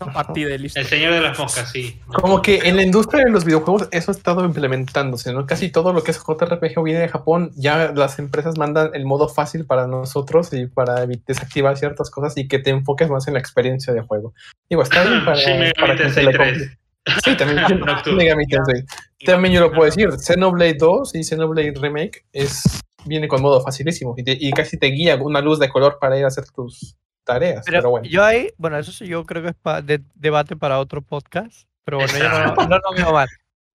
[0.00, 0.78] Una partida de listo.
[0.80, 2.00] El señor de las moscas, sí.
[2.06, 5.46] Como que en la industria de los videojuegos eso ha estado implementándose, ¿no?
[5.46, 9.04] Casi todo lo que es JRPG o viene de Japón, ya las empresas mandan el
[9.06, 13.34] modo fácil para nosotros y para desactivar ciertas cosas y que te enfoques más en
[13.34, 14.34] la experiencia de juego.
[14.68, 16.48] Digo, está bien para, Megami para que se Tensei le 3.
[16.58, 16.78] compre.
[17.24, 17.64] Sí, también
[19.24, 24.14] También yo lo puedo decir, Xenoblade 2 y Xenoblade Remake es, viene con modo facilísimo
[24.16, 26.96] y, te- y casi te guía una luz de color para ir a hacer tus
[27.26, 27.62] tareas.
[27.66, 30.56] Pero, Pero, bueno, yo ahí, bueno, eso sí, yo creo que es pa- de- debate
[30.56, 31.68] para otro podcast.
[31.84, 33.28] Pero bueno, yo no, no lo veo mal.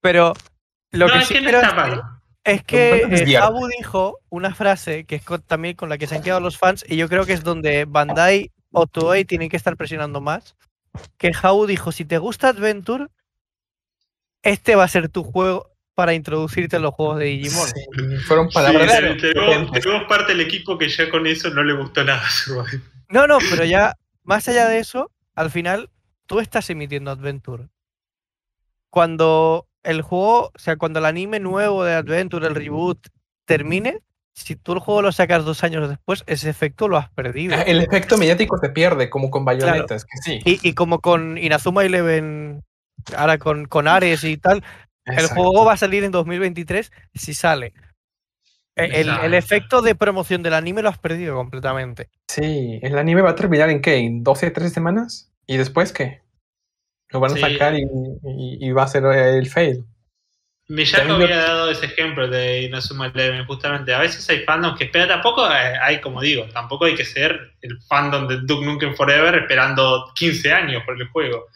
[0.02, 0.35] Pero
[0.93, 2.02] lo no, que es sí que no está es que- mal.
[2.44, 3.36] Es que eh.
[3.39, 6.59] Abu dijo una frase que es con- también con la que se han quedado los
[6.59, 10.55] fans y yo creo que es donde Bandai o Toei tienen que estar presionando más.
[11.18, 13.06] Que Jau dijo, si te gusta Adventure,
[14.43, 17.66] este va a ser tu juego para introducirte en los juegos de Digimon.
[17.66, 17.85] sí,
[18.27, 19.82] fueron Sí, palabras tenemos- potentes.
[19.82, 22.23] tenemos parte del equipo que ya con eso no le gustó nada.
[23.09, 25.91] No, no, pero ya, más allá de eso, al final
[26.27, 27.69] tú estás emitiendo Adventure.
[28.91, 33.09] Cuando el juego, o sea, cuando el anime nuevo de Adventure, el reboot,
[33.45, 34.01] termine,
[34.35, 37.55] si tú el juego lo sacas dos años después, ese efecto lo has perdido.
[37.57, 40.41] Ah, El efecto mediático se pierde, como con bayonetas, que sí.
[40.45, 42.65] Y, y como con Inazuma Eleven,
[43.16, 44.62] ahora con, con Ares y tal,
[45.05, 47.73] el juego va a salir en 2023 si sale.
[48.77, 52.11] E- El, el efecto de promoción del anime lo has perdido completamente.
[52.28, 53.97] Sí, el anime va a terminar en qué?
[53.97, 55.32] ¿En 12, 13 semanas?
[55.47, 56.20] ¿Y después qué?
[57.11, 57.40] Lo van a Sí.
[57.40, 59.85] sacar y, y- y va a ser el fail.
[60.69, 63.94] Miyako También lo- había dado ese ejemplo de Inazuma Eleven, justamente.
[63.94, 67.53] A veces hay fandoms que esperan, tampoco eh, hay, como digo, tampoco hay que ser
[67.62, 71.47] el fandom de Duke Nukem Forever esperando 15 años por el juego.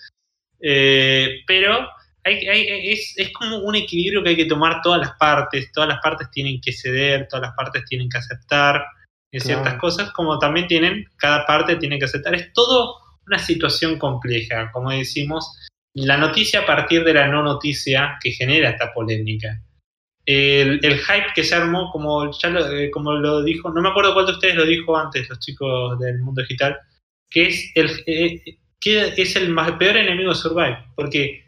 [0.60, 1.88] Eh, pero
[2.24, 5.88] hay, hay- es, es como un equilibrio que hay que tomar todas las partes, todas
[5.88, 8.84] las partes tienen que ceder, todas las partes tienen que aceptar
[9.32, 9.78] en ciertas Claro.
[9.80, 12.34] cosas, como también tienen, cada parte tiene que aceptar.
[12.34, 15.56] Es todo una situación compleja, como decimos,
[15.94, 19.60] la noticia a partir de la no noticia que genera esta polémica.
[20.26, 23.88] El, el hype que se armó, como ya lo, eh, como lo dijo, no me
[23.88, 26.76] acuerdo cuál de ustedes lo dijo antes, los chicos del mundo digital,
[27.30, 31.44] que es el, eh, que es el más, peor enemigo de Survive, porque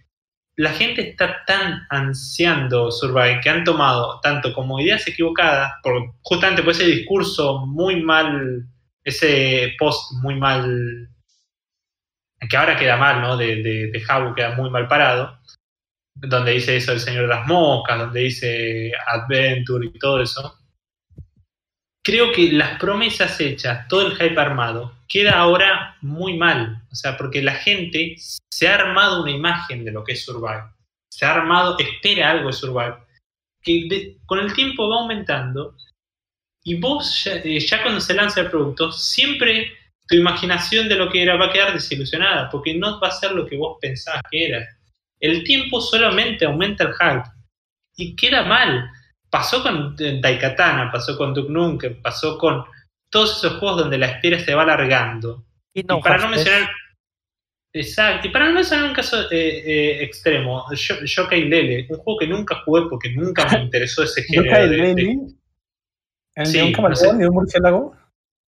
[0.63, 6.63] la gente está tan ansiando Survive que han tomado tanto como ideas equivocadas, por, justamente
[6.63, 8.65] por ese discurso muy mal,
[9.03, 11.09] ese post muy mal
[12.49, 13.37] que ahora queda mal, ¿no?
[13.37, 14.05] De, de, de
[14.37, 15.37] queda muy mal parado,
[16.15, 20.61] donde dice eso el Señor de las Moscas, donde dice Adventure y todo eso.
[22.05, 26.83] Creo que las promesas hechas, todo el hype armado, queda ahora muy mal.
[26.91, 28.17] O sea, porque la gente
[28.51, 30.65] se ha armado una imagen de lo que es Survive.
[31.11, 32.97] Se ha armado, espera algo de Survive.
[33.63, 35.77] Que de- con el tiempo va aumentando.
[36.65, 39.73] Y vos, ya, eh, ya cuando se lanza el producto, siempre
[40.09, 43.33] tu imaginación de lo que era va a quedar desilusionada, porque no va a ser
[43.33, 44.67] lo que vos pensabas que era.
[45.21, 47.31] El tiempo solamente aumenta el hype
[47.97, 48.91] y queda mal.
[49.33, 52.65] Pasó con Daikatana, pasó con Duke Nukem, pasó con
[53.11, 55.47] todos esos juegos donde la espera se va alargando.
[55.73, 56.69] Y no, y para no mencionar.
[57.75, 62.19] Exacto, y para no mencionar un caso eh, eh, extremo, Yo- Yokai Lele, un juego
[62.19, 64.45] que nunca jugué porque nunca me interesó ese género.
[64.51, 65.19] Yokai de- de- Lele,
[66.35, 67.23] ¿El Sí, de un no camaleón sé.
[67.23, 67.97] y un murciélago?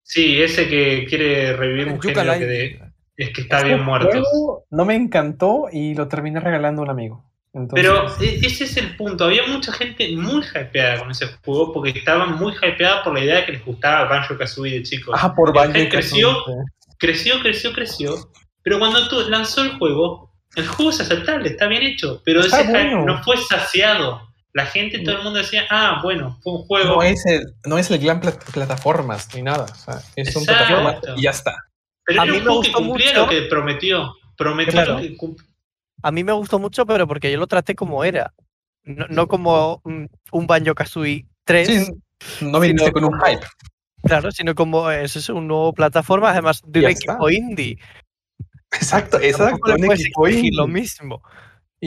[0.02, 2.80] Sí, ese que quiere revivir un género que de-
[3.16, 4.10] es que está Este bien muerto.
[4.10, 7.24] juego no me encantó y lo terminé regalando a un amigo.
[7.54, 9.24] Entonces, Pero e- ese es el punto.
[9.26, 13.36] Había mucha gente muy hypeada con ese juego porque estaban muy hypeada por la idea
[13.36, 15.14] de que les gustaba Banjo Kazooie de chicos.
[15.18, 16.36] ah, por Banjo creció,
[16.98, 18.14] creció, creció, creció.
[18.62, 22.22] Pero cuando tú lanzó el juego, el juego es aceptable, está bien hecho.
[22.24, 23.04] Pero Está ese hype bueno.
[23.04, 24.20] no fue saciado.
[24.52, 26.94] La gente, todo el mundo decía, ah, bueno, fue un juego.
[26.96, 29.64] No es el, no es el gran plat- plataformas ni nada.
[29.64, 31.56] O sea, es un plataforma y ya está.
[32.04, 33.20] pero a era mí un juego que cumplía mucho.
[33.22, 34.14] lo que prometió.
[34.36, 34.94] Prometió Claro.
[34.94, 35.36] lo que cum-
[36.04, 38.34] A mí me gustó mucho, pero porque yo lo traté como era.
[38.82, 40.10] No, no como un,
[40.46, 43.46] Banjo Kazooie 3, Sí, no viniste con un hype.
[44.02, 47.78] claro, sino como es eso, un nuevo plataforma, además de un equipo indie.
[48.70, 49.72] Exacto, exacto.
[49.72, 51.22] Un puedes exigir lo mismo.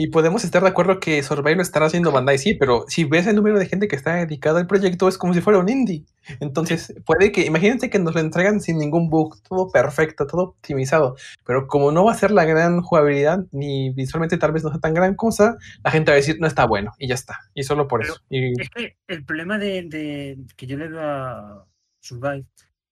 [0.00, 3.26] Y podemos estar de acuerdo que Survive lo estará haciendo Bandai, sí, pero si ves
[3.26, 6.04] el número de gente que está dedicada al proyecto, es como si fuera un indie.
[6.38, 11.16] Entonces, puede que, imagínense que nos lo entregan sin ningún bug, todo perfecto, todo optimizado.
[11.44, 14.78] Pero como no va a ser la gran jugabilidad, ni visualmente tal vez no sea
[14.78, 17.40] tan gran cosa, la gente va a decir, no está bueno, y ya está.
[17.52, 18.22] Y solo por Pero eso.
[18.30, 21.66] Y Es que el problema de, de- que yo le veo a
[21.98, 22.44] Survive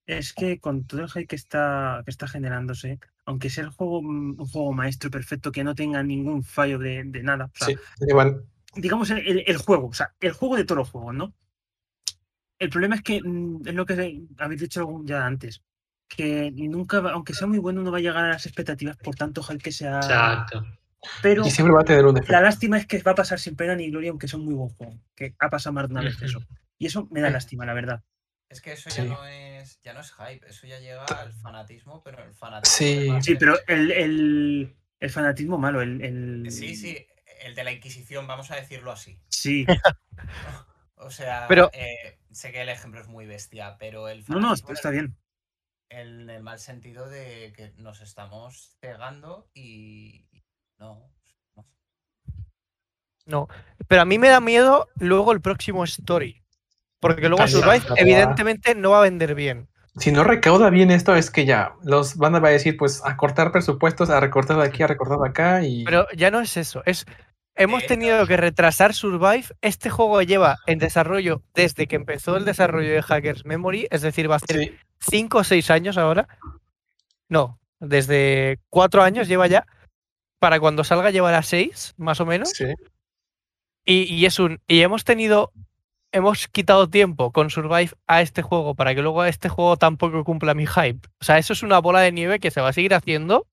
[0.07, 4.03] es que con todo el hype que está, que está generándose, aunque sea el juego,
[4.03, 7.69] mm, un juego maestro perfecto que no tenga ningún fallo de, de nada, o sea,
[7.69, 7.77] sí,
[8.09, 8.41] Iván,
[8.75, 11.35] digamos el, juego, o sea, el juego de todos los juegos, ¿no?
[12.59, 15.63] El problema es que mm, es lo que habéis dicho ya antes.
[16.09, 19.43] que nunca, aunque sea muy bueno, no va a llegar a las expectativas por tanto
[19.43, 19.97] hype que sea.
[19.97, 20.65] Exacto.
[21.23, 22.41] Pero Y siempre va a tener un la efecto.
[22.41, 24.71] lástima es que va a pasar sin pena ni gloria, aunque sea un muy buen
[24.71, 25.01] juego.
[25.15, 26.41] Que ha pasado más de una vez eso.
[26.79, 28.03] Y eso me da lástima, la verdad.
[28.49, 28.99] Es que eso Sí.
[28.99, 32.77] ya no es ya no es hype, eso ya llega al fanatismo, pero el fanatismo.
[32.77, 33.11] Sí.
[33.23, 37.05] Sí, pero el, el, el fanatismo malo, el, el- Sí, sí,
[37.43, 39.21] el de la Inquisición, vamos a decirlo así.
[39.29, 39.67] Sí.
[40.99, 44.43] O sea, Pero- eh, sé que el ejemplo es muy bestia, pero el No, no,
[44.49, 45.15] fanatismo está bien.
[45.91, 50.25] En el mal sentido de que nos estamos cegando y
[50.79, 51.13] no.
[51.55, 51.67] no.
[53.27, 53.49] No.
[53.89, 56.43] Pero a mí me da miedo luego el próximo Story.
[57.01, 57.47] Porque luego.
[57.47, 59.69] Survive, evidentemente, no va a vender bien.
[59.99, 63.51] Si no recauda bien esto, es que ya los van a decir, pues, a cortar
[63.51, 65.85] presupuestos, a recortar de aquí, a recortar de acá y...
[65.85, 66.83] Pero ya no es eso.
[66.85, 67.07] Es.
[67.55, 69.47] Hemos De tenido que retrasar Survive.
[69.63, 74.31] Este juego lleva en desarrollo desde que empezó el desarrollo de Hackers Memory, es decir,
[74.31, 74.77] va a ser Sí,
[75.11, 76.29] 5 o 6 años ahora.
[77.31, 79.67] No, desde 4 años lleva ya.
[80.39, 82.51] Para cuando salga llevará 6, más o menos.
[82.51, 82.67] sí.
[83.87, 84.61] Y, y es un.
[84.67, 85.53] Y hemos tenido.
[86.13, 90.55] Hemos quitado tiempo con Survive a este juego para que luego este juego tampoco cumpla
[90.55, 91.07] mi hype.
[91.21, 93.47] O sea, eso es una bola de nieve que se va a seguir haciendo.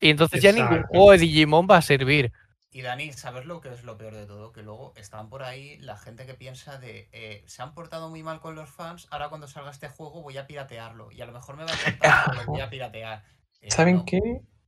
[0.00, 2.32] Y entonces ya ningún juego de Digimon va a servir.
[2.70, 4.52] Y Dani, ¿sabes lo que es lo peor de todo?
[4.52, 8.22] Que luego están por ahí la gente que piensa de eh, se han portado muy
[8.22, 11.10] mal con los fans, ahora cuando salga este juego voy a piratearlo.
[11.10, 11.70] Y a lo mejor me va
[12.02, 13.24] a lo voy a piratear.
[13.62, 14.04] Eh, ¿Saben no.
[14.04, 14.20] qué?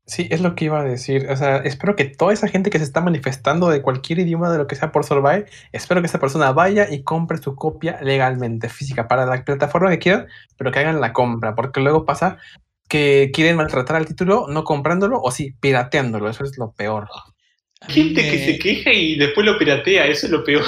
[0.08, 1.28] Sí, es lo que iba a decir.
[1.30, 4.56] O sea, espero que toda esa gente que se está manifestando de cualquier idioma, de
[4.56, 8.70] lo que sea por Survive, espero que esa persona vaya y compre su copia legalmente,
[8.70, 10.26] física, para la plataforma que quieran,
[10.56, 12.38] pero que hagan la compra, porque luego pasa
[12.88, 16.30] que quieren maltratar al título no comprándolo o sí, pirateándolo.
[16.30, 17.08] Eso es lo peor.
[17.86, 20.64] Gente que se queja y después lo piratea, eso es lo peor.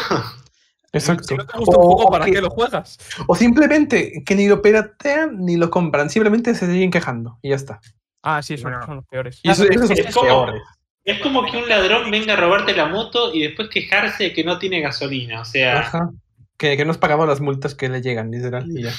[0.93, 1.25] Exacto.
[1.29, 2.99] Si no te gusta un O- juego, ¿para que- qué lo juegas?
[3.27, 7.57] O simplemente que ni lo piratean ni lo compran, simplemente se siguen quejando y ya
[7.57, 7.81] está.
[8.23, 8.87] Ah, sí, son, Bueno.
[8.87, 9.41] son los peores.
[9.43, 10.63] Y eso, esos son Es como- peores.
[11.03, 14.45] Es como que un ladrón venga a robarte la moto y después quejarse de que
[14.45, 15.41] no tiene gasolina.
[15.41, 16.11] O sea, Ajá.
[16.59, 18.93] Que, que no has pagado las multas que le llegan, literal, y ya.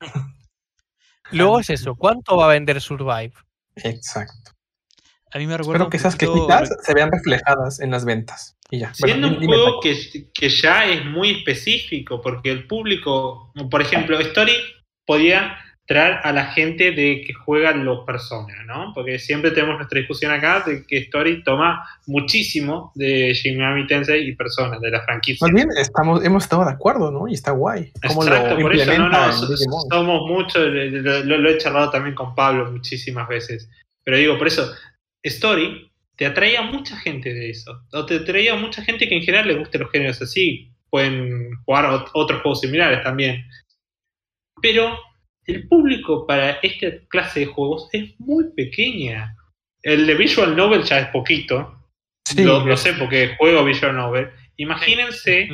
[1.30, 1.94] Luego es eso.
[1.94, 3.32] ¿Cuánto va a vender Survive?
[3.76, 4.52] Exacto.
[5.34, 8.56] A mí me recuerda Espero que esas poquito- quejitas se vean reflejadas en las ventas.
[8.70, 8.92] Y ya.
[8.94, 13.82] siendo Bueno, un dime, juego que, que ya es muy específico, porque el público, por
[13.82, 14.54] ejemplo, Story
[15.06, 18.92] podía a la gente de que juegan los personas, ¿no?
[18.94, 24.26] Porque siempre tenemos nuestra discusión acá de que Story toma muchísimo de Shin Megami Tensei
[24.26, 25.46] y personas de la franquicia.
[25.46, 27.28] Más bien, estamos, hemos estado de acuerdo, ¿no?
[27.28, 27.92] Y está guay.
[28.08, 29.32] ¿Cómo Exacto, lo por eso no, no,
[29.90, 33.68] somos muchos, lo, lo- lo he charlado también con Pablo muchísimas veces,
[34.04, 34.72] pero digo, por eso,
[35.24, 39.16] Story te atrae a mucha gente de eso, o te atrae a mucha gente que
[39.16, 43.44] en general le guste los géneros así, pueden jugar ot- otros juegos similares también,
[44.62, 44.96] pero
[45.46, 49.36] el público para esta clase de juegos es muy pequeña.
[49.82, 51.78] El de Visual Novel ya es poquito,
[52.24, 54.30] Sí, lo, sé porque juego Visual Novel.
[54.56, 55.48] Imagínense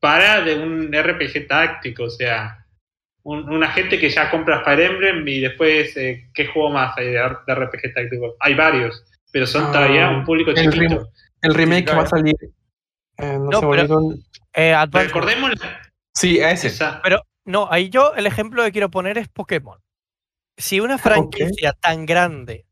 [0.00, 2.64] para de un RPG táctico, o sea,
[3.22, 7.08] un- una gente que ya compra Fire Emblem y después, eh, ¿qué juego más hay
[7.08, 7.18] de,
[7.54, 8.34] RPG táctico?
[8.40, 11.02] Hay varios, pero son Ah, todavía un público el chiquito.
[11.02, 11.06] rem-
[11.42, 12.08] El remake que va a claro.
[12.16, 12.34] salir.
[13.18, 13.98] eh, no, No, se pero-
[14.54, 14.74] Eh.
[14.92, 15.50] Recordemos
[16.14, 16.68] Sí, a ese.
[16.68, 19.78] esa, Pero no, ahí yo el ejemplo que quiero poner es Pokémon.
[20.58, 22.66] Si una franquicia tan grande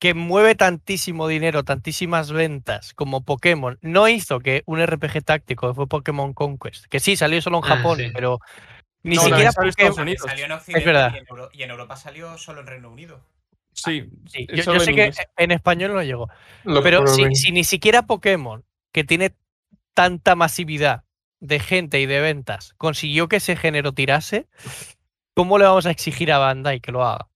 [0.00, 5.88] que mueve tantísimo dinero, tantísimas ventas como Pokémon, no hizo que un RPG táctico fue
[5.88, 8.10] Pokémon Conquest, que sí salió solo en Ah, Japón, sí.
[8.14, 8.38] pero
[9.02, 10.22] ni No, siquiera no, salió en Pokémon- Estados Unidos.
[10.26, 11.12] Salió en Occidente verdad.
[11.14, 13.24] Y, en Euro- y en Europa salió solo en Reino Unido.
[13.72, 16.28] Sí, Sí, es yo, sé que en español no llegó.
[16.64, 19.34] Lo- Pero si, si ni siquiera Pokémon, que tiene
[19.94, 21.04] tanta masividad
[21.40, 24.46] de gente y de ventas, consiguió que ese género tirase,
[25.34, 27.28] ¿cómo le vamos a exigir a Bandai que lo haga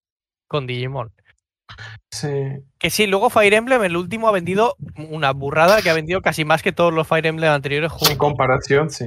[0.49, 1.13] con Digimon?
[2.11, 2.29] sí.
[2.79, 6.45] Que sí, luego Fire Emblem, el último, ha vendido una burrada que ha vendido casi
[6.45, 8.17] más que todos los Fire Emblem anteriores En juntos.
[8.19, 9.07] comparación, sí.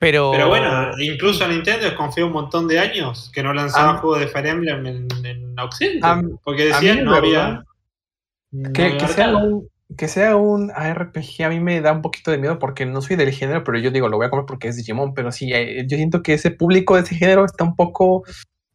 [0.00, 3.96] Pero, pero bueno, incluso Nintendo desconfió un montón de años que no lanzaba Ah.
[3.96, 6.06] juegos de Fire Emblem en, en Occidente,
[6.44, 7.64] porque decían no había...
[8.52, 12.38] no Que, sea un, que sea un ARPG a mí me da un poquito de
[12.38, 14.76] miedo porque no soy del género, pero yo digo, lo voy a comer porque es
[14.76, 18.22] Digimon, pero sí, eh, yo siento que ese público de ese género está un poco,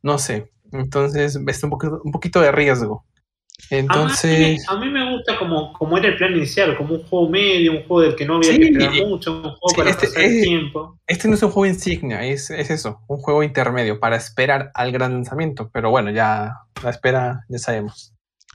[0.02, 3.06] no sé, entonces está un poquito, un poquito de riesgo.
[3.06, 7.04] A mí- Entonces, A mí, me gusta como, como era el plan inicial, como un
[7.04, 9.60] juego medio, un juego del que no había Sí, que esperar y- mucho, un juego
[9.70, 11.00] sí, para este- pasar el tiempo.
[11.08, 14.92] este no es un juego insignia, es, es eso, un juego intermedio para esperar al
[14.92, 16.54] gran lanzamiento, pero bueno, ya
[16.84, 18.14] la espera, ya sabemos.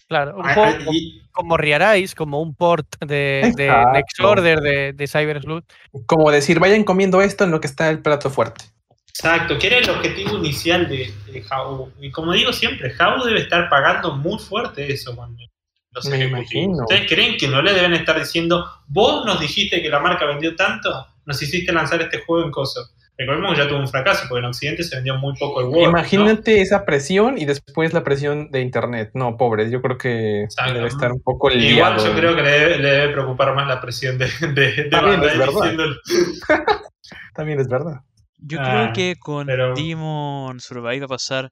[0.09, 3.69] Claro, un Ah, juego ah, como, y- como Rearise, como un port de, de.
[3.93, 5.65] Next Order, de, de Cyber Sleuth.
[6.07, 8.65] Como decir, vayan comiendo esto en lo que está el plato fuerte.
[9.09, 11.93] Exacto, que era el objetivo inicial de, de How.
[12.01, 15.43] Y como digo siempre, How debe estar pagando muy fuerte eso cuando
[15.93, 16.53] los Me ejecutivos.
[16.53, 16.83] imagino.
[16.83, 20.55] ¿Ustedes creen que no le deben estar diciendo, vos nos dijiste que la marca vendió
[20.55, 22.81] tanto, nos hiciste lanzar este juego en coso?
[23.19, 25.83] Recordemos que ya tuvo un fracaso, porque en Occidente se vendió muy poco el Word.
[25.83, 25.91] ¿no?
[25.91, 29.11] Imagínate esa presión y después la presión de internet.
[29.15, 30.75] No, pobre, yo creo que Exacto.
[30.75, 32.07] debe estar un poco Igual liado.
[32.07, 35.23] yo creo que le debe, le debe preocupar más la presión de, de, de También
[35.25, 35.53] es verdad.
[35.53, 35.97] diciéndole-
[37.35, 38.01] También es verdad.
[38.41, 41.51] Yo Ah, creo que con pero- Digimon Survive va a pasar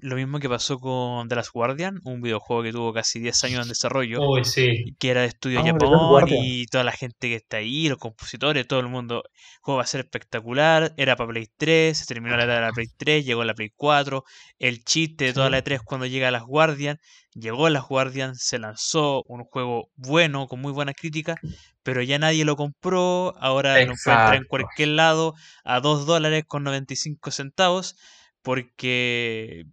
[0.00, 3.62] lo mismo que pasó con The Last Guardian, un videojuego que tuvo casi 10 años
[3.62, 4.94] en desarrollo, Uy, sí.
[4.98, 7.88] que era de Estudio Ah, The Last Japón y toda la gente que está ahí,
[7.88, 9.24] los compositores, todo el mundo.
[9.26, 12.60] El juego va a ser espectacular, era para Play 3, se terminó la era de
[12.60, 14.24] la Play 3, llegó la Play 4,
[14.58, 16.98] el chiste de toda la E3 cuando llega a Las Guardian,
[17.34, 21.36] llegó a Las Guardian, se lanzó un juego bueno, con muy buena crítica,
[21.82, 24.48] pero ya nadie lo compró, ahora lo encuentra en Exacto.
[24.48, 25.34] cualquier lado
[25.64, 27.96] a 2 dólares con 95 centavos,
[28.42, 29.64] porque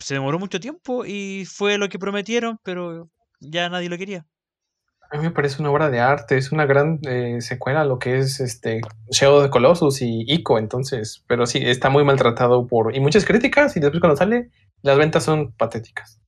[0.00, 3.08] se demoró mucho tiempo y fue lo que prometieron, pero
[3.40, 4.26] ya nadie lo quería.
[5.12, 7.98] A mí me parece una obra de arte, es una gran eh, secuela a lo
[7.98, 12.66] que es este Shadow of the Colossus y Ico, entonces, pero sí, está muy maltratado
[12.68, 14.50] por y muchas críticas y después cuando sale
[14.82, 16.20] las ventas son patéticas.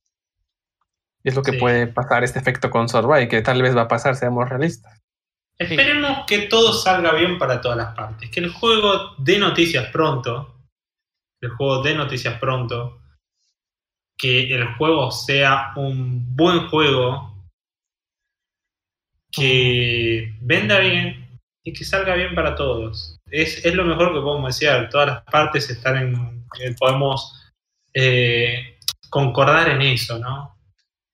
[1.23, 1.57] Y es lo que Sí.
[1.59, 4.99] puede pasar este efecto con Survive, que tal vez va a pasar, seamos realistas.
[5.57, 8.29] Esperemos que todo salga bien para todas las partes.
[8.31, 10.57] Que el juego dé noticias pronto.
[11.39, 12.99] El juego dé noticias pronto.
[14.17, 17.33] Que el juego sea un buen juego.
[19.31, 23.17] Que venda bien y que salga bien para todos.
[23.31, 24.89] Es, es lo mejor que podemos desear.
[24.89, 26.45] Todas las partes están en.
[26.59, 27.51] eh, podemos
[27.93, 28.77] eh,
[29.09, 30.57] concordar en eso, ¿no?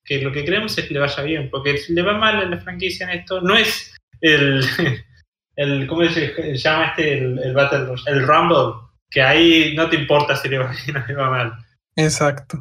[0.04, 1.50] Que lo que queremos es que le vaya bien.
[1.50, 4.62] Porque le va mal a la franquicia en esto, no es el,
[5.56, 7.18] el ¿cómo se llama este?
[7.18, 11.06] El, el Battle el Rumble, que ahí no te importa si le va bien o
[11.06, 11.52] le va mal.
[11.96, 12.58] Exacto.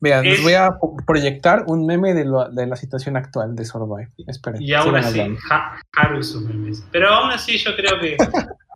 [0.00, 0.70] Vean, les Es- voy a
[1.06, 4.10] proyectar un meme de, lo- de la situación actual de Survive.
[4.26, 4.60] Esperen.
[4.60, 5.18] Y aún así.
[5.48, 6.84] Ja- Haru y sus memes.
[6.90, 8.16] Pero aún así yo creo que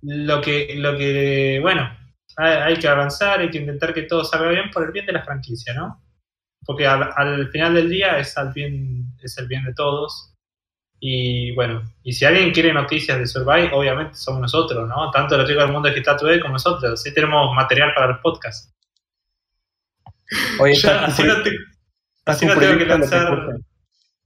[0.02, 1.90] lo que, lo que bueno,
[2.36, 5.12] hay, hay que avanzar, hay que intentar que todo salga bien por el bien de
[5.12, 6.00] la franquicia, ¿no?
[6.64, 10.32] Porque al, al final del día es, al bien, es el bien de todos.
[11.00, 15.10] Y bueno, y si alguien quiere noticias de Survive, obviamente somos nosotros, ¿no?
[15.10, 16.92] Tanto los chicos del mundo digital today como nosotros.
[17.00, 18.72] Así tenemos material para los podcasts.
[20.60, 21.56] Oye, Ya, así no, te- Taku,
[22.26, 23.58] así no tengo que lanzar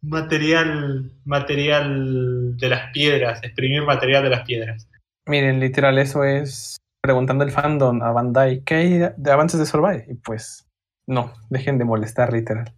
[0.02, 4.89] material, material de las piedras, exprimir material de las piedras.
[5.27, 10.06] Miren, literal, eso es preguntando el fandom a Bandai, ¿qué hay de avances de Survive?
[10.09, 10.66] Y pues,
[11.06, 12.72] no, dejen de molestar, literal.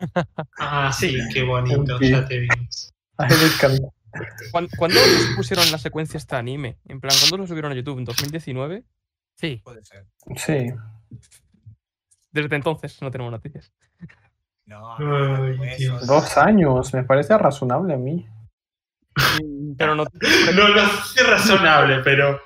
[0.60, 2.90] Ah, sí, qué bonito, ya te vimos.
[3.18, 3.88] A él le encanta.
[4.52, 6.78] ¿Cuán- ¿Cuándo les pusieron la secuencia este anime?
[6.86, 7.98] En plan, ¿cuándo lo subieron a YouTube?
[7.98, 8.84] ¿En 2019?
[9.34, 9.60] Sí.
[9.64, 10.06] Puede ser.
[10.36, 10.70] Sí.
[12.30, 13.72] Desde entonces no tenemos noticias.
[14.66, 18.26] No, Ay, no, Dos años, me parece razonable a mí.
[19.76, 20.04] Pero no.
[20.04, 22.40] No, no sé razonable, pero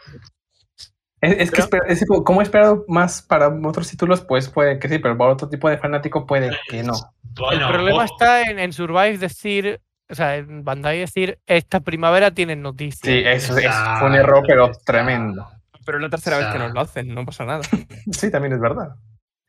[1.21, 4.99] Es, es que es como he esperado más para otros títulos, pues puede que sí,
[4.99, 6.95] pero para otro tipo de fanático puede que no.
[7.39, 7.67] bueno.
[7.67, 12.31] el problema vos- está en, en Survive decir, o sea, en Bandai decir, esta primavera
[12.33, 13.01] tienen noticias.
[13.03, 13.67] Sí, eso, es-
[13.99, 15.49] fue un error, pero tremendo.
[15.85, 17.63] Pero es la tercera vez que nos lo hacen, no pasa nada.
[18.13, 18.95] Sí, también es verdad.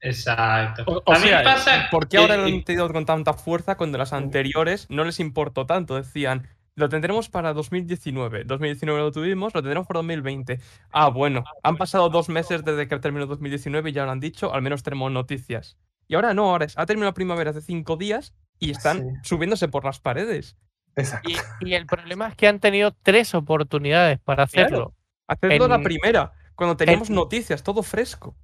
[0.04, 0.84] Exacto.
[0.86, 3.98] O, o sea, pasa ¿por qué que- ahora lo han tenido con tanta fuerza cuando
[3.98, 5.96] las anteriores no les importó tanto?
[5.96, 8.44] Decían, lo tendremos para 2019.
[8.46, 10.60] 2019 lo tuvimos, lo tendremos para 2020.
[10.92, 14.54] Ah, bueno, han pasado dos meses desde que terminó 2019 y ya lo han dicho,
[14.54, 15.78] al menos tenemos noticias.
[16.08, 19.30] Y ahora no, ahora es, ha terminado la primavera hace cinco días y están Sí.
[19.30, 20.58] subiéndose por las paredes.
[20.96, 21.30] Exacto.
[21.62, 24.68] Y, y el problema es que han tenido tres oportunidades para Claro.
[24.68, 24.94] hacerlo.
[25.28, 28.36] Hacedlo la En- primera, cuando teníamos en- noticias, todo fresco.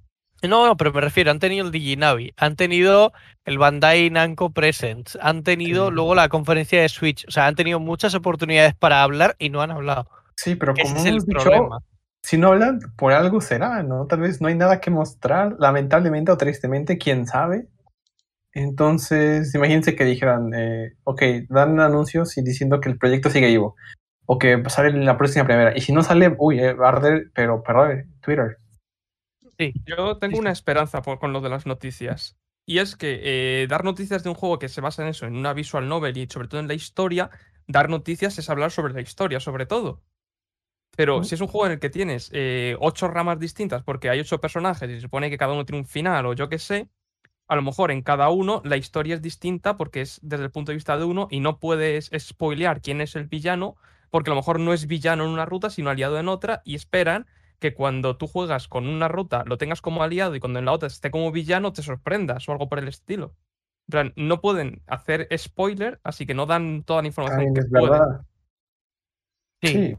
[0.48, 3.12] No, no, pero me refiero, han tenido el Diginavi, han tenido
[3.44, 5.94] el Bandai Namco Presents, han tenido Sí.
[5.94, 9.60] luego la conferencia de Switch, o sea, han tenido muchas oportunidades para hablar y no
[9.60, 10.08] han hablado.
[10.36, 11.78] Sí, pero Ese como es el hemos dicho, problema.
[12.22, 14.06] si no hablan, por algo será, ¿no?
[14.06, 17.66] Tal vez no hay nada que mostrar, lamentablemente o tristemente, quién sabe.
[18.52, 23.76] Entonces, imagínense que dijeran, eh, ok, dan anuncios y diciendo que el proyecto sigue vivo,
[24.26, 27.62] o que sale en la próxima primera, y si no sale, uy, eh, arder, pero
[27.62, 28.56] perdón, Twitter.
[29.60, 32.38] Sí, Yo tengo una esperanza por- con lo de las noticias.
[32.66, 35.36] Y es que eh, dar noticias de un juego que se basa en eso, en
[35.36, 37.30] una visual novel y sobre todo en la historia,
[37.66, 40.02] dar noticias es hablar sobre la historia, sobre todo.
[40.96, 44.20] Pero si es un juego en el que tienes eh, ocho ramas distintas, porque hay
[44.20, 46.90] ocho personajes y se supone que cada uno tiene un final o yo qué sé,
[47.48, 50.72] a lo mejor en cada uno la historia es distinta porque es desde el punto
[50.72, 53.76] de vista de uno y no puedes spoilear quién es el villano,
[54.10, 56.74] porque a lo mejor no es villano en una ruta, sino aliado en otra, y
[56.76, 57.26] esperan
[57.60, 60.72] que cuando tú juegas con una ruta lo tengas como aliado y cuando en la
[60.72, 63.36] otra esté como villano te sorprendas o algo por el estilo.
[63.86, 67.60] En plan, no pueden hacer spoiler, así que no dan toda la información También que
[67.60, 67.90] es pueden.
[67.90, 68.20] verdad.
[69.62, 69.96] Sí.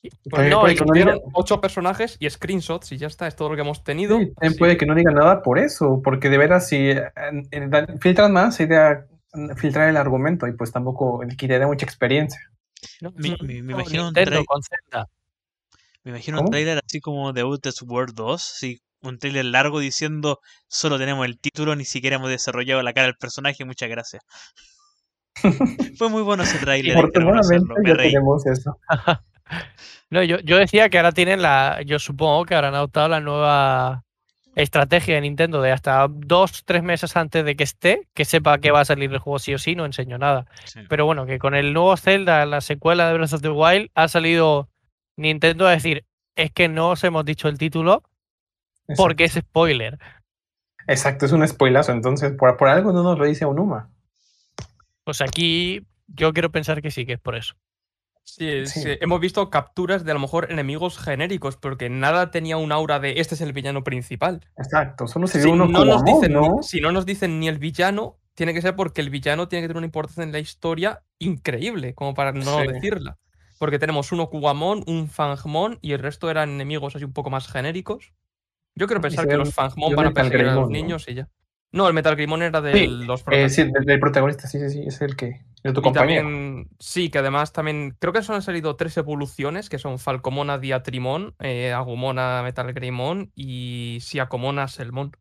[0.00, 0.10] Sí.
[0.30, 3.28] Pues no, puede y que no dieron diga- ocho personajes y screenshots y ya está,
[3.28, 4.18] es todo lo que hemos tenido.
[4.18, 7.12] Sí, también así puede que- no diga nada por eso, porque de veras si eh,
[8.00, 9.06] filtran más sería
[9.56, 12.40] filtrar el argumento y pues tampoco quitaría mucha experiencia.
[13.00, 15.08] No, Me- no, me- me no, imagino un Nintendo con Zelda.
[16.04, 16.50] Me imagino un ¿Cómo?
[16.50, 21.38] tráiler así como de Outer World 2, sí, un tráiler largo diciendo solo tenemos el
[21.38, 24.22] título, ni siquiera hemos desarrollado la cara del personaje, muchas gracias.
[25.98, 28.10] Fue muy bueno ese tráiler, Afortunadamente reconocerlo, me ya reí.
[28.12, 28.78] tenemos eso.
[30.08, 31.80] No, yo, yo decía que ahora tienen la.
[31.84, 34.02] Yo supongo que habrán adoptado la nueva
[34.54, 38.70] estrategia de Nintendo de hasta dos, tres meses antes de que esté, que sepa que
[38.70, 40.46] va a salir el juego sí o sí, no enseño nada.
[40.64, 40.80] Sí.
[40.88, 44.08] Pero bueno, que con el nuevo Zelda, la secuela de Breath of the Wild, ha
[44.08, 44.68] salido
[45.16, 46.04] Nintendo a decir,
[46.36, 48.02] es que no os hemos dicho el título
[48.96, 49.98] porque es spoiler.
[50.86, 53.90] Exacto, es un spoilazo, entonces por, por algo no nos lo dice Onuma.
[55.04, 57.54] Pues aquí yo quiero pensar que sí, que es por eso.
[58.24, 58.80] Sí, Sí.
[58.82, 63.00] sí, hemos visto capturas de a lo mejor enemigos genéricos, porque nada tenía un aura
[63.00, 64.46] de este es el villano principal.
[64.56, 66.62] Exacto, solo se Si uno no, como nos amor, dicen, ni- ¿no?
[66.62, 69.68] si no nos dicen ni el villano, tiene que ser porque el villano tiene que
[69.68, 72.66] tener una importancia en la historia increíble, como para no Sí.
[72.68, 73.18] decirla.
[73.62, 77.46] Porque tenemos uno Kugamon, un Fangmon y el resto eran enemigos así un poco más
[77.46, 78.12] genéricos.
[78.74, 81.28] Yo quiero pensar que los Fangmon van a perseguir a los niños y ya.
[81.70, 83.54] No, el Metal Greymon era de Sí, los Eh, protagonistas.
[83.54, 85.42] sí, del, del protagonista, sí, sí, sí, es el que.
[85.62, 86.22] Es tu Y compañero.
[86.24, 90.58] también, sí, que además también, creo que solo han salido tres evoluciones, que son Falcomona
[90.58, 95.12] Diatrimon, eh, Agumona Metal Greymon y Siacomona Selmon.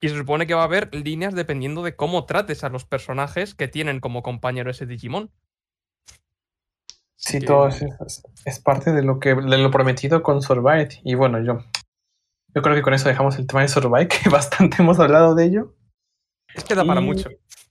[0.00, 3.54] Y se supone que va a haber líneas dependiendo de cómo trates a los personajes
[3.54, 5.30] que tienen como compañero ese Digimon.
[7.24, 10.88] Sí, que- todo es, es- es parte de lo que de lo prometido con Survive.
[11.04, 11.58] Y bueno, yo,
[12.54, 15.44] yo creo que con eso dejamos el tema de Survive, que bastante hemos hablado de
[15.46, 15.74] ello.
[16.54, 17.30] Es que da para mucho.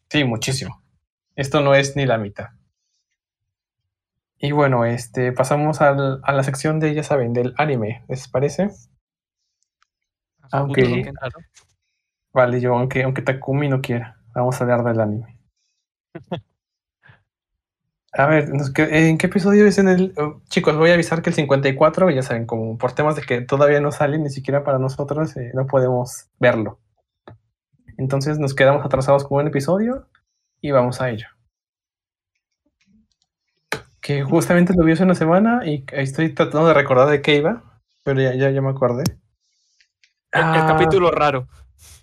[0.10, 0.82] Sí, muchísimo.
[1.36, 2.50] Esto no es ni la mitad.
[4.38, 8.70] Y bueno, este, pasamos al- a la sección de, ya saben, del anime, ¿les parece?
[10.52, 10.82] Aunque-.
[12.34, 15.40] Vale, yo, aunque, aunque Takumi no quiera, vamos a hablar del anime.
[18.16, 20.14] A ver, ¿en qué episodio es en el...?
[20.18, 23.42] oh, chicos, voy a avisar que el 54, ya saben, como por temas de que
[23.42, 26.80] todavía no sale, ni siquiera para nosotros, eh, no podemos verlo.
[27.98, 30.08] Entonces nos quedamos atrasados con un episodio
[30.62, 31.28] y vamos a ello.
[34.00, 37.82] Que justamente lo vi hace una semana y estoy tratando de recordar de qué iba,
[38.04, 39.04] pero ya, ya, ya me acordé.
[40.32, 41.48] El, el Ah, capítulo raro.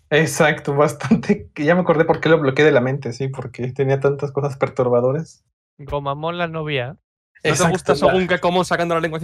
[0.09, 1.51] Exacto, bastante.
[1.57, 4.57] Ya me acordé por qué lo bloqueé de la mente, sí, porque tenía tantas cosas
[4.57, 5.45] perturbadoras.
[5.81, 6.97] Gomamon la novia.
[7.43, 9.19] ¿No te gusta según que como sacando la lengua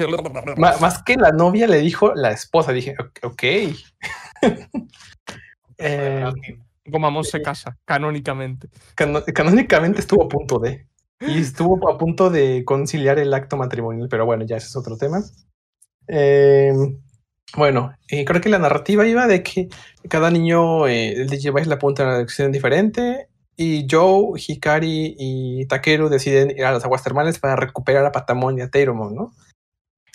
[0.56, 3.42] ma- más que la novia le dijo la esposa, dije, ok.
[5.78, 6.24] Eh,
[6.86, 8.68] Gomamon se casa, canónicamente.
[8.94, 10.86] cano- canónicamente estuvo a punto de.
[11.20, 14.96] Y estuvo a punto de conciliar el acto matrimonial, pero bueno, ya ese es otro
[14.96, 15.22] tema.
[16.08, 16.72] Eh,
[17.56, 19.68] bueno, eh, creo que la narrativa iba de que
[20.08, 25.66] cada niño, eh, el Digivice le apunta a una dirección diferente y Joe, Hikari y
[25.66, 29.32] Takeru deciden ir a las aguas termales para recuperar a Patamon y a Teirumon, ¿no?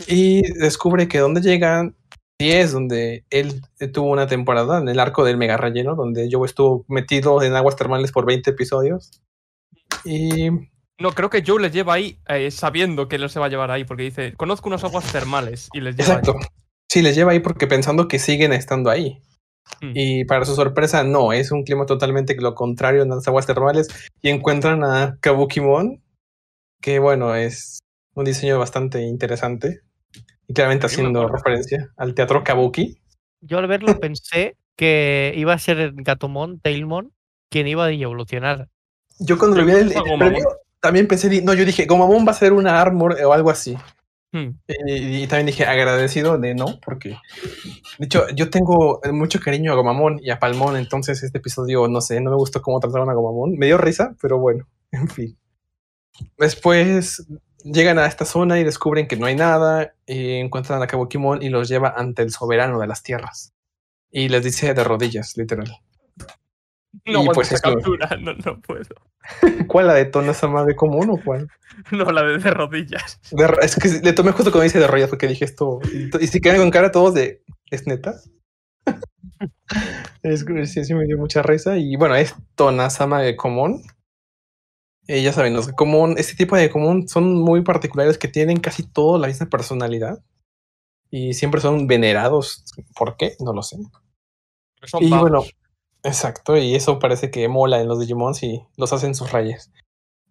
[0.08, 1.96] Y descubre que donde llegan,
[2.40, 3.62] y es donde él
[3.94, 7.76] tuvo una temporada en el arco del mega relleno, donde Joe estuvo metido en aguas
[7.76, 9.22] termales por 20 episodios.
[10.06, 10.50] Y
[11.00, 13.72] No, creo que Joe les lleva ahí eh, sabiendo que él se va a llevar
[13.72, 16.40] ahí, porque dice, conozco unas aguas termales y les lleva Exacto.
[16.92, 19.22] Sí, les lleva ahí porque pensando que siguen estando ahí.
[19.82, 19.92] Mm.
[19.96, 23.88] Y para su sorpresa, no, es un clima totalmente lo contrario en las aguas termales.
[24.22, 26.02] Y encuentran a Kabukimon,
[26.82, 27.80] que bueno, es
[28.14, 29.82] un diseño bastante interesante.
[30.48, 32.98] Y claramente Sí, haciendo referencia al teatro Kabuki.
[33.42, 37.14] Yo al verlo pensé que iba a ser Gatomon, Tailmon,
[37.50, 38.68] quien iba a evolucionar.
[39.20, 40.20] Yo cuando lo vi el, el Gomamon.
[40.20, 40.48] previo,
[40.80, 43.78] también pensé, no, yo dije, Gomamon va a ser una armor o algo así.
[44.34, 44.60] Mm.
[44.88, 47.18] Y, también dije agradecido de no, porque
[48.00, 52.00] de hecho yo tengo mucho cariño a Gomamon y a Palmón, entonces este episodio, no
[52.00, 53.58] sé, no me gustó cómo trataron a Gomamon.
[53.58, 55.38] Me dio risa, pero bueno, en fin.
[56.38, 57.26] Después
[57.64, 61.50] llegan a esta zona y descubren que no hay nada, y encuentran a Kabukimon y
[61.50, 63.54] los lleva ante el soberano de las tierras.
[64.12, 65.72] Y les dice de rodillas, literal.
[67.06, 68.96] No Y pues esa captura, no, no puedo.
[69.68, 71.48] ¿Cuál la de Tona de común o cuál?
[71.92, 73.20] No, la de, de rodillas.
[73.32, 75.80] De es que le tomé justo cuando dice de rodillas porque dije esto.
[76.20, 77.44] Y, si quedan con cara todos de.
[77.72, 78.20] ¿Es neta?
[80.22, 81.78] es, que sí, sí me dio mucha risa.
[81.78, 83.82] Y bueno, es Tonasama de común.
[85.08, 88.84] Eh, ya saben, los común, este tipo de común son muy particulares que tienen casi
[88.84, 90.24] todo la misma personalidad.
[91.10, 92.64] Y siempre son venerados.
[92.96, 93.36] ¿Por qué?
[93.40, 93.78] No lo sé.
[94.84, 95.44] Son Y bueno,
[96.04, 99.72] exacto, y eso parece que mola en los Digimons y los hacen sus reyes.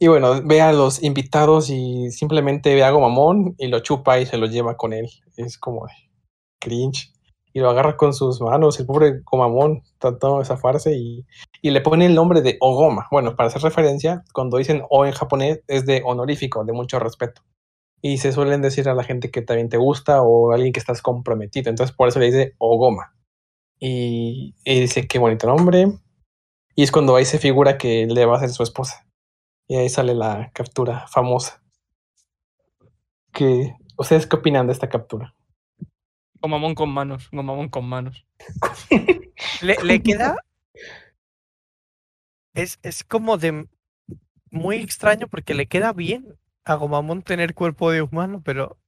[0.02, 4.24] Y bueno, ve a los invitados y simplemente ve a Gomamon y lo chupa y
[4.24, 5.10] se lo lleva con él.
[5.36, 5.86] Es como
[6.58, 7.12] cringe.
[7.52, 11.26] Y lo agarra con sus manos, el pobre Gomamon tratando de zafarse y,
[11.60, 13.08] y le pone el nombre de Ogoma.
[13.10, 17.42] Bueno, para hacer referencia, cuando dicen O en japonés es de honorífico, de mucho respeto.
[18.00, 20.80] Y se suelen decir a la gente que también te gusta o a alguien que
[20.80, 21.68] estás comprometido.
[21.68, 23.12] Entonces por eso le dice Ogoma.
[23.80, 25.86] Y, y dice, qué bonito nombre.
[26.76, 29.06] Y es cuando ahí se figura que le va a ser su esposa.
[29.66, 31.62] Y ahí sale la captura famosa.
[33.32, 35.34] Que, ¿Ustedes qué opinan de esta captura?
[36.40, 38.26] Gomamon con manos, Gomamon con manos.
[39.62, 40.36] Le, le queda.
[42.54, 43.66] Es, es como de.
[44.50, 48.78] Muy extraño porque le queda bien a Gomamon tener cuerpo de humano, pero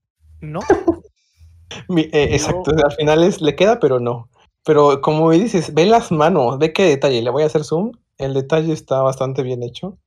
[0.41, 0.61] no.
[1.89, 4.29] Mi- eh, exacto, al final es, le queda, pero no.
[4.65, 7.23] Pero como dices, ve las manos, ve qué detalle.
[7.23, 7.93] Le voy a hacer zoom.
[8.19, 9.99] El detalle está bastante bien hecho.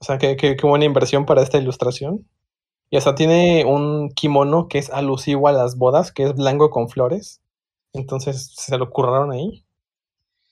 [0.00, 2.26] O sea, qué, qué- qué buena inversión para esta ilustración.
[2.90, 6.88] Y hasta tiene un kimono que es alusivo a las bodas, que es blanco con
[6.88, 7.40] flores.
[7.92, 9.64] Entonces se lo curraron ahí.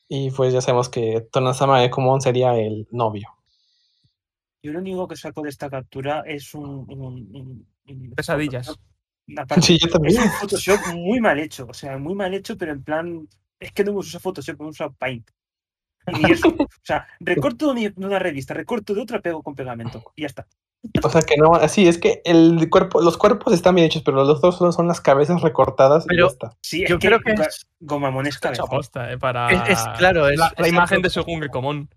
[0.09, 3.29] Y pues ya sabemos que Tonasama de Kumon sería el novio.
[4.63, 6.65] Yo lo único que saco de esta captura es un.
[6.65, 8.77] un- un- un Pesadillas.
[9.37, 10.19] Aparte, Sí, yo también.
[10.19, 13.29] Es un Photoshop muy mal hecho, o sea, muy mal hecho, pero en plan.
[13.61, 15.31] Es que no hemos usado Photoshop, hemos usado Paint.
[16.21, 16.49] Y eso.
[16.59, 20.03] O sea, recorto de una revista, recorto de otra, pego con pegamento.
[20.17, 20.47] Y ya está.
[21.03, 24.17] O sea que no, así es que el cuerpo, los cuerpos están bien hechos, pero
[24.25, 26.57] los dos solo son las cabezas recortadas y Pero- ya está.
[26.63, 30.39] Sí, es Yo creo que es- Gomamon es aposta, eh, para Es- es- claro, es-
[30.39, 31.91] la, imagen de Shogun Común.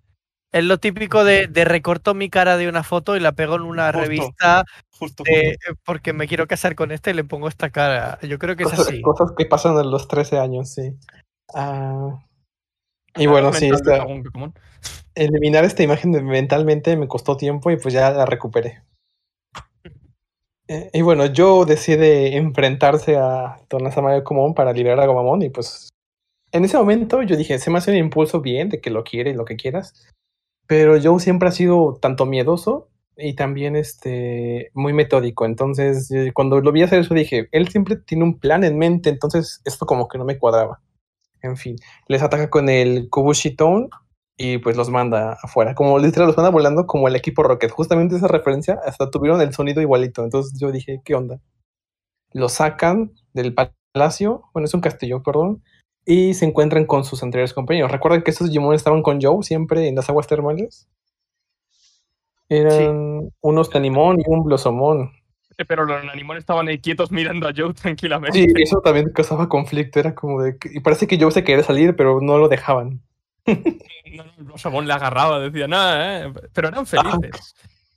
[0.52, 3.62] Es lo típico de, de recorto mi cara de una foto y la pego en
[3.62, 4.00] una Justo.
[4.02, 5.82] revista Justo, de- justo.
[5.86, 8.20] porque me quiero casar con este y le pongo esta cara.
[8.22, 9.02] Yo creo que es así.
[9.02, 10.94] cosas que pasan a los 13 años, sí.
[11.54, 12.20] Ah,
[13.16, 14.06] y bueno, sí, esta-
[15.16, 18.84] eliminar esta imagen de- mentalmente me costó tiempo y pues ya la recuperé.
[20.68, 25.50] Eh, y bueno, Joe decide enfrentarse a Tonasama de Kumon para liberar a Gomamon y
[25.50, 25.90] pues
[26.54, 29.32] en ese momento yo dije, se me hace un impulso bien de que lo quiere
[29.32, 30.08] y lo que quieras,
[30.72, 32.88] pero Joe siempre ha sido tanto miedoso
[33.18, 37.98] y también este muy metódico, entonces eh, cuando lo vi hacer eso dije, él siempre
[37.98, 40.80] tiene un plan en mente, entonces esto como que no me cuadraba.
[41.42, 41.76] En fin,
[42.08, 43.90] les ataca con el Kubushi Tone
[44.38, 45.76] y pues los manda afuera.
[45.76, 47.72] Como literal los manda volando como el equipo Rocket.
[47.72, 50.24] Justamente esa referencia, hasta tuvieron el sonido igualito.
[50.24, 51.42] Entonces yo dije, ¿qué onda?
[52.32, 55.64] Lo sacan del palacio, bueno, es un castillo, perdón,
[56.06, 57.92] y se encuentran con sus anteriores compañeros.
[57.92, 60.88] ¿Recuerdan que estos Digimon estaban con Joe siempre en las aguas termales?
[62.50, 65.12] Eran unos Tanimon y un Blossomon.
[65.58, 68.38] Eh, Pero los Nanimon estaban ahí quietos mirando a Joe tranquilamente.
[68.38, 70.00] Sí, eso también causaba conflicto.
[70.00, 70.58] Era como de.
[70.74, 73.02] Y parece que Joe se quería salir, pero no lo dejaban.
[74.14, 76.34] No, no, el Blossomon le agarraba, decía nada, ¿eh?
[76.52, 77.56] Pero eran felices.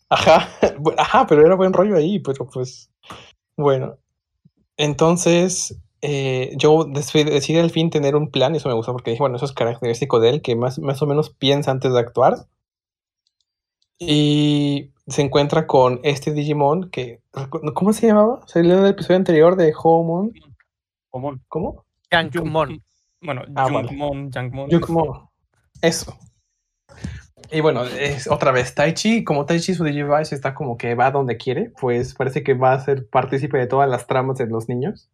[0.08, 0.48] Ajá,
[0.96, 2.88] ajá, pero era buen rollo ahí, pero pues.
[3.56, 3.96] Bueno.
[4.76, 5.76] Entonces,
[6.06, 9.22] eh, Joe decide, decide al fin tener un plan, y eso me gustó porque dije,
[9.22, 12.34] bueno, eso es característico de él, que más, más o menos piensa antes de actuar.
[13.98, 17.22] Y se encuentra con este Digimon que.
[17.74, 18.42] ¿Cómo se llamaba?
[18.46, 20.32] Se leía en el episodio anterior de Homon.
[21.08, 21.42] Común.
[21.48, 21.86] ¿Cómo?
[22.10, 22.82] Yankmon.
[23.22, 23.88] Bueno, Ah, vale.
[24.68, 25.30] Yukmon.
[25.80, 26.18] Eso.
[27.50, 29.24] Y bueno, es otra vez Taichi.
[29.24, 32.80] Como Taichi su Digivice está como que va donde quiere, pues parece que va a
[32.80, 35.08] ser partícipe de todas las tramas de los niños.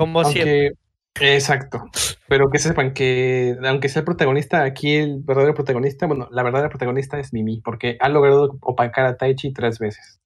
[0.00, 0.72] Como siempre.
[1.20, 1.84] Exacto.
[2.28, 6.70] Pero que sepan que, aunque sea el protagonista, aquí el verdadero protagonista, bueno, la verdadera
[6.70, 10.20] protagonista es Mimi, porque ha logrado opacar a Taichi tres veces.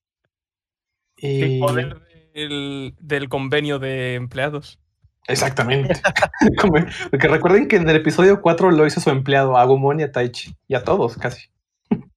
[1.16, 1.60] El Y...
[1.60, 2.00] poder
[2.34, 4.78] del, del convenio de empleados.
[5.26, 5.94] Exactamente.
[7.10, 10.12] Porque recuerden que en el episodio 4 lo hizo su empleado, a Agumon y a
[10.12, 11.48] Taichi, y a todos casi.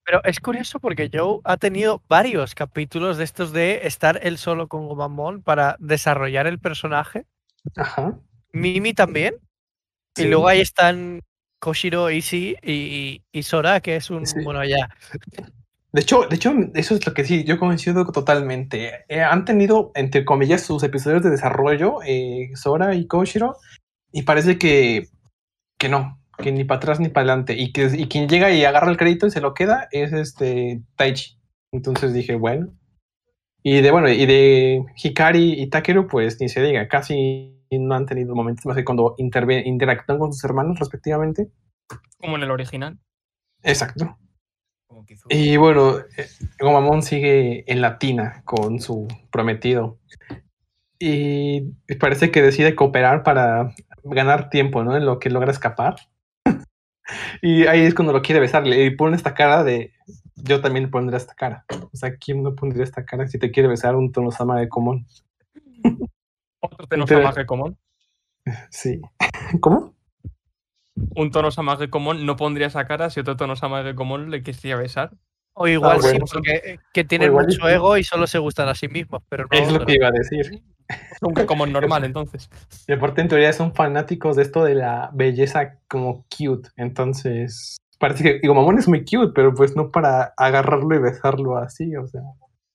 [0.03, 4.67] Pero es curioso porque Joe ha tenido varios capítulos de estos de estar él solo
[4.67, 7.25] con Gomamon para desarrollar el personaje.
[7.75, 8.17] Ajá.
[8.53, 9.35] Mimi también.
[10.17, 10.27] Y Sí.
[10.27, 11.21] luego ahí están
[11.59, 14.25] Koshiro, Ishii y, y Sora, que es un.
[14.25, 14.43] Sí.
[14.43, 14.89] Bueno, ya.
[15.91, 19.05] De hecho, de hecho, eso es lo que sí, yo coincido totalmente.
[19.07, 23.55] Eh, han tenido, entre comillas, sus episodios de desarrollo, eh, Sora y Koshiro,
[24.11, 25.07] y parece que,
[25.79, 27.55] que no, que ni para atrás ni para adelante.
[27.57, 30.81] Y que y quien llega y agarra el crédito y se lo queda es este
[30.95, 31.37] Taichi.
[31.71, 32.73] Entonces dije, bueno.
[33.63, 38.05] Y de bueno, y de Hikari y Takeru, pues ni se diga, casi no han
[38.05, 41.49] tenido momentos más que cuando interactúan con sus hermanos respectivamente.
[42.19, 42.99] Como en el original.
[43.63, 44.17] Exacto.
[45.29, 46.27] Y bueno, eh,
[46.59, 49.99] Gomamon sigue en la tina con su prometido.
[50.99, 51.61] y
[51.99, 53.73] parece que decide cooperar para
[54.03, 54.97] ganar tiempo, ¿no?
[54.97, 55.95] En lo que logra escapar.
[57.41, 59.93] y ahí es cuando lo quiere besar, le pone esta cara de
[60.35, 61.65] yo también le pondría esta cara.
[61.91, 65.07] O sea, ¿quién no pondría esta cara si te quiere besar un Tonosama de común?
[66.59, 67.77] Otro Tonosama común.
[68.69, 69.01] Sí.
[69.61, 69.95] ¿Cómo?
[71.15, 75.11] Un Tonosama común no pondría esa cara si otro Tonosama común le quisiera besar.
[75.53, 76.25] O igual sí, bueno.
[76.31, 77.73] porque que tienen igual mucho sí.
[77.73, 79.57] ego y solo se gustan a sí mismos, pero no.
[79.57, 80.61] Es lo que iba a decir.
[80.87, 82.49] Es un común normal, entonces.
[82.87, 86.69] Y aparte, en teoría, son fanáticos de esto de la belleza como cute.
[86.75, 91.57] Entonces, parece que digo, Mamón es muy cute, pero pues no para agarrarlo y besarlo
[91.57, 92.21] así, o sea,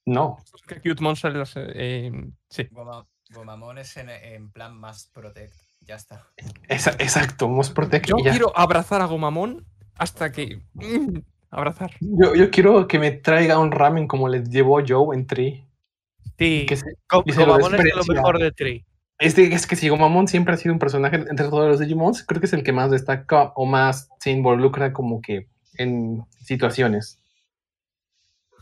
[0.04, 0.38] no.
[0.66, 1.44] Que Cute Monster
[1.74, 2.10] eh,
[2.48, 2.68] sí.
[2.70, 5.54] Goma- Gomamon es en, en plan más protect.
[5.86, 6.26] Ya está.
[6.68, 8.06] Esa- exacto, Most Protect.
[8.06, 8.30] Yo y ya.
[8.30, 9.64] quiero abrazar a Gomamon
[9.96, 10.60] hasta que.
[10.74, 11.18] mm,
[11.50, 11.90] abrazar.
[12.00, 15.66] Yo, yo quiero que me traiga un ramen como les llevó Joe en Tree.
[16.38, 18.84] Sí, Que se- se lo Gomamon es de lo mejor de Tree.
[19.18, 22.22] Es, de- es que si Gomamon siempre ha sido un personaje entre todos los Digimons,
[22.24, 25.48] creo que es el que más destaca o más se involucra como que
[25.78, 27.18] en situaciones.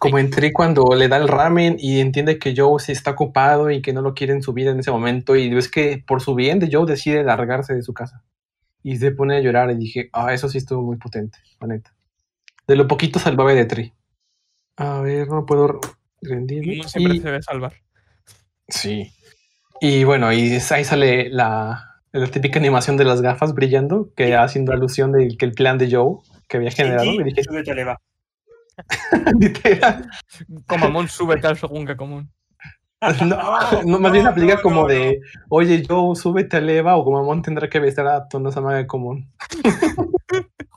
[0.01, 3.82] Como en cuando le da el ramen y entiende que Joe sí está ocupado y
[3.82, 6.35] que no lo quiere en su vida en ese momento y ves que por su
[6.35, 8.24] bien de Joe decide largarse de su casa.
[8.82, 11.94] Y se pone a llorar y dije, ah, eso sí estuvo muy potente, la neta.
[12.66, 13.93] De lo poquito salvable de Tree.
[14.77, 15.81] A ver, no puedo
[16.22, 16.72] rendirme.
[16.77, 17.74] Gomamon siempre Y- se debe salvar.
[18.68, 19.12] Sí.
[19.82, 24.72] Y bueno, y ahí sale la, la típica animación de las gafas brillando, que haciendo
[24.72, 26.18] alusión de que el plan de Joe
[26.48, 27.05] que había generado.
[27.05, 27.43] Shinji, Y dije.
[29.40, 30.09] literal,
[30.66, 32.31] Gomamon, súbete al según que común.
[33.24, 37.02] no, no, más bien aplica no, como no, de, oye, Joe, súbete a Eva o
[37.02, 39.32] Gomamon tendrá que besar a Tonosama de común.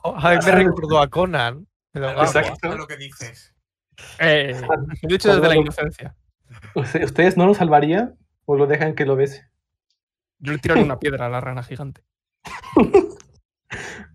[0.04, 1.66] A mí me recordó a Conan.
[1.94, 2.76] Exacto.
[2.76, 3.54] lo que dices.
[4.18, 4.60] Eh,
[5.02, 6.14] de hecho, desde la inocencia.
[6.74, 9.48] ¿Usted- ¿Ustedes no lo salvarían o lo dejan que lo bese?
[10.40, 12.02] Yo le tiro una piedra a la rana gigante.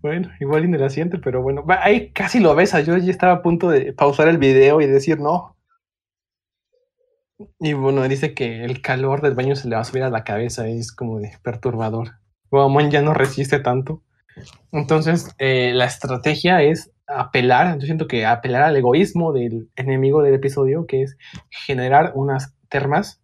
[0.02, 2.80] Bueno, igual siente, pero bueno, ahí casi lo besa.
[2.80, 5.56] Yo ya estaba a punto de pausar el video y decir no.
[7.58, 10.24] Y bueno, dice que el calor del baño se le va a subir a la
[10.24, 12.12] cabeza es como de perturbador.
[12.50, 14.02] Guamón ya no resiste tanto.
[14.72, 20.34] Entonces, eh, la estrategia es apelar, yo siento que apelar al egoísmo del enemigo del
[20.34, 21.16] episodio, que es
[21.50, 23.20] generar unas termas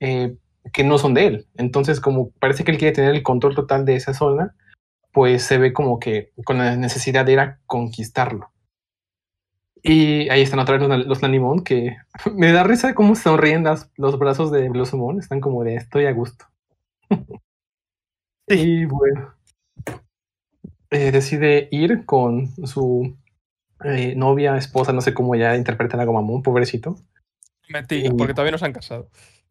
[0.00, 0.36] eh,
[0.72, 1.46] que no son de él.
[1.56, 4.54] Entonces, como parece que él quiere tener el control total de esa zona,
[5.12, 8.50] pues se ve como que con la necesidad de ir a conquistarlo.
[9.82, 11.96] Y ahí están otra vez los, los Nanimon, que
[12.34, 16.12] me da risa cómo sonríen las- los brazos de Blossomon, están como de estoy a
[16.12, 16.44] gusto.
[18.46, 19.34] y bueno,
[20.90, 23.16] eh, decide ir con su
[23.84, 26.96] eh, novia, esposa, no sé cómo ya interpretan a Gomamon, pobrecito.
[27.68, 29.08] Mentira, Y- porque todavía no se han casado.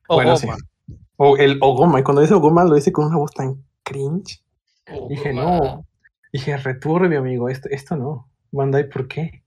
[0.08, 0.56] O bueno, Goma.
[0.58, 0.96] sí.
[1.18, 4.42] O el Ogoma, y cuando dice Ogoma lo dice con una voz tan cringe.
[5.10, 5.86] Dije, no.
[6.32, 8.30] Dije, returbio, amigo, esto, esto no.
[8.52, 9.44] Bandai, ¿por qué?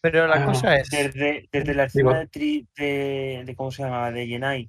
[0.00, 0.90] Pero la Ah, cosa es.
[0.90, 4.10] Desde, desde la escena de, tri- de, de- ¿Cómo se llama?
[4.10, 4.68] De Yenai.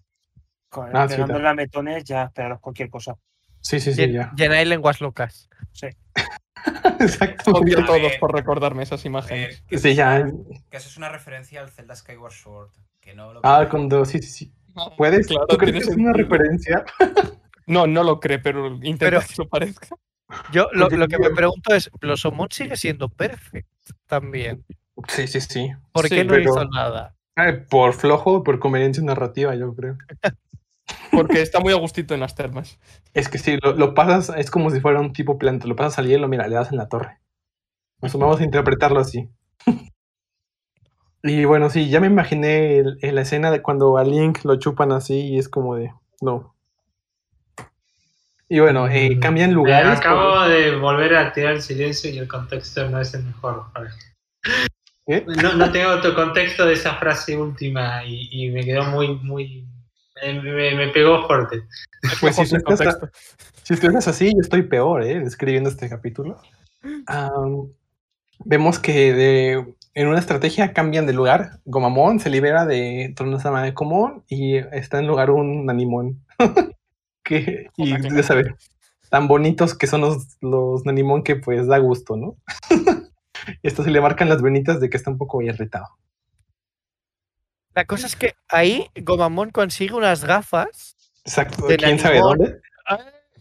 [0.69, 1.43] Con, Ah, sí, pegando claro.
[1.43, 3.15] lametones, ya esperaros cualquier cosa.
[3.61, 4.31] Sí, sí, sí, ya.
[4.35, 5.49] Llenáis lenguas locas.
[6.99, 7.51] Exacto.
[7.51, 8.19] Odio a todos ver.
[8.19, 9.57] por recordarme esas imágenes.
[9.59, 10.23] Eh, que, Sí, ya.
[10.69, 12.69] que eso es una referencia al Zelda Skyward Sword.
[12.99, 14.53] Que no lo Ah, cuando sí, sí, sí.
[14.97, 15.27] ¿Puedes?
[15.27, 16.83] Claro, ¿Tú crees que es una referencia?
[17.67, 19.87] No, no lo cree, pero intenta Pero- que lo parezca.
[20.51, 24.65] Yo lo, que me pregunto es: ¿Blossomon sigue siendo perfecto también?
[25.07, 25.71] Sí, sí, sí.
[25.91, 27.15] ¿Por Sí, qué no pero- hizo nada?
[27.69, 29.97] Por flojo, por conveniencia narrativa, yo creo.
[31.11, 32.79] Porque está muy a gustito en las termas.
[33.13, 35.99] Es que sí, lo, lo pasas, es como si fuera un tipo planta, lo pasas
[35.99, 37.19] al hielo, mira, le das en la torre.
[38.01, 39.29] Nos vamos a interpretarlo así.
[41.23, 44.57] y bueno, sí, ya me imaginé el- el- la escena de cuando a Link lo
[44.57, 45.91] chupan así y es como de,
[46.21, 46.52] no.
[48.49, 49.99] Y bueno, eh, cambian Eh, lugares.
[49.99, 53.65] acabo de volver a activar el silencio y el contexto no es el mejor.
[55.05, 55.25] ¿Qué?
[55.41, 59.65] No, no tengo otro contexto de esa frase última y, y me quedó muy, muy.
[60.23, 61.63] Me, me- me pegó fuerte.
[62.21, 62.99] Pues si estás,
[63.63, 65.17] si tú estás así, yo estoy peor, ¿eh?
[65.23, 66.39] Escribiendo este capítulo.
[67.07, 67.67] Am,
[68.45, 71.59] vemos que de, en una estrategia cambian de lugar.
[71.65, 76.23] Gomamon se libera de Tronosama de Comón y está en lugar un Nanimon.
[77.23, 78.47] que, y ya sabes,
[79.09, 82.35] tan bonitos que son los, los Nanimon que pues da gusto, ¿no?
[82.69, 82.75] y
[83.67, 85.87] esto se le marcan las venitas de que está un poco irritado.
[87.75, 90.95] La cosa es que ahí Gomamon consigue unas gafas.
[91.25, 91.65] Exacto.
[91.65, 92.61] De ¿Quién sabe dónde?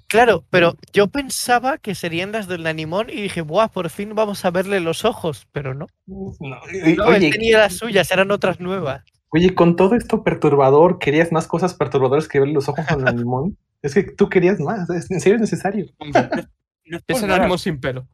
[0.09, 3.69] Claro, pero yo pensaba que serían las del Nanimon y dije, ¡buah!
[3.69, 5.47] Por fin vamos a verle los ojos.
[5.53, 5.87] Pero no.
[6.07, 9.05] No, No, él tenía las suyas, eran otras nuevas.
[9.31, 13.17] Oye, con todo esto perturbador, ¿querías más cosas perturbadoras que ver los ojos con el
[13.17, 13.57] limón?
[13.83, 15.87] Es que tú querías más, es- en serio es necesario.
[16.85, 18.09] No es por Es el nada, ánimo sin pelo.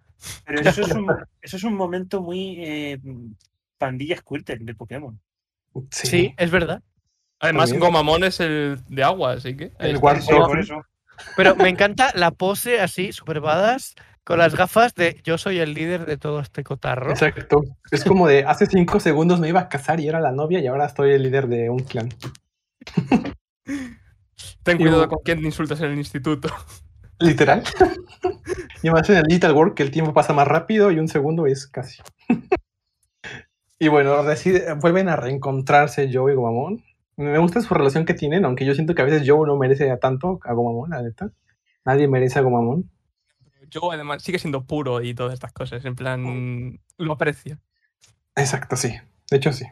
[0.45, 1.07] pero eso es un,
[1.43, 3.01] eso es un momento muy eh,
[3.79, 5.19] pandilla Squirtle de Pokémon.
[5.91, 6.83] Sí, es verdad.
[7.41, 7.81] Además, bien.
[7.81, 9.73] Gomamon es el de agua, así que.
[9.79, 10.19] El Por
[10.59, 10.83] eso.
[11.37, 15.73] Pero me encanta la pose así, super badass, con las gafas de yo soy el
[15.73, 17.11] líder de todo este cotarro.
[17.11, 17.65] Exacto.
[17.91, 20.67] Es como de hace cinco segundos me iba a casar y era la novia y
[20.67, 22.11] ahora estoy el líder de un clan.
[24.63, 26.49] Ten Y- cuidado con quién insultas en el instituto.
[27.21, 27.63] Literal.
[28.83, 31.47] y más en el Little Work que el tiempo pasa más rápido y un segundo
[31.47, 32.01] es casi.
[33.79, 36.85] y bueno, decide- vuelven a reencontrarse Joe y Gomamon.
[37.17, 39.91] Me gusta su relación que tienen, aunque yo siento que a veces Joe no merece
[39.91, 41.33] a tanto a Gomamon, la neta.
[41.85, 42.89] Nadie merece a Gomamon.
[43.71, 45.85] Yo, además, sigue siendo puro y todas estas cosas.
[45.85, 47.59] En plan, lo aprecia.
[48.37, 48.95] Exacto, sí.
[49.31, 49.67] De hecho, sí.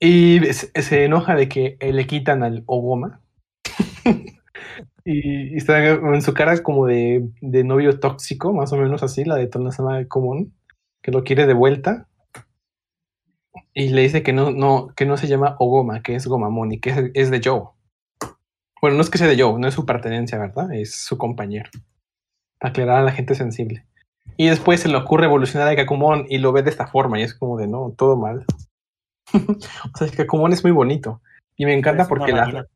[0.00, 3.20] Y se, se enoja de que le quitan al Ogoma.
[5.04, 9.24] Y, y está en su cara como de, de novio tóxico, más o menos así,
[9.24, 10.54] la de Tonasama común,
[11.02, 12.08] que lo quiere de vuelta.
[13.74, 16.80] Y le dice que no, no, que no se llama Ogoma, que es Gomamon y
[16.80, 17.68] que es, es de Joe.
[18.80, 20.72] Bueno, no es que sea de Joe, no es su pertenencia, ¿verdad?
[20.72, 21.70] Es su compañero.
[22.58, 23.84] Para aclarar a la gente sensible.
[24.36, 27.22] Y después se le ocurre evolucionar a Kakumon y lo ve de esta forma y
[27.22, 28.44] es como de no, todo mal.
[29.34, 31.20] o sea, Kakumon es muy bonito
[31.56, 32.66] y me encanta porque la.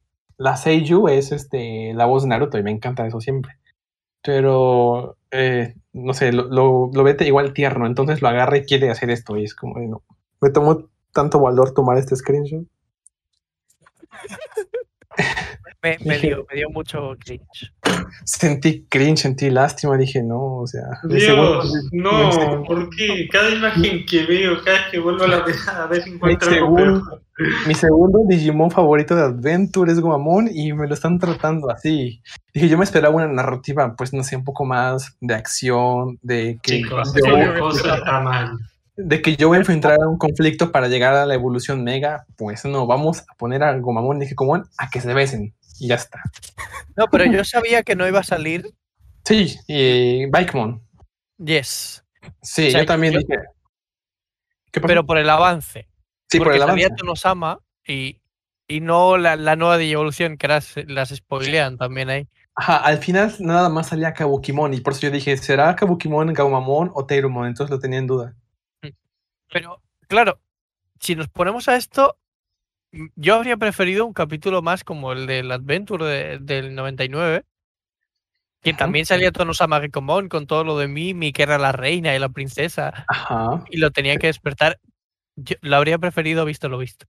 [0.43, 3.59] La Seiyu es este, la voz de Naruto y me encanta eso siempre.
[4.23, 8.91] Pero, eh, no sé, lo, lo, lo ve igual tierno, entonces lo agarra y quiere
[8.91, 10.03] hacer esto y es como de no.
[10.41, 12.65] Me tomó tanto valor tomar este screenshot.
[15.83, 17.73] Me, me Dije- dio, me dio mucho cringe.
[18.25, 20.83] Sentí cringe, sentí lástima, dije no, o sea.
[21.05, 23.29] mi Dios, mi- no, ¿por qué?
[23.31, 26.17] Cada imagen que veo, cada vez que vuelvo a la mirada, a ver si Mi
[26.17, 27.05] encuentro algo segundo,
[27.37, 27.51] peor.
[27.67, 32.23] mi segundo Digimon favorito de Adventure es Gomamon y me lo están tratando así.
[32.55, 36.59] Dije, yo me esperaba una narrativa, pues no sé, un poco más de acción, de
[36.63, 38.59] que, Chicos, esta cosa está mal.
[38.97, 42.27] De que yo voy a enfrentar a un conflicto para llegar a la evolución mega.
[42.37, 45.95] Pues no, vamos a poner a Gomamon y Gekomon a que se besen y ya
[45.97, 46.21] está.
[46.97, 48.67] No, pero yo sabía que no iba a salir.
[49.25, 50.83] Sí, y Bikemon.
[51.39, 52.05] Yes.
[52.43, 53.39] Sí, O sea, yo también yo- dije.
[54.71, 54.89] ¿Qué pasó?
[54.89, 55.89] Pero por el avance.
[56.31, 56.97] sí, por porque el salía avance.
[57.03, 58.21] Tonosama y,
[58.69, 62.29] y no la, la nueva de evolución, que las, las spoilean también ahí.
[62.55, 66.91] Ajá, al final nada más salía Kabukimon y por eso yo dije, ¿será Kabukimon, Gomamon
[66.95, 67.49] o Teirumon?
[67.49, 68.35] Entonces lo tenía en duda.
[69.53, 70.41] Pero, claro,
[70.99, 72.17] si nos ponemos a esto,
[73.17, 77.45] yo habría preferido un capítulo más como el del Adventure de- del 99,
[78.63, 78.79] que Ajá.
[78.79, 82.29] también salía Tonosama Gekomon con todo lo de Mimi, que era la reina y la
[82.29, 83.65] princesa, Ajá.
[83.71, 84.79] y lo tenía que despertar.
[85.37, 87.07] Yo lo habría preferido visto lo visto.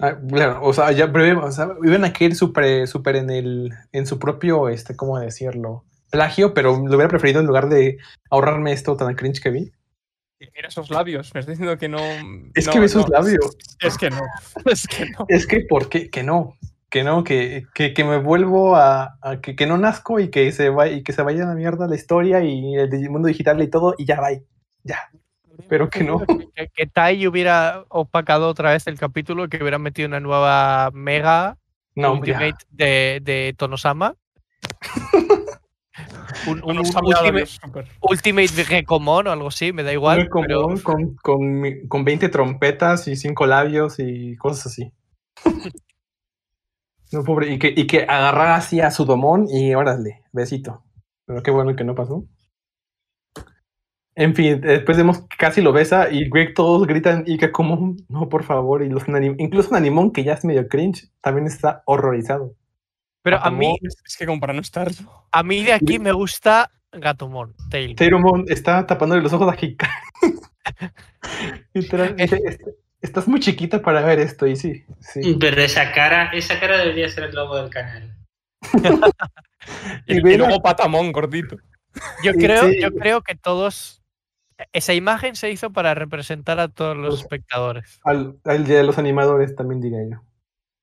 [0.00, 4.06] Ah, claro, o sea, ya o sea, iban a caer súper súper en el en
[4.06, 5.84] su propio este, ¿cómo decirlo?
[6.10, 7.98] plagio, pero lo hubiera preferido en lugar de
[8.30, 9.72] ahorrarme esto tan cringe que vi.
[10.40, 11.34] Mira esos labios.
[11.34, 11.98] Me está diciendo que no.
[12.54, 13.16] Es no, que ve esos no.
[13.16, 13.56] labios.
[13.80, 14.20] Es que no.
[14.66, 15.26] Es que no.
[15.28, 16.10] Es que ¿por qué?
[16.10, 16.56] Que no.
[16.90, 20.50] Que no, que, que, que me vuelvo a, a que, que no nazco y que
[20.52, 23.60] se vaya y que se vaya a la mierda la historia y el mundo digital
[23.62, 24.30] y todo y ya va.
[24.84, 25.10] Ya.
[25.68, 26.24] Pero que no.
[26.54, 31.58] Que, que Tai hubiera opacado otra vez el capítulo, que hubiera metido una nueva mega
[31.94, 32.20] No, ya.
[32.20, 34.14] Ultimate de, de Tonosama.
[36.46, 37.46] un, ultimate,
[38.00, 40.28] ultimate de Gekomon o algo así, me da igual.
[40.46, 44.92] Pero- común, con, con, con 20 trompetas y 5 labios y cosas así.
[47.10, 50.84] No, pobre, y que, y que agarrara así a su domón y órale, besito.
[51.24, 52.26] Pero qué bueno que no pasó.
[54.14, 57.96] En fin, después vemos que casi lo besa y Greg todos gritan y que como,
[58.08, 59.04] no, por favor, y los
[59.38, 62.54] incluso Nanimon, que ya es medio cringe, también está horrorizado.
[63.22, 64.88] Pero a mí, Es que como para no estar.
[65.32, 67.94] a mí de aquí me gusta Gatomon, Tail.
[67.96, 69.92] Teirumon está tapándole los ojos a Hikari.
[71.74, 72.62] Literal, Es- dice, "Est-
[73.00, 74.84] Estás muy chiquita para ver esto, y sí.
[74.98, 75.36] sí.
[75.38, 78.16] Pero esa cara, esa cara debería ser el logo del canal.
[80.06, 81.56] Y, Y y ven a- luego patamón gordito.
[82.24, 82.80] Yo creo, sí.
[82.80, 84.02] yo creo que todos.
[84.72, 88.00] Esa imagen se hizo para representar a todos los Los- espectadores.
[88.04, 90.22] al, al de los animadores también diría yo.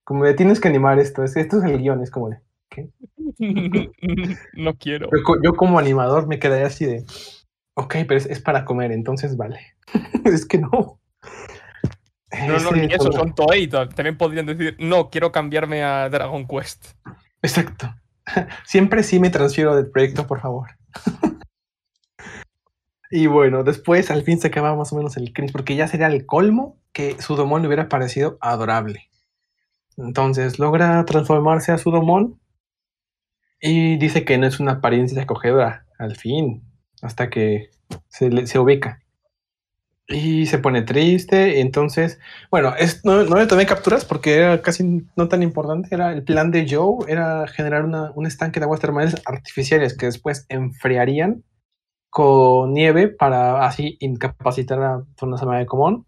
[0.06, 2.40] Como de tienes que animar esto, es, esto es el guion, es como de.
[4.54, 5.10] no quiero.
[5.12, 7.04] Yo, yo como animador me quedaría así de.
[7.74, 9.60] Ok, pero es, es para comer, entonces vale.
[10.24, 11.00] es que no.
[12.48, 13.68] No, no, ni eso, son Toei.
[13.68, 16.88] to- También podrían decir, no, quiero cambiarme a Dragon Quest.
[17.42, 17.94] Exacto.
[18.66, 20.70] Siempre sí me transfiero del proyecto, por favor.
[23.10, 26.08] y bueno, después al fin se acaba más o menos el cringe, porque ya sería
[26.08, 29.10] el colmo que Sudomon le hubiera parecido adorable.
[29.98, 32.40] Entonces logra transformarse a Sudomon
[33.62, 36.64] y dice que no es una apariencia acogedora, al fin,
[37.02, 37.70] hasta que
[38.10, 39.02] se, ubica.
[40.08, 42.20] Y se pone triste, entonces,
[42.52, 42.74] bueno,
[43.04, 46.68] no, no le tomé capturas porque era casi no tan importante, era el plan de
[46.70, 51.44] Joe, era generar un estanque de aguas termales artificiales que después enfriarían
[52.16, 56.06] con nieve para así incapacitar a Tonosama de Komon.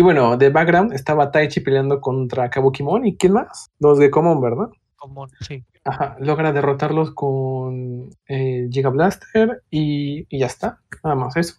[0.00, 3.70] Y bueno, de background estaba Taichi peleando contra Kabukimon y ¿quién más?
[3.78, 4.70] Los de Komon, ¿verdad?
[4.96, 5.62] Como, sí.
[5.84, 11.56] Ajá, logra derrotarlos con eh, Giga Blaster y, y ya está, nada más eso.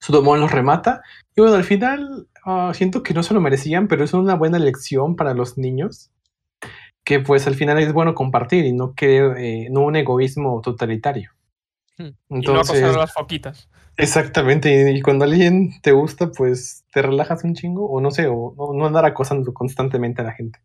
[0.00, 1.02] Sudomon los remata
[1.36, 4.58] y bueno, al final ah, siento que no se lo merecían, pero es una buena
[4.58, 6.10] lección para los niños,
[7.04, 11.30] que pues al final es bueno compartir y no querer, eh, no un egoísmo totalitario.
[11.98, 12.08] Hmm.
[12.30, 13.68] Y no acosar Entonces, a las foquitas.
[14.02, 18.54] Exactamente, y, cuando alguien te gusta, pues te relajas un chingo, o no sé, o
[18.56, 20.60] no, no andar acosando constantemente a la gente.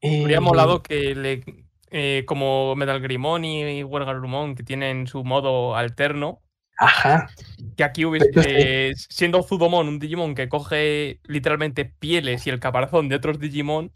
[0.00, 1.44] Y- habría molado que le,
[1.90, 6.42] eh, como Metal Grimon y Wargarumon, que tienen su modo alterno,
[6.78, 7.28] Ajá,
[7.76, 13.08] que aquí hubiese, eh, siendo Zudomon un Digimon que coge literalmente pieles y el caparazón
[13.08, 13.92] de otros Digimon,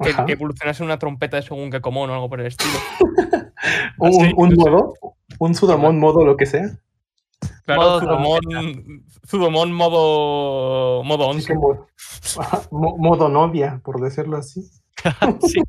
[0.00, 0.24] que ajá.
[0.28, 2.72] evolucionase una trompeta de según que Komon o algo por el estilo.
[3.98, 4.94] un, Así, un modo,
[5.38, 6.78] un Sudamon modo, lo que sea.
[7.64, 11.54] Claro, Modo Zudomon, Zudomon modo, modo Así 11.
[11.54, 11.86] como
[12.38, 14.68] ajá, mo- modo novia, por decirlo así.
[15.40, 15.62] Sí.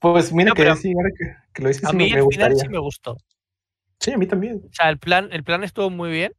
[0.00, 2.56] Pues mira No, que sí, ahora que, que lo dices, A sí mí me, final
[2.56, 3.16] sí me gustó.
[4.00, 4.60] Sí, a mí también.
[4.64, 6.32] O sea, el plan, el plan estuvo muy bien.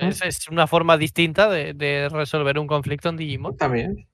[0.00, 3.56] Es, es una forma distinta de, de resolver un conflicto en Digimon.
[3.56, 4.08] También.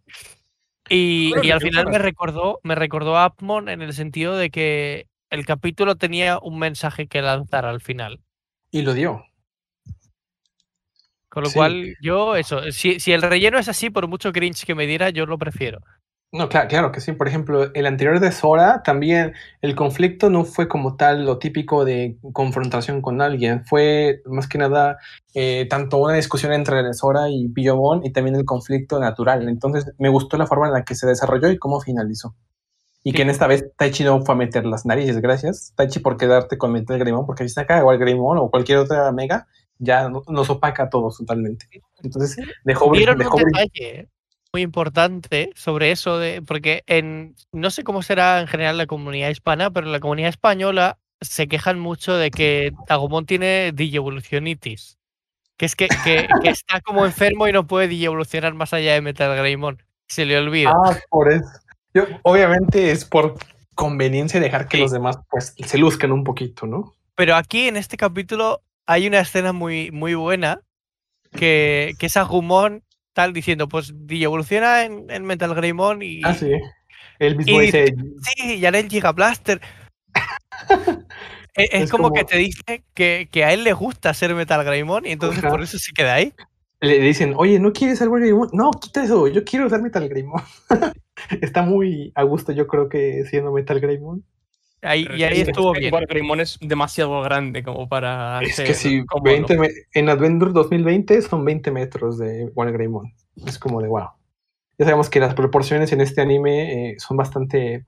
[0.89, 5.07] Y, y al final me recordó, me recordó a Apmon en el sentido de que
[5.31, 8.21] el capítulo tenía un mensaje que lanzar al final.
[8.73, 9.25] Y lo dio.
[11.29, 11.55] Con lo Sí.
[11.55, 15.11] cual, yo, eso, si, si el relleno es así, por mucho cringe que me diera,
[15.11, 15.79] yo lo prefiero.
[16.35, 17.13] No, claro, claro que sí.
[17.13, 21.85] Por ejemplo, el anterior de Sora, también el conflicto no fue como tal lo típico
[21.85, 23.67] de confrontación con alguien.
[23.67, 24.97] Fue más que nada
[25.35, 29.47] eh, tanto una discusión entre Sora y Biyomon y también el conflicto natural.
[29.47, 32.35] Entonces, me gustó la forma en la que se desarrolló y cómo finalizó.
[33.05, 33.17] Y Sí.
[33.17, 35.21] que en esta vez Taichi no fue a meter las narices.
[35.21, 39.11] Gracias, Taichi, por quedarte con Metal Greymon, porque si saca igual Greymon o cualquier otra
[39.13, 39.47] mega,
[39.79, 41.67] ya no- nos opaca a todos totalmente.
[42.03, 44.09] Entonces, dejó, un detalle
[44.53, 49.31] muy importante sobre eso, de, porque en no sé cómo será en general la comunidad
[49.31, 54.99] hispana, pero en la comunidad española se quejan mucho de que Agumon tiene digievolucionitis.
[55.57, 59.01] Que es que, que- que está como enfermo y no puede digievolucionar más allá de
[59.01, 59.83] Metal Greymon.
[60.09, 60.73] Se le olvida.
[60.85, 61.47] Ah, por eso.
[61.95, 63.35] Yo, obviamente es por
[63.75, 64.83] conveniencia dejar que Sí.
[64.83, 66.95] los demás pues se luzcan un poquito, ¿no?
[67.15, 70.61] Pero aquí en este capítulo hay una escena muy, muy buena
[71.33, 72.83] que, que es Agumon
[73.13, 76.51] tal diciendo, pues evoluciona en, en Metal Greymon y, Ah, sí.
[77.19, 77.95] Él mismo y dice,
[78.37, 79.61] sí, ya el Giga Blaster.
[81.55, 84.65] E- es, Es como, que te dice que, que a él le gusta ser Metal
[84.65, 85.51] Greymon y entonces Ajá.
[85.51, 86.33] por eso se queda ahí.
[86.81, 88.49] le dicen, oye, ¿no quieres ser Greymon?
[88.55, 90.43] No, quita eso, yo quiero ser Metal Greymon.
[91.41, 94.25] Está muy a gusto, yo creo que siendo Metal Greymon.
[94.85, 95.85] Ahí, y es ahí estuvo bien.
[95.87, 98.41] igual Greymon es demasiado grande como para.
[98.43, 102.73] Es que si como 20 lo- me- en Adventure 2020 son 20 metros de One
[102.73, 103.13] Greymon.
[103.47, 104.09] Es como de wow.
[104.79, 107.87] Ya sabemos que las proporciones en este anime eh, son bastante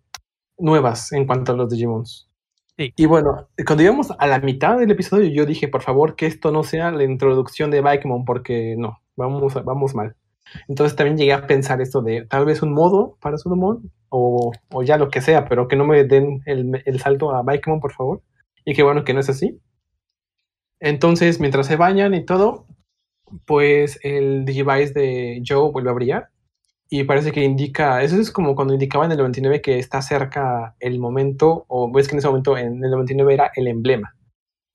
[0.56, 2.28] nuevas en cuanto a los Digimons.
[2.76, 2.92] Sí.
[2.96, 6.52] Y bueno, cuando íbamos a la mitad del episodio, yo dije, por favor, que esto
[6.52, 10.14] no sea la introducción de Bikemon, porque no, vamos, vamos mal.
[10.68, 14.82] Entonces también llegué a pensar esto de tal vez un modo para Sudomon, o, o
[14.82, 17.92] ya lo que sea, pero que no me den el, el salto a Bikemon, por
[17.92, 18.22] favor.
[18.64, 19.60] Y qué bueno que no es así.
[20.80, 22.66] Entonces, mientras se bañan y todo,
[23.46, 26.28] pues el Digivice de Joe vuelve a brillar.
[26.90, 30.76] Y parece que indica, eso es como cuando indicaba en el 99 que está cerca
[30.80, 34.14] el momento, o ves que en ese momento en el 99 era el emblema.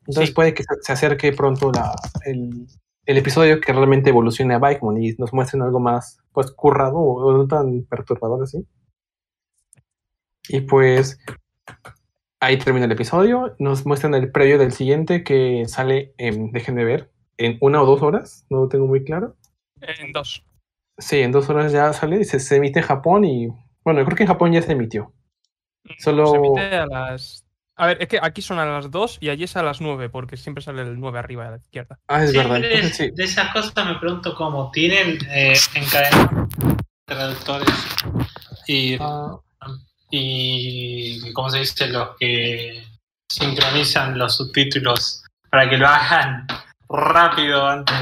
[0.08, 0.36] Entonces Sí.
[0.36, 1.94] puede que se acerque pronto la-
[2.26, 2.66] el,
[3.06, 7.32] el episodio que realmente evolucione a Bikemon y nos muestren algo más pues currado o
[7.34, 8.66] no tan perturbador así.
[10.48, 11.20] Y pues
[12.40, 13.56] ahí termina el episodio.
[13.60, 17.86] Nos muestran el previo del siguiente que sale, en, dejen de ver, en una o
[17.86, 19.36] dos horas, no lo tengo muy claro.
[19.82, 20.46] En dos.
[20.98, 23.48] Sí, en dos horas ya sale, se, se emite en Japón y
[23.84, 25.14] bueno, creo que en Japón ya se emitió.
[25.98, 27.46] Solo- Se emite a las.
[27.80, 30.10] A ver, es que aquí son a las 2 y allí es a las 9,
[30.10, 31.98] porque siempre sale el 9 arriba a la izquierda.
[32.10, 32.62] Ah, es verdad.
[32.92, 33.10] Sí.
[33.12, 36.50] de esas cosas me pregunto cómo tienen eh, encadenados
[37.06, 37.70] traductores
[38.68, 39.38] y, Ah,
[40.12, 42.84] y cómo se dice los que
[43.32, 46.48] sincronizan los subtítulos para que lo hagan
[46.90, 47.96] rápido antes.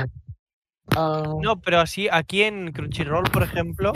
[0.95, 3.91] Ah, No, pero así, aquí en Crunchyroll, por ejemplo.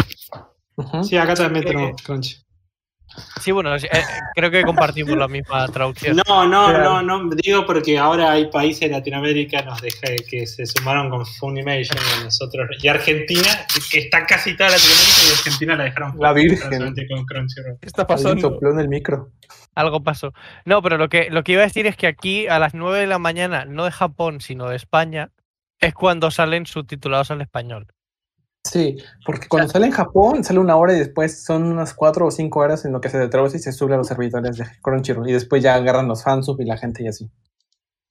[1.04, 2.36] Sí, acá también tenemos Crunchy.
[3.40, 3.90] Sí, bueno, es- eh,
[4.36, 6.18] creo que compartimos la misma traducción.
[6.28, 10.66] No, no, no, no, digo porque ahora hay países de Latinoamérica nos deja, que se
[10.66, 13.50] sumaron con Funimation y nosotros, y Argentina,
[13.92, 16.96] que está casi toda Latinoamérica y Argentina la dejaron La Virgen.
[17.10, 17.78] con Crunchyroll.
[17.82, 18.42] ¿Qué está pasando?
[18.50, 19.32] sopló en el micro.
[19.76, 20.34] Algo pasó.
[20.66, 23.00] No, pero lo que, lo que iba a decir es que aquí a las 9
[23.00, 25.32] de la mañana, no de Japón, sino de España,
[25.80, 27.88] es cuando salen subtitulados al español.
[28.64, 32.32] Sí, porque cuando sale en Japón sale una hora y después son unas cuatro o
[32.32, 35.28] cinco horas en lo que se traduce y se sube a los servidores de Crunchyroll
[35.30, 37.30] y después ya agarran los fansub y la gente y así.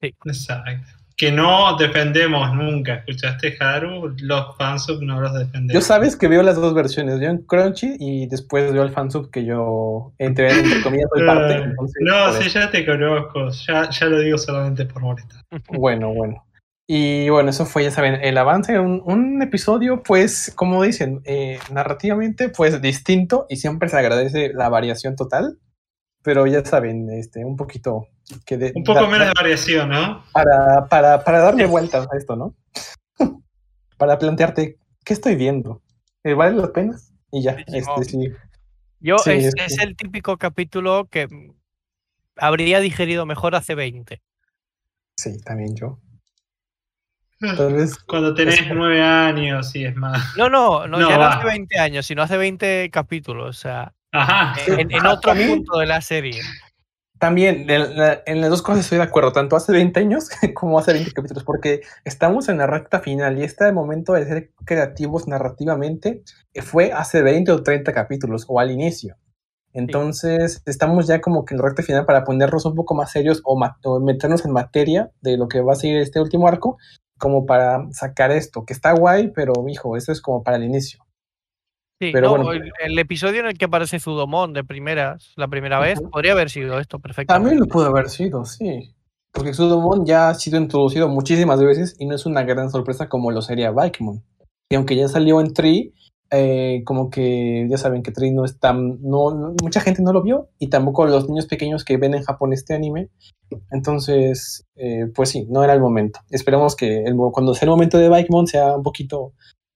[0.01, 0.89] Exacto.
[1.17, 4.17] Que no defendemos nunca, ¿escuchaste, Haru?
[4.23, 5.75] Los fansub no los defendemos.
[5.75, 9.31] Yo sabes que veo las dos versiones, veo en Crunchy y después veo el fansub
[9.31, 11.55] que yo entre, entre comillas soy parte.
[11.61, 15.45] Eh, entonces, no, sí, ya te conozco, ya, ya lo digo solamente por molestar.
[15.69, 16.43] Bueno, bueno.
[16.93, 21.61] Y bueno, eso fue, ya saben, el avance, un, un episodio, pues, como dicen, eh,
[21.71, 25.61] narrativamente, pues distinto y siempre se agradece la variación total,
[26.25, 28.09] pero ya saben, este, un poquito
[28.45, 30.25] que de- Un poco da- menos de variación, ¿no?
[30.33, 32.57] para, para, para darle vueltas a esto, ¿no?
[33.97, 35.83] para plantearte, ¿qué estoy viendo?
[36.25, 36.99] ¿Eh, ¿Vale la pena?
[37.31, 38.33] Y ya, este, sí.
[38.99, 41.29] Yo Sí, es, es es que- el típico capítulo que
[42.35, 44.21] habría digerido mejor hace 20.
[45.17, 46.01] Sí, también yo.
[47.41, 50.37] Tal vez, Cuando tenés nueve años y es más.
[50.37, 53.49] No, no, no, No, ya no hace 20 años, sino hace 20 capítulos.
[53.57, 54.55] O sea, Ajá.
[54.67, 56.41] en, en otro punto de la serie.
[57.19, 60.79] También, en, la- en las dos cosas estoy de acuerdo, tanto hace 20 años como
[60.79, 65.29] hace 20 capítulos, porque estamos en la recta final y este momento de ser creativos
[65.29, 66.23] narrativamente
[66.55, 69.17] eh, fue hace 20 o 30 capítulos o al inicio.
[69.73, 73.41] Entonces, estamos ya como que en la recta final para ponernos un poco más serios
[73.45, 73.57] o
[74.01, 76.77] meternos en materia de lo que va a seguir este último arco,
[77.21, 81.05] como para sacar esto, que está guay, pero hijo, eso es como para el inicio.
[82.03, 82.53] Sí, Pero no, bueno.
[82.53, 86.49] el, el episodio en el que aparece Zudomon de primeras, la primera vez, podría haber
[86.49, 87.51] sido esto perfectamente.
[87.51, 88.95] También lo pudo haber sido, sí.
[89.33, 93.31] Porque Sudomon ya ha sido introducido muchísimas veces y no es una gran sorpresa como
[93.31, 94.25] lo sería Bikemon.
[94.71, 95.93] Y aunque ya salió en Tree,
[96.31, 99.01] eh, como que ya saben que Tree no es tan.
[99.03, 102.23] No, no- mucha gente no lo vio y tampoco los niños pequeños que ven en
[102.23, 103.09] Japón este anime.
[103.71, 106.21] Entonces, eh, pues sí, no era el momento.
[106.31, 109.33] Esperemos que el, cuando sea el momento de Bikemon sea un poquito,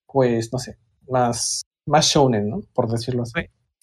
[0.06, 0.78] pues no sé,
[1.08, 2.60] más, más shonen, ¿no?
[2.72, 3.32] Por decirlo así.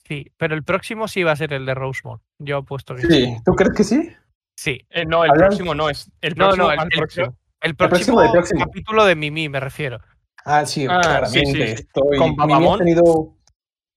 [0.07, 2.21] Sí, pero el próximo sí va a ser el de Rosemont.
[2.39, 3.07] Yo apuesto que sí.
[3.25, 4.09] Sí, ¿tú crees que sí?
[4.57, 4.79] Sí.
[4.89, 6.11] Eh, no, el Hablan- próximo no es.
[6.21, 7.37] El No, próximo no, el- al el próximo.
[7.61, 8.65] El próximo próximo, del próximo.
[8.65, 9.99] capítulo de Mimi, me refiero.
[10.45, 11.39] Ah, sí, Ah, claramente.
[11.39, 11.61] sí, sí, sí.
[11.61, 12.17] Estoy...
[12.17, 13.35] Con Mimi ha tenido,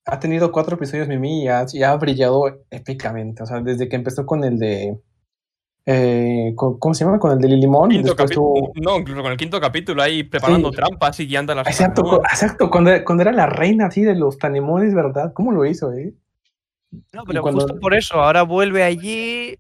[0.07, 3.43] ha tenido cuatro episodios Mimi y ha, y ha brillado épicamente.
[3.43, 4.99] O sea, desde que empezó con el de.
[5.87, 7.19] eh, con- ¿Cómo se llama?
[7.19, 7.91] Con el de Lilimón.
[8.33, 8.73] tuvo.
[8.83, 10.77] No, incluso con el quinto capítulo ahí preparando Sí.
[10.77, 12.71] trampas y guiando a las Exacto, exacto.
[12.71, 15.33] Cuando, cuando era la reina así de los tanemones, ¿verdad?
[15.35, 16.15] ¿Cómo lo hizo, eh?
[17.13, 19.59] No, pero cuando- justo por eso, ahora vuelve allí.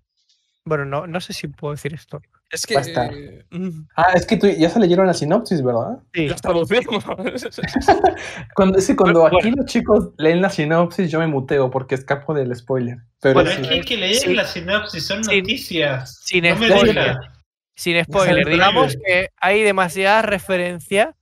[0.65, 2.20] Bueno, no, no sé si puedo decir esto.
[2.55, 2.74] Es que.
[2.74, 3.12] Va a estar.
[3.12, 3.44] eh,
[3.97, 5.98] Ah, es que tú, ya se leyeron la sinopsis, ¿verdad?
[6.12, 7.05] Sí, Las traducimos.
[8.55, 11.94] Cuando, es que cuando Bueno, aquí los chicos leen la sinopsis, yo me muteo porque
[11.94, 12.98] escapo del spoiler.
[13.20, 13.60] Pero Bueno, sí.
[13.62, 14.35] es que hay que leer Sí.
[14.35, 15.40] la sinopsis, son Sí.
[15.40, 16.20] noticias.
[16.24, 17.16] sin no me spoiler.
[17.76, 18.47] Sin spoiler.
[18.48, 21.14] Digamos que hay demasiada referencia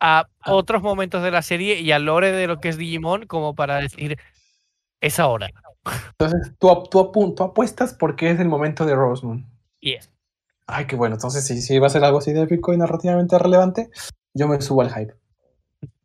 [0.00, 3.54] a otros momentos de la serie y al lore de lo que es Digimon como
[3.54, 4.18] para decir
[5.00, 5.50] es ahora.
[6.18, 9.46] Entonces, tú, tú tú apuestas porque es el momento de Rosemont.
[9.80, 10.09] Y es.
[10.72, 11.16] Ay, qué bueno.
[11.16, 13.90] Entonces, si, si va a ser algo así de épico y narrativamente relevante,
[14.34, 15.14] yo me subo al hype.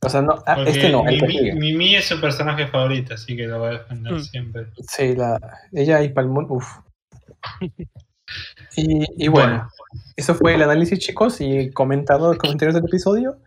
[0.02, 1.52] O sea, no, ah, Porque este no, el Mimi.
[1.54, 4.20] Mimi es su personaje favorito, así que lo voy a defender Mm.
[4.22, 4.66] siempre.
[4.88, 5.40] Sí, la,
[5.74, 6.78] ella y Palmón, uff.
[8.78, 9.68] Y, y bueno,
[10.16, 13.38] eso fue el análisis, chicos, y comentado comentarios del episodio.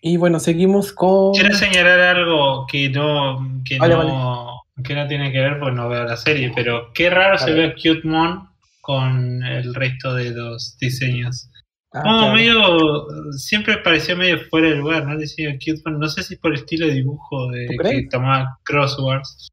[0.00, 1.32] Y bueno, seguimos con.
[1.32, 5.88] Quiero señalar algo que no, que Vale, no, que no tiene que ver, porque no
[5.88, 7.68] veo la serie, pero qué raro se Vale.
[7.68, 8.47] ve Cutemon
[8.88, 11.50] con el resto de los diseños.
[11.92, 12.32] Ah, Como claro.
[12.34, 15.12] medio, siempre pareció medio fuera de lugar, ¿no?
[15.12, 18.06] El diseño de Cutemon, no sé si por el estilo de dibujo de ¿Tú que
[18.10, 19.48] tomaba Crosswords,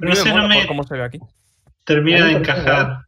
[0.00, 1.18] No sé, no me- cómo se ve aquí.
[1.84, 3.00] termina de encajar.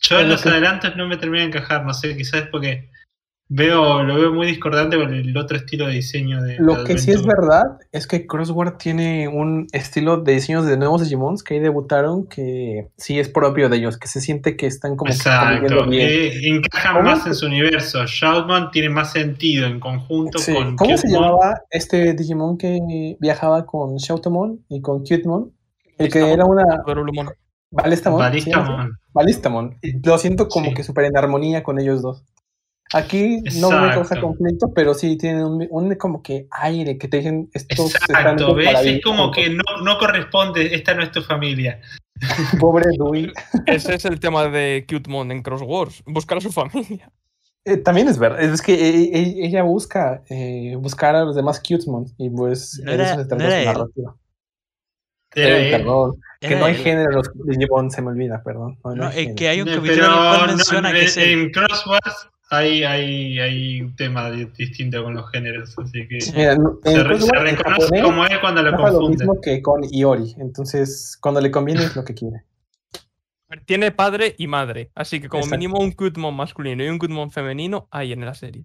[0.00, 2.90] Yo en los adelantos no me termina de encajar, no sé, quizás es porque
[3.48, 6.98] veo, lo veo muy discordante con el otro estilo de diseño de Lo de que
[6.98, 11.54] sí es verdad es que Crossword tiene un estilo de diseños de nuevos Digimons que
[11.54, 15.16] ahí debutaron que sí es propio de ellos, que se siente que están como que
[15.16, 16.08] Exacto, conviviendo bien.
[16.10, 18.04] eh, encajan ¿Cómo más se- en su universo.
[18.06, 20.54] Shoutman tiene más sentido en conjunto Sí.
[20.54, 25.52] con ¿Cómo se llamaba este Digimon que viajaba con Shoutomon y con Cutemon?
[25.98, 26.32] El que Balistamon.
[26.32, 27.28] era una Dorulumon.
[27.70, 28.18] Balistamon.
[28.20, 28.50] ¿sí?
[28.50, 28.98] Balistamon.
[29.12, 29.76] Balistamon.
[30.04, 30.74] Lo siento como Sí.
[30.74, 32.24] que súper en armonía con ellos dos.
[32.94, 37.16] Aquí no me causa conflicto, pero sí tienen un, un como que aire que te
[37.18, 38.68] dicen estos Exacto, ¿ves?
[38.84, 41.80] Es como que no, no corresponde, esta no es tu familia.
[42.60, 43.32] Pobre Dewey.
[43.66, 46.02] Ese es el tema de Cutemon en Cross Wars.
[46.06, 47.10] Buscar a su familia.
[47.64, 51.60] Eh, también es verdad, es que e- e- ella busca eh, buscar a los demás
[51.66, 53.64] Cutemon y pues No era- eso se trata no era su él.
[53.66, 54.16] narrativa.
[55.34, 55.78] Era Eh, él.
[55.80, 56.80] perdón, que no hay él.
[56.80, 58.78] género en los Digimon, se me olvida, perdón.
[58.84, 59.34] No, no No, hay es género.
[59.36, 61.30] que hay un Eh, capítulo Pero en el menciona que en, es él.
[61.30, 66.56] en Crosswords hay, hay, hay un tema di- distinto con los géneros, así que Mira,
[66.56, 69.18] no- en se, re- reconoce japonés, como él cuando lo pasa lo confunden.
[69.28, 72.42] mismo que con Iori, entonces cuando le conviene es lo que quiere.
[73.66, 74.90] Tiene padre y madre.
[74.94, 75.58] Así que como Exacto.
[75.60, 78.64] mínimo un Cutemon masculino y un Cutemon femenino hay en la serie.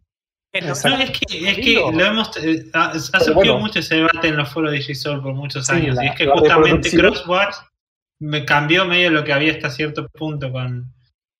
[0.64, 3.60] No- es que, es que lo hemos, eh, ha, ha surgido bueno.
[3.60, 5.95] mucho ese debate en los foros de G-Soul por muchos Sí, años.
[5.95, 7.61] la- y es que justamente Crosswords
[8.20, 10.91] me cambió medio lo que había hasta cierto punto con,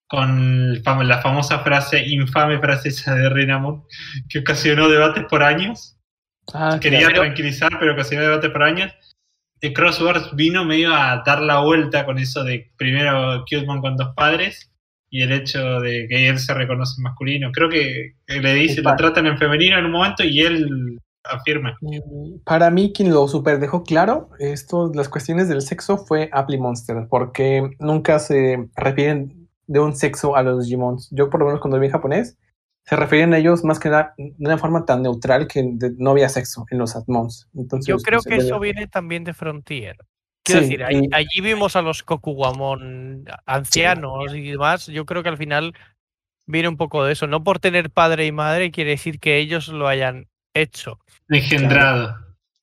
[0.10, 0.74] con
[1.08, 3.84] la famosa frase, infame frase esa de Renamon,
[4.28, 5.98] que ocasionó debates por años.
[6.52, 7.22] Ah, Quería claro.
[7.22, 8.92] tranquilizar, pero ocasionó debates por años.
[9.62, 14.16] El Crosswords vino medio a dar la vuelta con eso de primero Cutemon con dos
[14.16, 14.72] padres
[15.12, 17.52] y el hecho de que él se reconoce masculino.
[17.52, 21.78] Creo que le dice, lo tratan en femenino en un momento y él afirma.
[21.82, 26.58] Mm, Para mí, quien lo super dejó claro, esto, las cuestiones del sexo fue Apply
[26.58, 29.39] Monster, porque nunca se refieren
[29.70, 31.10] de un sexo a los Digimons.
[31.12, 32.38] Yo, por lo menos, cuando vi en japonés,
[32.86, 36.10] se refieren a ellos más que nada de una forma tan neutral que de- no
[36.12, 37.48] había sexo en los Atmons.
[37.56, 39.98] Entonces, Yo creo que eso viene también de Frontier.
[40.44, 44.88] Quiero Sí, decir, allí, y- allí vimos a los Kokugamon ancianos y demás.
[44.88, 45.76] Yo creo que al final
[46.48, 47.28] viene un poco de eso.
[47.28, 50.98] No por tener padre y madre quiere decir que ellos lo hayan hecho.
[51.28, 52.16] Engendrado.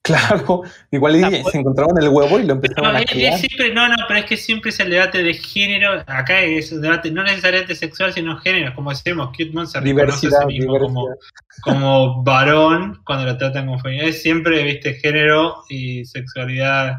[0.07, 0.63] Claro,
[0.93, 3.11] igual y Ah, pues- se encontraron el huevo y lo No, empezaron a es- es
[3.11, 3.39] criar.
[3.39, 6.03] siempre, no, no, pero es que siempre es el debate de género.
[6.07, 8.75] Acá es un debate no necesariamente sexual, sino género.
[8.75, 9.85] Como decimos, Cutemon se reconoce a
[10.31, 11.27] Diversidad, sí mismo como, diversidad.
[11.63, 14.07] como varón cuando lo tratan como femenino.
[14.09, 16.99] Es siempre, viste, género y sexualidad.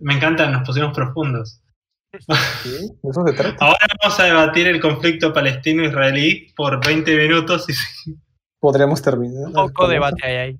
[0.00, 1.60] Me encantan, nos pusimos profundos.
[2.62, 3.56] Sí, eso se trata.
[3.64, 7.72] Ahora vamos a debatir el conflicto palestino-israelí por 20 minutos y
[8.60, 9.46] Podremos terminar.
[9.46, 10.58] Un poco debate hay ahí.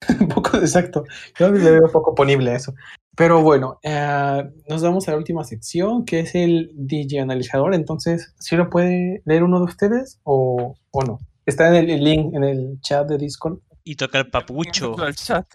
[0.20, 1.04] Un poco, exacto.
[1.38, 2.74] Yo le veo poco ponible a eso.
[3.16, 7.74] Pero bueno, eh, nos vamos a la última sección, que es el DJ analizador.
[7.74, 11.18] Entonces, ¿sí lo puede leer uno de ustedes o, o no?
[11.44, 13.58] Está en el, el link en el chat de Discord.
[13.84, 14.96] Y toca el papucho.
[15.06, 15.46] El chat.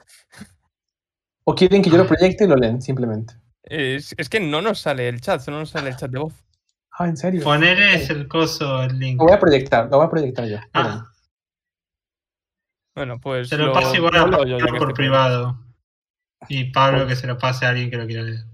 [1.43, 3.35] ¿O quieren que yo lo proyecte y lo leen simplemente?
[3.63, 6.34] Es, es que no nos sale el chat, solo nos sale el chat de voz.
[6.97, 7.43] Ah, ¿en serio?
[7.43, 9.19] poner es el coso, el link.
[9.19, 10.57] Lo voy a proyectar, lo voy a proyectar yo.
[10.73, 11.05] Ah,
[12.95, 13.49] Bueno, pues.
[13.49, 15.59] se lo paso igual a lo Pablo yo, por privado.
[16.47, 18.45] Y Pablo que se lo pase a alguien que lo quiera leer.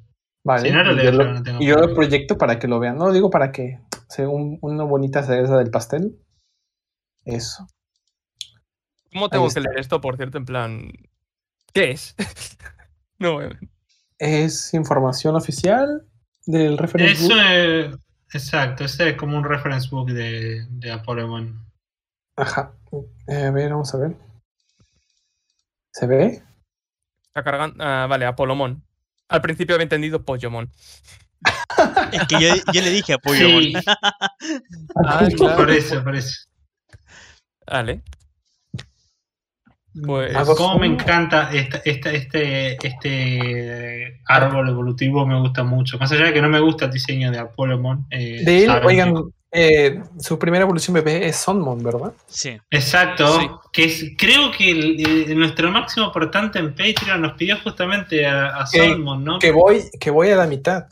[0.43, 0.67] Vale.
[0.67, 2.79] Si no, lo y leo yo lo- no tengo yo lo proyecto para que lo
[2.79, 2.97] vean.
[2.97, 6.17] No lo digo para que sea un- una bonita cereza del pastel.
[7.25, 7.67] Eso.
[9.13, 10.37] ¿Cómo tengo que leer esto, por cierto?
[10.37, 10.91] En plan.
[11.73, 12.15] ¿Qué es?
[13.19, 13.39] no,
[14.17, 16.07] Es información oficial
[16.45, 17.43] del reference Eso book.
[17.43, 17.95] es,
[18.33, 21.29] exacto, ese es como un reference book de, de Apollo
[22.35, 22.73] Ajá.
[23.27, 24.15] Eh, a ver, vamos a ver.
[25.93, 26.41] ¿Se ve?
[27.27, 27.75] está cargando.
[27.83, 28.83] Ah, vale, Apolomon.
[29.29, 30.69] Al principio había entendido Pollomon.
[32.11, 33.47] Es que yo, yo le dije apoyo.
[33.47, 33.73] Sí,
[35.05, 35.55] Ah, claro.
[35.55, 36.45] por eso, por eso.
[37.65, 38.01] Vale.
[40.05, 40.33] Pues.
[40.57, 45.97] Como me encanta esta, esta- este, este árbol evolutivo, me gusta mucho.
[45.97, 48.05] Más allá de que no me gusta el diseño de Apolomon.
[48.11, 49.21] eh, De él, oigan, que-
[49.51, 52.13] eh, su primera evolución bebé es Sonmon, ¿verdad?
[52.27, 52.57] Sí.
[52.69, 53.49] Exacto, Sí.
[53.73, 58.61] que es, creo que el- el- nuestro máximo aportante en Patreon nos pidió justamente a,
[58.61, 59.39] a Que- Solomon, ¿no?
[59.39, 60.85] Que voy, que voy a la mitad.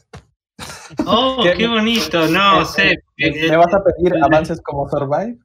[1.05, 3.03] Oh, que- qué bonito, no Eh, sé.
[3.17, 5.37] ¿Me eh, me vas a pedir eh, avances como Survive?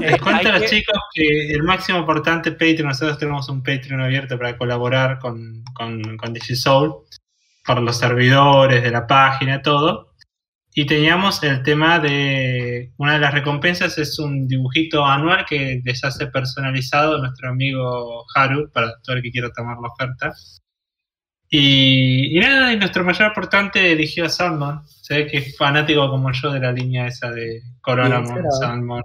[0.00, 3.62] Les Eh, cuento a los que- chicos que el máximo aportante Patreon, nosotros tenemos un
[3.62, 6.94] Patreon abierto para colaborar con, con, con DigiSoul,
[7.66, 10.13] para los servidores de la página, todo.
[10.76, 12.92] Y teníamos el tema de.
[12.96, 18.70] Una de las recompensas es un dibujito anual que les hace personalizado nuestro amigo Haru,
[18.72, 20.32] para todo el que quiera tomar la oferta.
[21.48, 24.82] Y, y nada, y nuestro mayor aportante eligió a Salmon.
[24.88, 28.50] Se ve que es fanático como yo de la línea esa de Coronamon, será?
[28.50, 29.02] Salmon.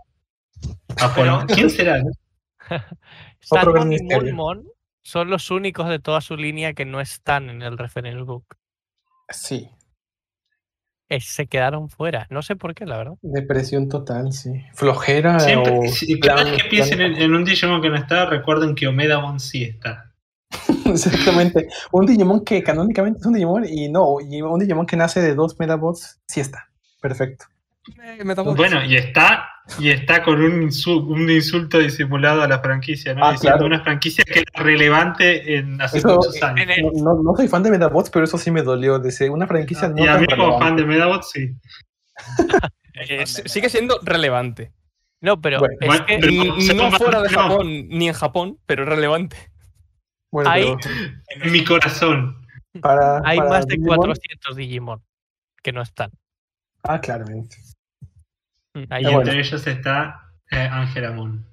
[1.00, 1.46] Apolo.
[1.54, 2.00] ¿Quién será?
[2.00, 2.10] no?
[3.52, 4.32] Otro gran Salmon y.
[4.32, 4.64] Moonmon
[5.04, 8.58] son los únicos de toda su línea que no están en el reference book.
[9.30, 9.70] Sí.
[11.10, 12.28] Eh, Se quedaron fuera.
[12.30, 13.14] No sé por qué, la verdad.
[13.22, 14.52] Depresión total, sí.
[14.74, 18.76] Flojera Siempre, o si- cada vez que piensen en un Digimon que no está, recuerden
[18.76, 20.14] que Omedamon sí está.
[20.86, 21.68] Exactamente.
[21.92, 25.36] Un Digimon que canónicamente es un Digimon y no, y un Digimon que nace de
[25.36, 26.70] dos Medabots, sí está.
[27.02, 27.46] Perfecto.
[28.04, 28.56] Eh, Metabots.
[28.58, 29.50] Bueno, y está,
[29.80, 33.26] y está con un, insu- un insulto disimulado a la franquicia, ¿no?
[33.26, 33.66] Ah, Diciendo claro.
[33.76, 36.62] una franquicia que era relevante en hace Eso- muchos años.
[36.62, 39.00] en el- No, no- soy fan de Metabots, pero eso sí me dolió.
[39.00, 40.66] Dice, una franquicia no y a mí como relevante.
[40.66, 41.56] fan de Medabots, sí.
[43.02, 44.74] Eh, sigue siendo relevante.
[45.22, 47.40] No, pero Bueno, es bueno, que no fuera de no.
[47.40, 49.38] Japón ni en Japón, pero es relevante.
[50.32, 51.00] Bueno, Hay- pero
[51.46, 52.46] En mi corazón.
[52.82, 55.02] para, hay para más de Digimon- 400 Digimon
[55.64, 56.12] que no están.
[56.84, 57.56] Ah, claramente.
[58.90, 59.20] Ahí Y bueno.
[59.22, 60.22] entre ellos está
[60.52, 61.46] eh, Angela Moon.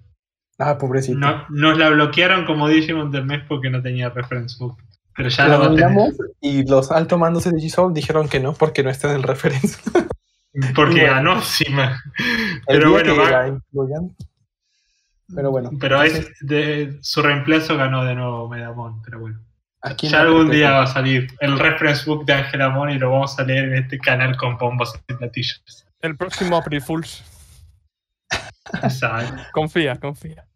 [0.59, 1.19] Ah, pobrecito.
[1.19, 4.79] No, nos la bloquearon como Digimon del mes porque no tenía reference book.
[5.15, 8.83] Pero ya La lo nominamos y los altos mandos de Digisoul dijeron que no, porque
[8.83, 9.79] no está en el reference.
[10.75, 11.39] Porque Bueno.
[12.67, 14.17] El Pero bueno, va- incluyan.
[15.35, 15.71] Pero bueno.
[15.79, 19.03] Pero es entonces, de, su reemplazo ganó de nuevo Medamon.
[19.03, 19.39] Pero bueno.
[19.83, 23.11] aquí Ya algún día va a salir el reference book de Angela Mon y lo
[23.11, 25.86] vamos a leer en este canal con bombos y platillos.
[26.03, 27.25] El próximo April Fools.
[29.53, 30.47] Confía, confía.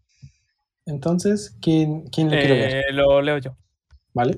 [0.87, 2.77] Entonces, ¿quién, quién le quiere ver?
[2.89, 3.57] Eh, lo leo yo.
[4.12, 4.37] ¿Vale?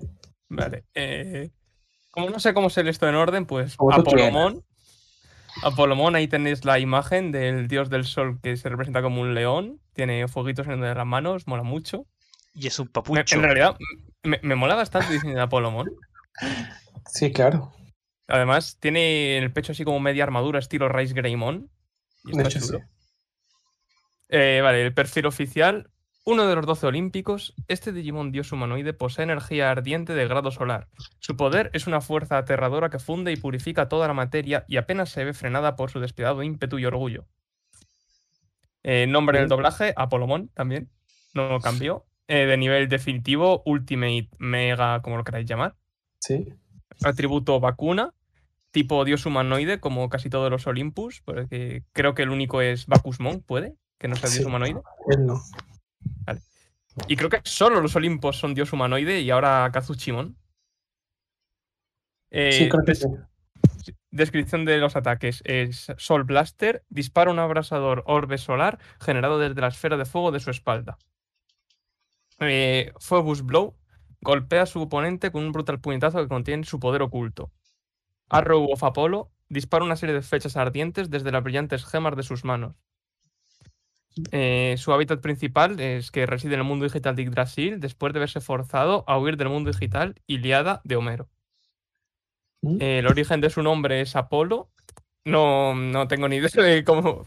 [0.48, 0.84] Vale.
[0.94, 1.50] eh,
[2.10, 3.76] como no sé cómo ser esto en orden, pues.
[3.90, 4.62] Apolomón.
[5.62, 9.80] Apolomón, ahí tenéis la imagen del dios del sol que se representa como un león.
[9.94, 12.06] Tiene fueguitos en las manos, mola mucho.
[12.54, 13.36] Y es un Me- papucho.
[13.36, 13.76] en realidad,
[14.22, 15.90] me, me mola bastante el diseño de Apolomón.
[17.06, 17.72] Sí, claro.
[18.28, 21.70] Además, tiene en el pecho así como media armadura estilo Rice Greymon.
[22.24, 22.76] Y está sí.
[24.28, 25.90] Eh, vale, el perfil oficial.
[26.24, 30.88] Uno de los 12 olímpicos, este Digimon dios humanoide posee energía ardiente de grado solar.
[31.18, 35.10] Su poder es una fuerza aterradora que funde y purifica toda la materia y apenas
[35.10, 37.26] se ve frenada por su despiadado ímpetu y orgullo.
[38.84, 40.90] Eh, nombre del doblaje, Apolomón también.
[41.34, 42.06] No cambió.
[42.28, 45.74] Eh, de nivel definitivo, Ultimate, Mega, como lo queráis llamar
[46.20, 46.54] Sí.
[47.02, 48.12] Atributo vacuna,
[48.70, 53.40] tipo dios humanoide, como casi todos los Olympus, porque creo que el único es Bacusmon,
[53.42, 54.38] puede, que no sea Sí.
[54.38, 54.80] dios humanoide.
[55.10, 55.40] Él no.
[57.08, 60.36] Y creo que solo los Olimpos son dios humanoide y ahora Kazuchimon.
[62.30, 63.06] Eh, Sí, creo que sí.
[64.10, 69.68] Descripción de los ataques es Sol Blaster, dispara un abrasador orbe solar generado desde la
[69.68, 70.98] esfera de fuego de su espalda.
[72.38, 72.92] Eh,
[73.44, 73.74] Blow
[74.22, 77.50] golpea a su oponente con un brutal puñetazo que contiene su poder oculto.
[78.28, 82.44] Arrow of Apollo dispara una serie de flechas ardientes desde las brillantes gemas de sus
[82.44, 82.74] manos.
[84.30, 88.20] Eh, su hábitat principal es que reside en el mundo digital de Yggdrasil después de
[88.20, 91.28] verse forzado a huir del mundo digital Iliada de Homero.
[92.62, 92.76] ¿Mm?
[92.80, 94.70] Eh, el origen de su nombre es Apolo.
[95.24, 97.24] No, no tengo ni idea de cómo.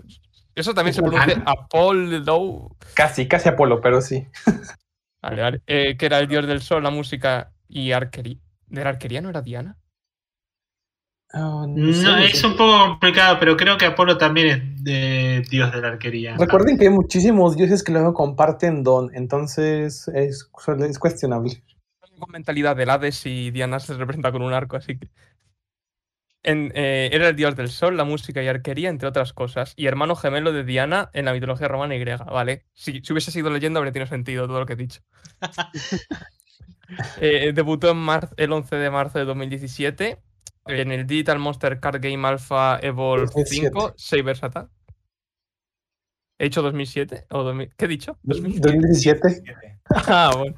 [0.53, 2.75] Eso también se pronuncia Apollo.
[2.93, 4.27] Casi, casi Apolo, pero sí.
[5.25, 5.61] Vale, vale.
[5.65, 8.37] Eh, que era el dios del sol, la música y arquería.
[8.67, 9.77] ¿De la arquería no era Diana?
[11.33, 15.71] Ah, No, sé, es un poco complicado, pero creo que Apolo también es de dios
[15.71, 16.37] de la arquería.
[16.37, 20.47] Recuerden que hay muchísimos dioses que luego comparten don, entonces es,
[20.79, 21.63] es cuestionable.
[22.19, 25.09] Con mentalidad del Hades y Diana se representa con un arco, así que.
[26.47, 29.87] En- eh, era el dios del sol, la música y arquería, entre otras cosas, y
[29.87, 32.23] hermano gemelo de Diana en la mitología romana y griega.
[32.25, 35.01] Vale, si, si hubiese sido leyenda habría tenido sentido todo lo que he dicho.
[37.19, 40.19] Eh, debutó en mar- el 11 de marzo de 2017
[40.67, 43.69] en el Digital Monster Card Game Alpha Evolve 2007.
[43.73, 44.69] 5, Sabers Attack.
[46.37, 47.25] ¿He dicho 2007?
[47.31, 47.73] ¿O 2000?
[47.75, 48.19] ¿Qué he dicho?
[48.23, 48.67] 2007.
[48.67, 49.43] 2017.
[49.89, 50.55] Ah, bueno.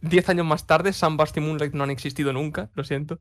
[0.00, 3.20] Diez años más tarde, Sunburst y Moonlight no han existido nunca, lo siento.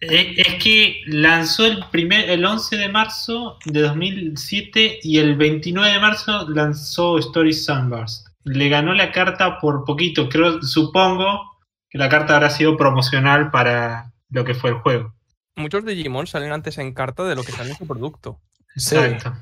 [0.00, 5.92] Es, es que lanzó el primer el 11 de marzo de 2007 y el 29
[5.92, 8.28] de marzo lanzó Story Sunburst.
[8.44, 11.58] Le ganó la carta por poquito, creo, supongo
[11.88, 15.14] que la carta habrá sido promocional para lo que fue el juego.
[15.56, 18.40] Muchos Digimon salen antes en carta de lo que sale en su producto.
[18.74, 19.32] Exacto.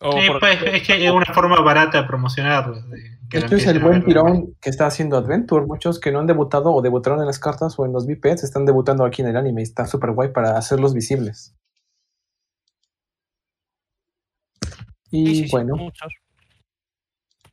[0.00, 2.80] Sí, por- pues, es que es una forma barata de promocionarlo.
[2.82, 5.66] de Esto es el buen tirón que está haciendo Adventure.
[5.66, 8.64] Muchos que no han debutado o debutaron en las cartas o en los VPs están
[8.64, 9.60] debutando aquí en el anime.
[9.60, 11.54] y Está súper guay para hacerlos visibles.
[15.10, 16.12] Y Sí, sí, sí, bueno, muchos.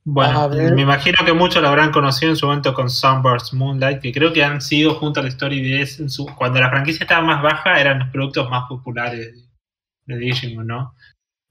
[0.08, 4.14] Bueno, me imagino que muchos lo habrán conocido en su momento con Sunburst Moonlight, que
[4.14, 7.26] creo que han sido junto a la Story DS en su, cuando la franquicia estaba
[7.26, 10.94] más baja, eran los productos más populares de, de Digimon, ¿no?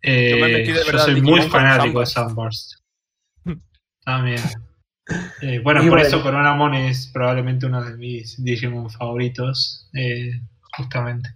[0.00, 2.83] Eh, Yo me metí de yo verdad soy muy fanático de Sunburst.
[4.04, 4.04] Sunburst.
[4.04, 4.40] También.
[5.42, 6.06] Eh, bueno, Y por bueno.
[6.06, 10.30] eso Coronamon es probablemente uno de mis Digimon favoritos, eh,
[10.76, 11.30] justamente.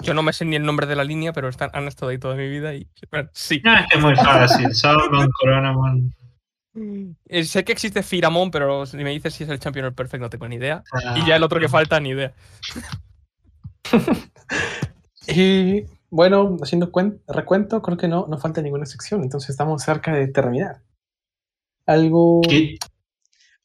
[0.00, 2.18] Yo no me sé ni el nombre de la línea, pero están, han estado ahí
[2.18, 2.88] toda mi vida y.
[3.10, 3.60] bueno, sí.
[3.64, 4.72] No, es que es muy fácil.
[4.74, 6.14] Sunburst, Coronamon.
[7.26, 10.30] Eh, sé que existe Firamon, pero si me dices si es el Champion Perfect, no
[10.30, 10.84] tengo ni idea.
[10.92, 12.32] ah, Y ya el otro que falta, ni idea.
[15.26, 20.12] y bueno, haciendo cuen- recuento, creo que no, no falta ninguna sección, entonces estamos cerca
[20.14, 20.80] de terminar.
[21.88, 22.40] Algo...
[22.48, 22.76] ¿Qué?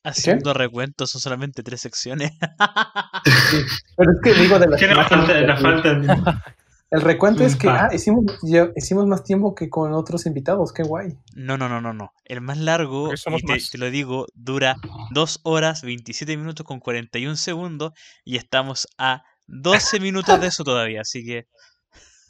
[0.05, 2.31] Haciendo recuentos, son solamente tres secciones.
[3.97, 6.43] Pero es que digo de las ¿Qué falta?
[6.91, 7.89] El recuento es que Ah.
[7.91, 11.17] hicimos, ya- hicimos más tiempo que con otros invitados, qué guay.
[11.35, 12.11] No, no, no, no, no.
[12.25, 13.69] El más largo, Porque somos y te, más.
[13.71, 14.75] te lo digo, dura
[15.11, 17.93] 2 horas 27 minutos con 41 segundos
[18.23, 21.47] y estamos a 12 minutos de eso todavía, así que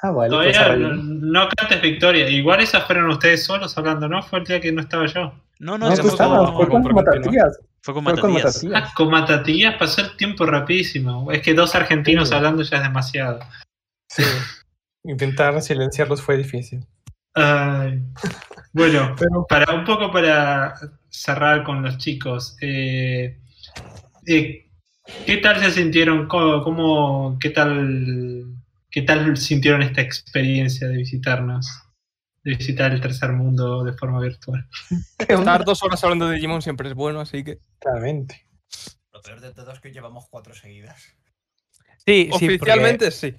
[0.05, 2.27] Ah, pues Todavía no, no cantes victoria.
[2.29, 4.21] Igual esas fueron ustedes solos hablando, ¿no?
[4.21, 5.33] Fue el día que no estaba yo.
[5.59, 7.05] no, no, No, fue con- estabas, fue con continuar.
[7.05, 7.59] Matatías.
[7.81, 8.63] fue con Fue con Matatías.
[8.63, 8.83] Matatías.
[8.89, 11.31] Ah, con Matatías pasó el tiempo rapidísimo.
[11.31, 12.35] Es que dos argentinos Sí.
[12.35, 13.39] hablando ya es demasiado.
[14.09, 14.23] Sí.
[15.05, 16.85] Intentar silenciarlos fue difícil.
[17.33, 18.01] Ay.
[18.73, 20.75] Bueno, Pero para un poco para
[21.09, 22.57] cerrar con los chicos.
[22.61, 23.39] eh,
[24.27, 24.67] eh,
[25.25, 26.27] ¿Qué tal se sintieron?
[26.27, 28.45] ¿Cómo, cómo- qué tal
[28.93, 31.67] qué tal sintieron esta experiencia de visitarnos?
[32.43, 34.67] De visitar el tercer mundo de forma virtual.
[35.17, 37.57] Estar dos horas hablando de Digimon siempre es bueno, así que.
[37.79, 38.45] Claramente.
[39.11, 41.01] Lo peor de todo es que llevamos cuatro seguidas.
[42.05, 43.33] Sí, sí, porque Oficialmente sí.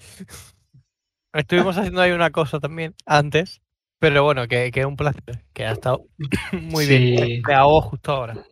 [1.32, 3.60] estuvimos haciendo ahí una cosa también antes,
[3.98, 6.06] pero bueno, que, que un placer, que ha estado
[6.52, 6.98] muy Sí.
[6.98, 7.42] bien.
[7.46, 8.42] Me hago justo ahora.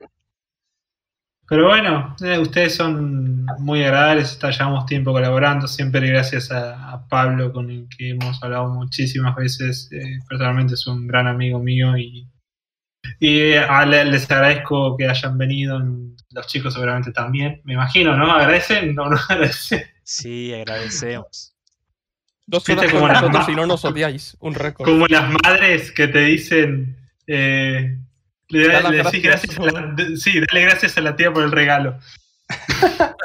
[1.52, 7.06] Pero bueno, eh, ustedes son muy agradables, está- llevamos tiempo colaborando, siempre gracias a, a
[7.08, 11.94] Pablo con el que hemos hablado muchísimas veces, eh, personalmente es un gran amigo mío
[11.98, 12.26] y,
[13.20, 13.66] y eh,
[14.06, 15.78] les agradezco que hayan venido,
[16.30, 18.32] los chicos seguramente también, me imagino, ¿no?
[18.32, 18.94] ¿Agradecen?
[18.94, 19.82] No, no agradecen.
[20.04, 21.54] Sí, agradecemos.
[22.46, 24.38] Dos horas como nosotros y no nos odiáis.
[24.40, 24.86] Un récord.
[24.86, 26.96] Como las madres que te dicen,
[27.26, 27.98] eh,
[28.58, 29.56] le, Da las le decís gracias.
[29.56, 31.98] gracias a la, de- sí, dale gracias a la tía por el regalo.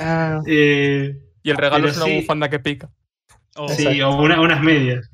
[0.00, 2.20] Ah, Eh, Y el regalo es una sí.
[2.20, 2.88] bufanda que pica.
[3.56, 4.08] Oh, Sí, Exacto.
[4.10, 5.10] o una- unas medias.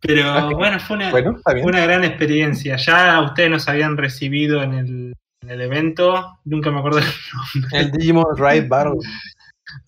[0.00, 2.76] Pero Ah, bueno, fue una, bueno, una gran experiencia.
[2.76, 7.08] Ya ustedes nos habían recibido en el, en el evento, nunca me acuerdo del
[7.54, 8.98] nombre, El Digimon Ride Battle.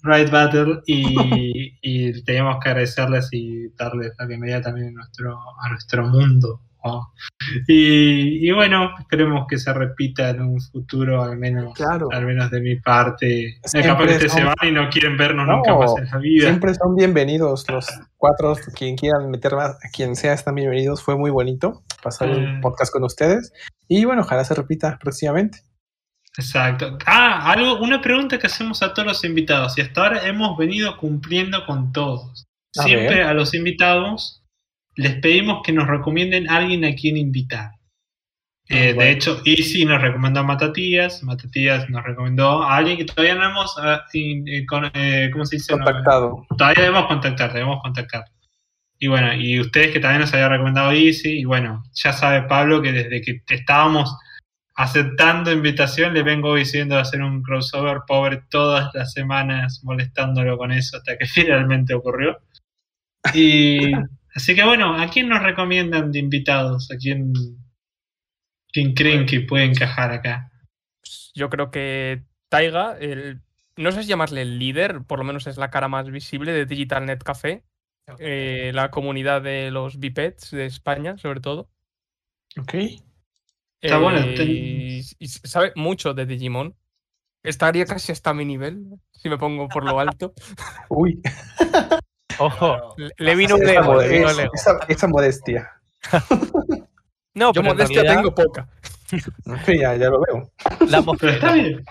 [0.02, 5.68] Ride Battle, y, y teníamos que agradecerles y darles la bienvenida también a nuestro, a
[5.68, 6.62] nuestro mundo.
[6.84, 7.12] ¿No?
[7.68, 12.08] Y, y bueno, esperemos que se repita en un futuro, al menos, Claro.
[12.12, 13.58] al menos de mi parte.
[13.64, 16.04] Siempre Capaz que ustedes se son- van y no quieren vernos No, nunca más en
[16.06, 16.46] la vida.
[16.48, 17.86] Siempre son bienvenidos los
[18.16, 21.02] cuatro, quien quieran meter más, quien sea están bienvenidos.
[21.02, 22.60] Fue muy bonito pasar un Mm.
[22.60, 23.52] podcast con ustedes.
[23.88, 25.60] Y bueno, ojalá se repita próximamente.
[26.36, 26.98] Exacto.
[27.06, 30.96] Ah, algo, una pregunta que hacemos a todos los invitados y hasta ahora hemos venido
[30.96, 32.44] cumpliendo con todos.
[32.72, 34.37] Siempre a los invitados
[34.98, 37.70] les pedimos que nos recomienden a alguien a quien invitar.
[38.68, 39.00] Eh, Ah, bueno.
[39.00, 43.48] De hecho, Easy nos recomendó a Matatías, Matatías nos recomendó a alguien que todavía no
[43.48, 45.72] hemos, ah, eh, eh, ¿cómo se dice?
[45.72, 46.44] Contactado.
[46.56, 48.24] todavía debemos contactar, debemos contactar.
[48.98, 52.82] Y bueno, y ustedes que también nos habían recomendado Easy, y bueno, ya sabe Pablo
[52.82, 54.14] que desde que estábamos
[54.74, 60.72] aceptando invitación, le vengo diciendo de hacer un crossover pobre todas las semanas molestándolo con
[60.72, 62.36] eso hasta que finalmente ocurrió.
[63.32, 63.92] Y
[64.34, 66.90] así que bueno, ¿a quién nos recomiendan de invitados?
[66.90, 67.32] ¿A quién,
[68.72, 70.50] quién creen que puede encajar acá?
[71.00, 73.40] Pues Yo creo que Taiga, el,
[73.76, 76.66] no sé si llamarle el líder, por lo menos es la cara más visible de
[76.66, 77.64] Digital Net Café,
[78.18, 81.70] eh, la comunidad de los bipeds de España, sobre todo.
[82.58, 82.74] Ok.
[83.80, 86.74] Está bueno, Eh, y, y sabe mucho de Digimon.
[87.44, 90.34] Estaría casi hasta mi nivel, si me pongo por lo alto.
[90.88, 91.20] Uy,
[92.38, 95.70] Ojo, Claro, le- vino un el esa, el modestia.
[97.34, 98.68] No, Yo pero modestia realidad, tengo poca.
[99.66, 100.50] Sí, ya, ya lo veo.
[100.88, 101.84] la Pero está bien.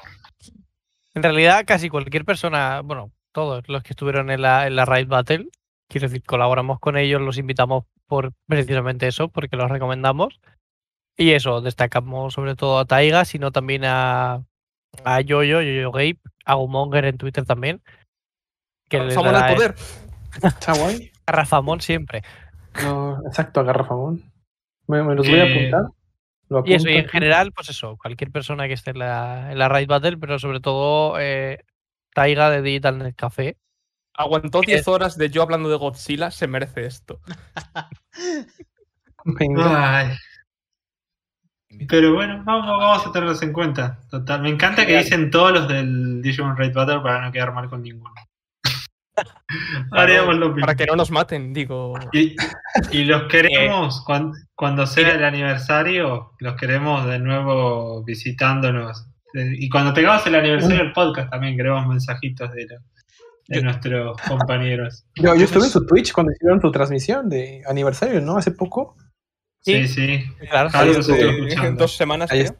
[1.13, 5.07] En realidad, casi cualquier persona, bueno, todos los que estuvieron en la, en la Raid
[5.07, 5.47] Battle,
[5.87, 10.39] quiero decir, colaboramos con ellos, los invitamos por precisamente eso, porque los recomendamos.
[11.15, 14.43] Y eso, destacamos sobre todo a Taiga, sino también a,
[15.03, 17.81] a Yoyo, Yoyo Gabe, a Gumonger en Twitter también.
[18.89, 19.75] Que dará al poder.
[20.43, 21.11] Está guay.
[21.25, 22.21] a Rafamón siempre.
[22.83, 24.31] No, exacto, agarra famón.
[24.87, 25.91] Me, me los voy a Eh, apuntar.
[26.49, 29.59] Lo Y eso, y en general, pues eso, cualquier persona que esté en la, en
[29.59, 31.59] la Raid Battle, pero sobre todo eh,
[32.13, 33.57] Taiga de Digital Net Café.
[34.13, 34.73] Aguantó ¿Qué?
[34.73, 37.19] 10 horas de yo hablando de Godzilla, se merece esto.
[39.65, 40.15] Ay.
[41.89, 43.99] Pero bueno, vamos, vamos a tenerlos en cuenta.
[44.09, 44.41] Total.
[44.41, 47.83] Me encanta que dicen todos los del Digimon Raid Battle para no quedar mal con
[47.83, 48.13] ninguno.
[49.91, 50.61] Haríamos lo mismo.
[50.61, 51.93] Para que no nos maten, digo.
[52.13, 52.35] Y,
[52.91, 59.07] y los queremos, cuan- cuando, sea el aniversario, los queremos de nuevo visitándonos.
[59.33, 62.65] Eh, Y cuando tengamos el aniversario del podcast también queremos mensajitos de
[63.49, 65.05] de Yo- nuestros compañeros.
[65.15, 68.37] Yo, yo estuve en su Twitch cuando hicieron su transmisión de aniversario, ¿no?
[68.37, 68.95] Hace poco.
[69.61, 70.23] Sí, sí.
[70.49, 71.21] Claro, sí, estuvo sí.
[71.23, 71.79] escuchando.
[71.81, 72.57] Dos semanas, Ahí creo.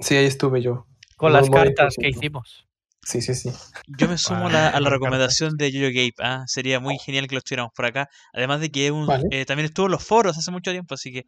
[0.00, 0.86] Sí, ahí estuve yo.
[1.16, 2.67] con las cartas que hicimos.
[3.08, 3.50] Sí, sí, sí.
[3.86, 6.12] Yo me sumo a Vale, la, a la buena recomendación de Yoyo Gape.
[6.22, 6.44] ¿ah?
[6.46, 8.06] Sería muy genial que lo estuviéramos por acá.
[8.34, 9.24] Además de que es un- Vale.
[9.30, 11.22] eh, también estuvo en los foros hace mucho tiempo, así que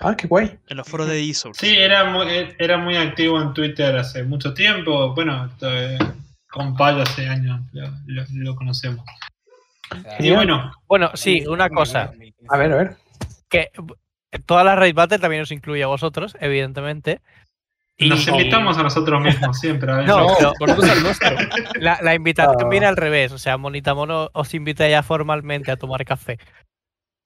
[0.00, 0.58] Ah, qué guay.
[0.66, 1.54] en los foros de Discord.
[1.54, 2.26] Sí, era muy,
[2.58, 5.14] era muy activo en Twitter hace mucho tiempo.
[5.14, 5.98] Bueno, esto, eh,
[6.50, 9.04] con Pablo hace años lo, lo- lo conocemos.
[10.18, 12.10] Y bueno, Bueno, sí, una cosa.
[12.48, 12.96] A ver, a ver.
[13.50, 13.70] Que
[14.32, 17.20] eh, toda la Raid Battle también os incluye a vosotros, evidentemente.
[17.96, 19.90] Y nos invitamos a nosotros mismos siempre.
[19.92, 20.06] a ver.
[20.08, 21.30] No, No, nuestro.
[21.80, 22.68] la, la invitación Ah.
[22.68, 23.30] viene al revés.
[23.32, 26.38] O sea, Monitamono os invita ya formalmente a tomar café.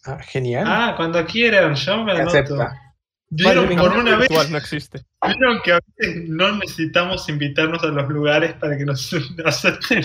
[0.04, 0.64] Ah, genial.
[0.66, 2.28] Ah, cuando quieran, yo me anoto.
[2.28, 2.82] acepta.
[3.30, 5.02] Vieron Vale, por una vez no existe.
[5.22, 9.10] vieron que a veces no necesitamos invitarnos a los lugares para que nos
[9.44, 10.04] acepten.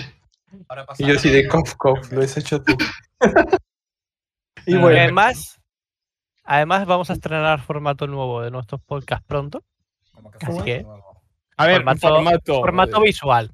[0.98, 1.22] Y yo algo.
[1.30, 2.76] de cof, cof, lo has hecho tú.
[3.20, 3.56] y Ah,
[4.66, 5.58] Y bueno, además,
[6.44, 9.62] además vamos a estrenar formato nuevo de nuestros podcasts pronto.
[10.24, 11.22] Como que Así que- nuevo.
[11.56, 12.54] A ver, Formato- formato.
[12.60, 13.50] Formato visual.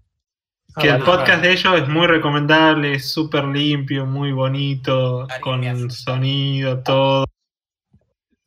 [0.75, 1.05] ah, Que el vale.
[1.05, 7.27] podcast de ellos es muy recomendable, es súper limpio, muy bonito, con sonido, todo.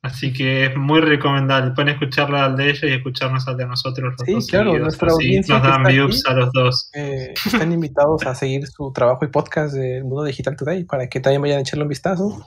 [0.02, 1.72] Así que es muy recomendable.
[1.72, 4.14] Pueden escucharlo al de ellos y escucharnos al de nosotros.
[4.18, 4.82] los Sí, dos claro, seguidos.
[4.84, 6.34] nuestra Así audiencia nos dan views aquí.
[6.34, 6.90] a los dos.
[6.94, 11.22] Eh, están invitados a seguir su trabajo y podcast del Mundo Digital Today para que
[11.22, 12.46] también vayan a echarle un vistazo.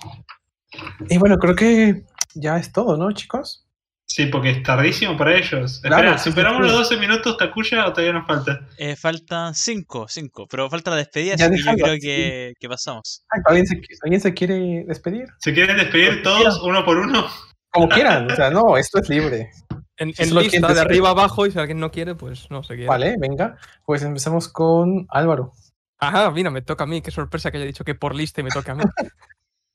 [1.08, 2.04] Y bueno, creo que
[2.34, 3.65] ya es todo, ¿no, chicos?
[4.08, 5.80] Sí, porque es tardísimo para ellos.
[5.82, 8.60] Claro, Espera, ¿superamos los 12 minutos, Takuya, o todavía nos falta?
[8.78, 12.68] Eh, faltan cinco, cinco, pero falta la despedida, Ya así que yo creo que, que
[12.68, 13.24] pasamos.
[13.32, 15.26] Ah, ¿Alguien se, ¿Alguien se quiere despedir?
[15.38, 17.26] ¿Se quieren despedir todos uno por uno?
[17.70, 19.50] Como quieran, o sea, no, esto es libre.
[19.98, 22.74] En, en lista, quien de arriba abajo, y si alguien no quiere, pues no se
[22.74, 22.88] quiere.
[22.88, 23.56] Vale, venga.
[23.84, 25.52] Pues empezamos con Álvaro.
[25.98, 27.00] Ajá, mira, me toca a mí.
[27.02, 28.84] Qué sorpresa que haya dicho que por lista y me toca a mí.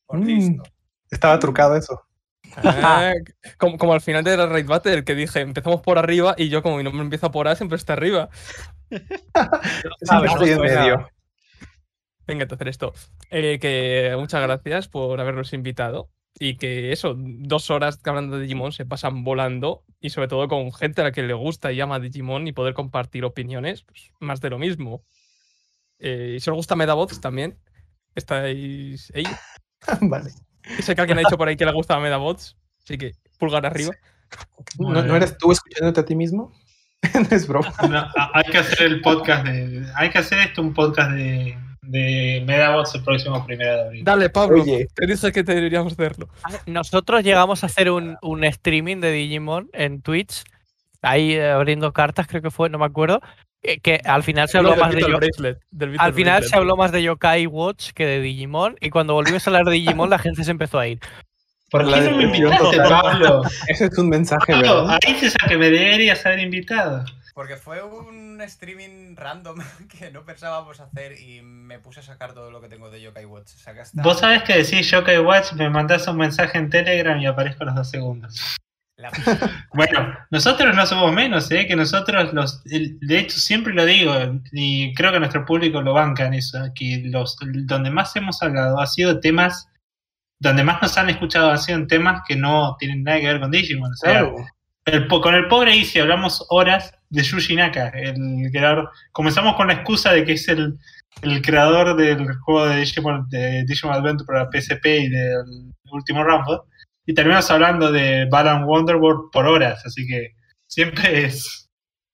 [0.07, 0.63] Por Mm, listo.
[1.09, 2.01] estaba trucado eso.
[2.57, 3.13] Ah,
[3.57, 6.61] como, como al final de la Raid Battle, que dije, empezamos por arriba y yo,
[6.61, 8.29] como mi nombre empieza por A, siempre está arriba.
[10.11, 11.09] No en medio.
[12.27, 12.93] Venga, entonces esto.
[13.29, 16.09] Eh, que muchas gracias por habernos invitado.
[16.39, 19.83] Y que eso, dos horas hablando de Digimon se pasan volando.
[19.99, 22.73] Y sobre todo con gente a la que le gusta y ama Digimon y poder
[22.73, 25.03] compartir opiniones, pues, más de lo mismo.
[25.99, 27.57] Eh, y si os gusta Medabots también,
[28.15, 29.23] estáis ahí.
[30.01, 30.31] vale.
[30.77, 32.57] Y sé que alguien ha dicho por ahí que le gusta Medabots.
[32.83, 33.91] Así que pulgar arriba.
[34.79, 36.53] ¿No, ¿No eres tú escuchándote a ti mismo?
[37.13, 37.73] no es broma.
[37.89, 39.85] No, hay que hacer el podcast de.
[39.95, 44.03] Hay que hacer esto un podcast de, de Medabots el próximo primero de abril.
[44.03, 44.61] Dale, Pablo.
[44.61, 44.87] Oye.
[44.93, 46.29] Te dije que deberíamos hacerlo.
[46.65, 50.43] Nosotros llegamos a hacer un, un streaming de Digimon en Twitch,
[51.01, 53.21] ahí eh, abriendo cartas, creo que fue, no me acuerdo.
[53.63, 55.59] eh, Que al final se habló más de Bracelet,
[55.99, 58.75] Al final se habló más de Yokai Watch que de Digimon.
[58.81, 60.99] Y cuando volvimos a hablar de Digimon, la gente se empezó a ir.
[61.69, 63.01] ¿Por La qué no me depresión invitaste, total.
[63.01, 63.41] Pablo?
[63.67, 64.99] Ese es un mensaje, Pablo, ¿verdad?
[65.07, 67.05] ahí es a que me deberías haber invitado.
[67.33, 69.55] Porque fue un streaming random
[69.99, 73.23] que no pensábamos hacer y me puse a sacar todo lo que tengo de Yokai
[73.23, 73.55] Watch.
[73.55, 76.69] O sea, que hasta Vos sabés que decís Yokai Watch, me mandás un mensaje en
[76.69, 78.57] Telegram y aparezco a los dos segundos.
[79.01, 79.11] La-
[79.73, 81.65] Bueno, nosotros no somos menos, ¿eh?
[81.67, 84.13] que nosotros, los, el- de hecho, siempre lo digo,
[84.51, 88.79] y creo que nuestro público lo banca en eso, que los donde más hemos hablado
[88.79, 89.67] ha sido temas,
[90.39, 93.39] donde más nos han escuchado han sido en temas que no tienen nada que ver
[93.39, 93.91] con Digimon.
[93.91, 94.19] O sea,
[94.85, 98.89] el con el pobre Easy hablamos horas de Yuji Naka, el creador.
[99.11, 100.77] Comenzamos con la excusa de que es el,
[101.21, 105.43] el creador del juego de Digimon, de Digimon Adventure para PSP y del
[105.91, 106.61] último Rumble.
[107.11, 110.33] Y terminamos hablando de Balan Wonderworld por horas, así que
[110.65, 111.69] siempre es.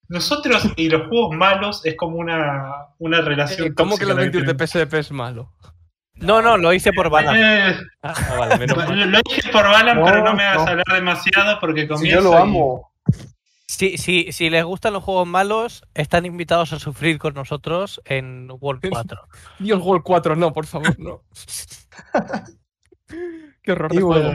[0.07, 3.67] Nosotros y los juegos malos es como una, una relación.
[3.67, 4.65] Eh, ¿Cómo que Adventure de.
[4.67, 5.53] PSP es malo?
[6.15, 7.35] No, no, lo hice por Balan.
[7.37, 9.11] Eh, Ah, vale, menos lo, mal.
[9.11, 10.71] lo dije por Balan, No, pero no me hagas no.
[10.71, 12.23] hablar demasiado porque Si comienzo.
[12.23, 12.91] yo lo y- amo.
[13.67, 18.47] Si, si, si les gustan los juegos malos, están invitados a sufrir con nosotros en
[18.59, 19.27] World 4.
[19.59, 21.21] Dios World 4, no, por favor, no.
[23.61, 24.33] Qué horror de juego.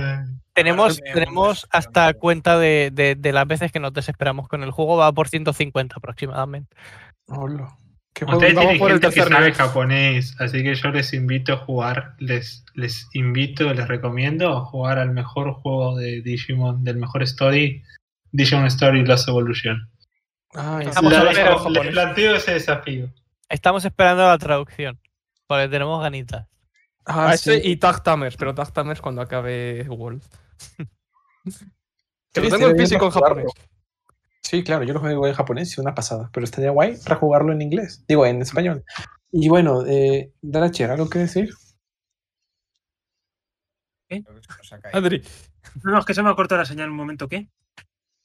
[0.54, 4.96] Tenemos, tenemos hasta cuenta de, de- de las veces que nos desesperamos con el juego,
[4.96, 6.76] va por 150 aproximadamente.
[7.28, 7.74] Hola.
[8.20, 12.14] Ustedes tienen por el gente que sabe japonés, así que yo les invito a jugar,
[12.18, 17.82] les, les invito, les recomiendo a jugar al mejor juego de Digimon, del mejor story,
[18.30, 19.90] Digimon Story Lost Evolution.
[20.54, 21.92] Ay, Estamos La a dejo- ver, les japonés.
[21.92, 23.08] planteo ese desafío.
[23.48, 25.00] Estamos esperando la traducción,
[25.46, 26.46] porque tenemos ganitas.
[27.06, 27.68] Ah, A ese sí.
[27.70, 30.22] y Tag Tamers, pero Tag Tamers cuando acabe World.
[31.44, 33.46] que Sí, lo tengo en físico en japonés.
[34.42, 37.62] Sí, claro, yo lo juego en japonés y una pasada, pero estaría guay rejugarlo en
[37.62, 38.04] inglés.
[38.08, 38.84] Digo, en español.
[39.30, 41.50] Y bueno, eh, Daracher, ¿algo que decir?
[44.08, 44.30] Caído.
[44.92, 45.22] Adri,
[45.82, 47.48] No, no, es que se me ha cortado la señal un momento, ¿qué?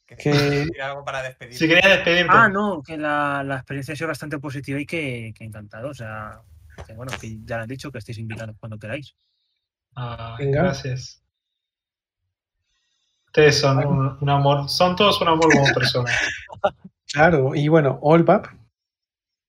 [0.06, 1.56] Que- algo para despedir.
[1.56, 2.27] Si despedirte.
[2.30, 5.89] Ah, no, que la, la experiencia ha sido bastante positiva y que, que encantado.
[5.89, 6.41] O sea,
[6.95, 9.15] bueno, que ya lo han dicho, que estéis invitados cuando queráis.
[10.38, 10.64] Venga.
[10.64, 11.23] gracias.
[13.27, 16.14] Ustedes son un, un amor, son todos un amor como personas.
[17.09, 18.47] Claro, y bueno, Olbap,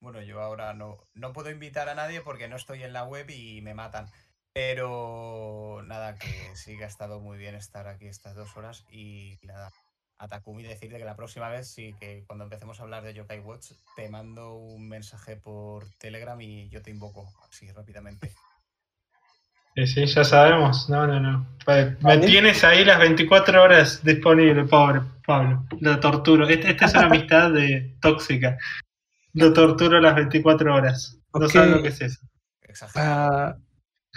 [0.01, 3.29] Bueno, yo ahora no, no puedo invitar a nadie porque no estoy en la web
[3.31, 4.09] y me matan.
[4.53, 9.39] Pero nada, que sí que ha estado muy bien estar aquí estas dos horas y
[9.43, 9.73] nada.
[10.21, 13.39] A Takumi decirte que la próxima vez sí que cuando empecemos a hablar de Yokai
[13.41, 18.33] Watch te mando un mensaje por Telegram y yo te invoco así rápidamente.
[19.77, 20.89] Sí, sí, ya sabemos.
[20.89, 21.47] No, no, no.
[22.01, 25.65] Me tienes ahí las 24 horas disponible, pobre Pablo.
[25.81, 26.49] Lo torturo.
[26.49, 28.59] Este- Esta es una amistad de, tóxica.
[29.35, 31.17] Lo torturo las 24 horas.
[31.33, 32.27] No sabes lo que es eso.
[32.63, 33.57] Exagerado.
[33.57, 33.57] ah,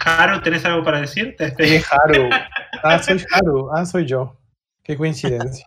[0.04, 1.54] Haru, ¿tenés algo para decirte?
[1.58, 2.28] eh, Haru.
[2.82, 3.70] Ah, soy Haru.
[3.72, 4.36] Ah, soy yo.
[4.82, 5.64] Qué coincidencia.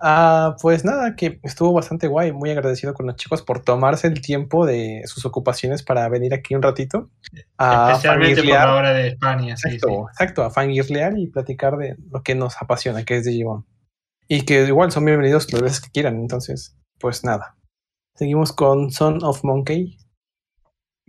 [0.00, 2.32] Ah, pues nada, que estuvo bastante guay.
[2.32, 6.54] Muy agradecido con los chicos por tomarse el tiempo de sus ocupaciones para venir aquí
[6.54, 7.10] un ratito
[7.58, 9.56] a Especialmente por la hora de España.
[9.56, 9.94] Sí, Exacto, sí.
[10.12, 13.66] exacto, a fangirlear y platicar de lo que nos apasiona, que es Digimon.
[14.26, 17.56] Y que igual son bienvenidos las veces que quieran, entonces, pues nada.
[18.16, 19.98] Seguimos con Son of Monkey.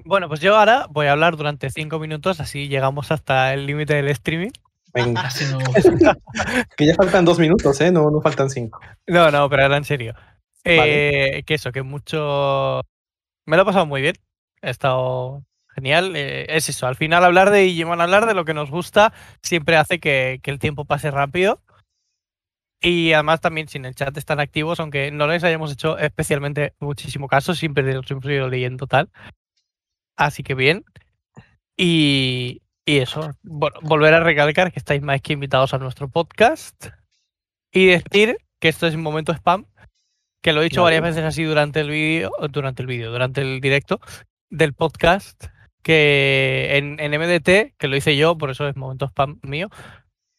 [0.03, 3.95] Bueno, pues yo ahora voy a hablar durante cinco minutos, así llegamos hasta el límite
[3.95, 4.51] del streaming.
[4.95, 6.17] Venga, gusta.
[6.77, 7.91] que ya faltan dos minutos, ¿eh?
[7.91, 8.80] No, no faltan cinco.
[9.07, 10.14] No, no, pero ahora en serio.
[10.64, 11.40] Vale.
[11.40, 12.82] Eh, que eso, que mucho.
[13.45, 14.15] Me lo he pasado muy bien.
[14.61, 16.15] He estado genial.
[16.15, 19.75] Eh, es eso, al final hablar de Digimon, hablar de lo que nos gusta, siempre
[19.75, 21.61] hace que, que el tiempo pase rápido.
[22.82, 27.27] Y además también sin el chat están activos, aunque no les hayamos hecho especialmente muchísimo
[27.27, 29.09] caso, siempre los hemos ido leyendo tal.
[30.15, 30.85] Así que bien.
[31.77, 36.88] Y, y eso, bueno, volver a recalcar que estáis más que invitados a nuestro podcast.
[37.72, 39.65] Y decir que esto es un momento spam,
[40.41, 43.59] que lo he dicho varias veces así durante el vídeo, durante el vídeo, durante el
[43.59, 43.99] directo
[44.49, 45.45] del podcast,
[45.81, 49.69] que en, en MDT, que lo hice yo, por eso es momento spam mío,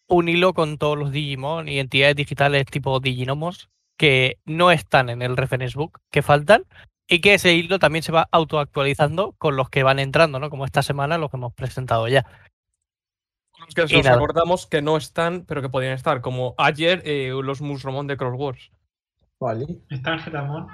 [0.08, 3.68] un hilo con todos los Digimon y entidades digitales tipo Diginomos
[3.98, 6.64] que no están en el reference book, que faltan,
[7.08, 10.50] y que ese hilo también se va autoactualizando con los que van entrando, ¿no?
[10.50, 12.26] Como esta semana, los que hemos presentado ya.
[13.58, 14.16] los que Y nos nada.
[14.16, 18.34] acordamos que no están, pero que podían estar, como ayer eh, los Musromon de Cross
[18.36, 18.70] Wars.
[19.38, 19.66] Vale.
[19.90, 20.66] ¿Está Ángel Amor?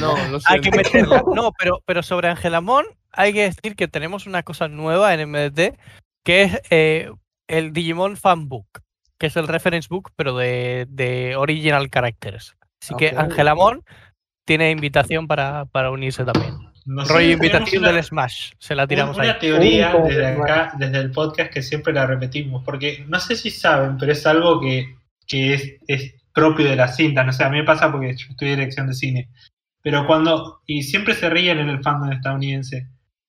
[0.00, 1.24] No, lo Hay que meterlo.
[1.34, 5.78] No, pero, pero sobre Angelamon hay que decir que tenemos una cosa nueva en MDT,
[6.24, 7.10] que es eh,
[7.48, 8.80] el Digimon Fanbook,
[9.18, 12.56] que es el reference book, pero de, de original characters.
[12.82, 13.18] Así que Ok.
[13.18, 13.84] Angelamon
[14.48, 16.54] tiene invitación para, para unirse también.
[16.86, 18.52] No sé, Rollo invitación una- del Smash.
[18.58, 19.38] Se la tiramos Una ahí.
[19.38, 23.98] teoría desde acá, desde el podcast, que siempre la repetimos, porque no sé si saben,
[23.98, 24.96] pero es algo que,
[25.26, 28.26] que es, es propio de la cinta, no sé, a mí me pasa porque yo
[28.30, 29.28] estoy en dirección de cine,
[29.82, 32.86] pero cuando, y siempre se ríen en el fandom estadounidense,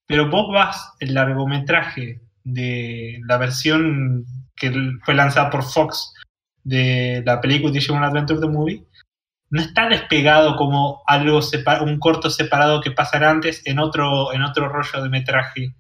[0.08, 4.26] pero vos vas el largometraje de la versión
[4.56, 4.72] que
[5.04, 6.14] fue lanzada por Fox
[6.64, 8.84] de la película Digimon Adventure the Movie,
[9.52, 11.40] no está despegado como algo
[11.82, 15.74] un corto separado que pasará antes en otro, en otro rollo de metraje.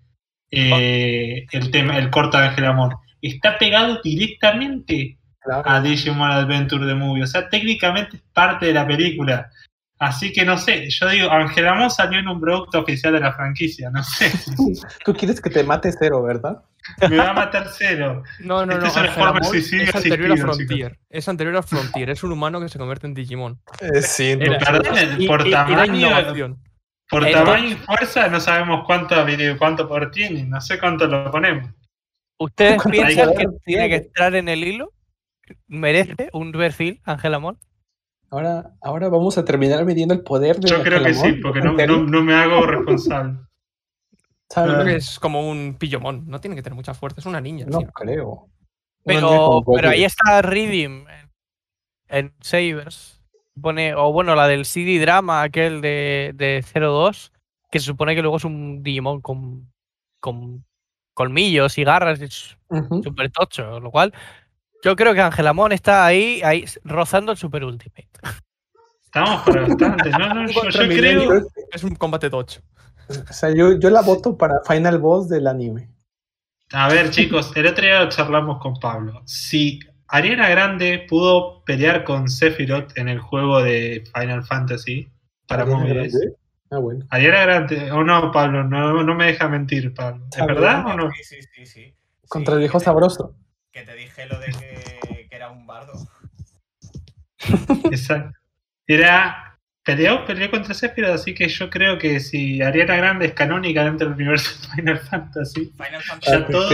[0.51, 2.97] eh, el tema, el corto de Ángel Amor.
[3.21, 5.69] Está pegado directamente Claro.
[5.69, 7.23] a Digimon Adventure the Movie.
[7.23, 9.49] O sea, técnicamente es parte de la película.
[9.99, 13.33] Así que no sé, yo digo, Ángel Amor salió en un producto oficial de la
[13.33, 14.31] franquicia, no sé.
[15.05, 16.63] Tú quieres que te mate cero, ¿verdad?
[17.09, 18.23] Me va a matar cero.
[18.39, 18.87] No, no, Este no.
[18.87, 19.41] es Ángel Amor
[19.93, 20.99] anterior a Frontier.
[21.09, 22.09] Es anterior a Frontier.
[22.09, 23.59] Es un humano que se convierte en Digimon.
[23.81, 24.59] Eh, sí, no, Era-.
[24.59, 26.63] Perdón, Y- por y- y tamaño, innovación.
[27.09, 29.15] por tamaño y fuerza no sabemos cuánto,
[29.57, 31.69] cuánto poder tiene, no sé cuánto lo ponemos.
[32.39, 34.93] ¿Ustedes ¿Cuánto piensan que tiene que entrar en el hilo?
[35.67, 37.57] ¿Merece un perfil, Angelamon?
[38.31, 41.65] Ahora, ahora vamos a terminar midiendo el poder de Yo creo que sí, porque ¿En
[41.65, 41.97] no, serio?
[41.97, 43.39] no- no me hago responsable.
[44.55, 46.25] Yo creo que es como un pillomón.
[46.27, 47.19] No tiene que tener mucha fuerza.
[47.19, 47.65] Es una niña.
[47.67, 47.91] No tío.
[47.91, 48.49] creo.
[49.03, 51.29] Pero, pero ahí está Redeem en,
[52.09, 53.21] en Sabers.
[53.59, 57.31] Pone, o bueno, la del CD Drama, aquel de, de 02,
[57.71, 59.71] que se supone que luego es un Digimon con,
[60.19, 60.65] con
[61.13, 63.03] colmillos y garras, es Ujú.
[63.03, 64.13] súper tocho, lo cual
[64.83, 68.07] yo creo que Angelamon está ahí, ahí rozando el Super Ultimate.
[69.05, 70.09] Estamos para bastante.
[70.11, 71.47] No, no, yo, creo.
[71.71, 72.61] Es un combate tocho.
[73.09, 75.89] O sea, yo, yo la voto para Final Boss del anime.
[76.71, 79.23] A ver, chicos, el otro día lo charlamos con Pablo.
[79.25, 85.09] Si Ariana Grande pudo pelear con Sephiroth en el juego de Final Fantasy
[85.47, 86.35] para Ariana móviles, Grande.
[86.71, 87.05] Ah, bueno.
[87.11, 87.91] Era grande.
[87.91, 90.23] O no, Pablo, no, no me deja mentir, Pablo.
[90.31, 91.05] ¿Es Ah, verdad bueno.
[91.05, 91.11] o no?
[91.13, 91.95] Sí, sí, sí, sí.
[92.27, 93.33] Contra Sí, el viejo sabroso.
[93.71, 95.93] Que te dije lo de que, que era un bardo.
[97.91, 98.37] Exacto.
[98.87, 99.45] Era.
[99.85, 104.07] Peleó, peleó contra Sephiroth, así que yo creo que si Ariana Grande es canónica dentro
[104.07, 106.51] del universo de Final Fantasy, Final Ya Fantasy.
[106.51, 106.69] todo-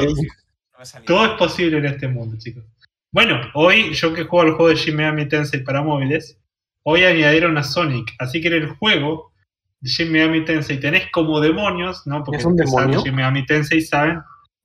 [1.08, 2.66] no es posible en este mundo, chicos.
[3.12, 6.38] Bueno, hoy yo que juego el juego de Shin Megami Tensei para móviles,
[6.84, 9.32] hoy añadieron a Sonic, así que en el juego
[9.80, 12.22] de Shin Megami Tensei tenés como demonios, ¿no?
[12.24, 13.02] Porque ¿Es un demonio?
[13.02, 14.20] Shin Megami Tensei saben,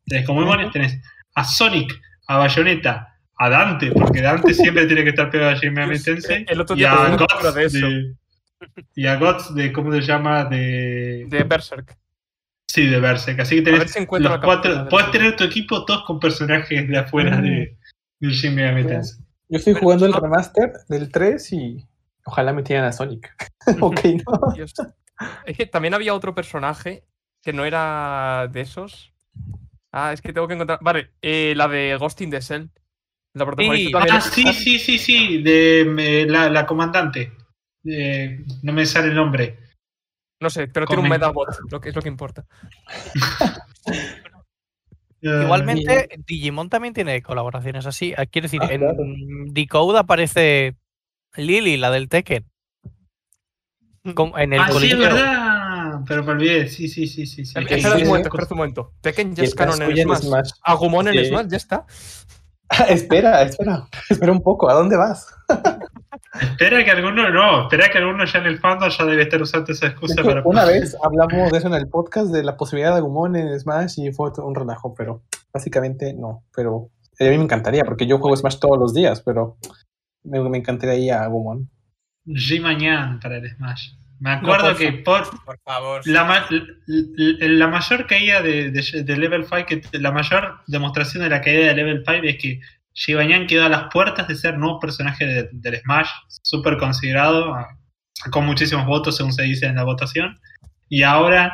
[0.06, 0.98] tenés como demonios, tenés
[1.36, 1.92] a Sonic,
[2.30, 6.44] a Bayonetta, a Dante, porque Dante siempre tiene que estar pegado a Shin Megami Tensei,
[6.48, 7.78] el otro y a captura de eso.
[7.88, 8.14] de,
[8.94, 10.44] y a Guts de, ¿cómo se llama?
[10.44, 11.96] De, De Berserk.
[12.68, 13.40] Sí, de Berserk.
[13.40, 14.84] Así que A tenés ver si encuentro los cuatro.
[14.84, 15.12] de Puedes eso.
[15.18, 17.42] tener tu equipo todos con personajes de afuera Mm.
[17.42, 17.76] de,
[18.20, 19.24] del Shin Megami Tensei.
[19.48, 21.84] Yo estoy Pero jugando el no- remaster del 3 y
[22.24, 23.34] ojalá metieran a Sonic.
[23.80, 24.52] ok, ¿no?
[24.54, 24.72] Dios.
[25.46, 27.02] Es que también había otro personaje
[27.42, 29.12] que no era de esos.
[29.92, 30.78] Ah, es que tengo que encontrar.
[30.82, 32.70] Vale, eh, la de Ghost in the Shell.
[33.34, 34.44] La protagonista Sí.
[34.46, 37.32] Ah, sí, sí, sí, sí, de me- la, la comandante.
[37.84, 39.58] Eh, no me sale el nombre.
[40.40, 42.44] No sé, pero tiene un Medabot, lo que es lo que importa.
[45.22, 48.14] Eh, Igualmente, Digimon también tiene colaboraciones así.
[48.16, 48.96] Ah, Quiero decir, Ah, en claro.
[49.48, 50.76] Decode aparece
[51.36, 52.46] Lily, la del Tekken.
[54.14, 54.98] Como en el ah, sí, es coliseo.
[56.06, 56.68] Pero me olvidé.
[56.68, 57.44] Sí, sí, sí, sí.
[57.44, 57.58] sí.
[57.58, 58.92] Espera sí, un momento, espera un momento.
[59.00, 60.20] Tekken ya Y es canon en Smash.
[60.22, 60.50] Smash.
[60.62, 61.24] Agumon en Sí.
[61.26, 61.86] Smash, ya está.
[62.88, 63.88] espera, espera.
[64.08, 64.70] Espera un poco.
[64.70, 65.26] ¿A dónde vas?
[66.40, 67.28] Espera que alguno.
[67.30, 70.42] No, espera que alguno ya en el fandom ya debe estar usando esa excusa para.
[70.44, 73.98] una vez hablamos de eso en el podcast, de la posibilidad de Agumon en Smash
[73.98, 76.44] y fue un relajo, pero básicamente no.
[76.54, 79.58] Pero a mí me encantaría, porque yo juego Smash todos los días, pero
[80.22, 81.68] me, me encantaría ir a Agumon.
[82.26, 83.92] G-Mañan para el Smash.
[84.20, 86.02] Me acuerdo que por, Por favor.
[86.06, 86.46] La, ma-
[86.86, 91.68] la mayor caída de, de- de Level 5, que la mayor demostración de la caída
[91.68, 92.60] de Level 5 es que
[92.92, 96.08] Shibanyan quedó a las puertas de ser nuevo personaje de- del Smash,
[96.42, 97.78] súper considerado, ah,
[98.12, 100.38] sacó muchísimos votos según se dice en la votación,
[100.88, 101.52] y ahora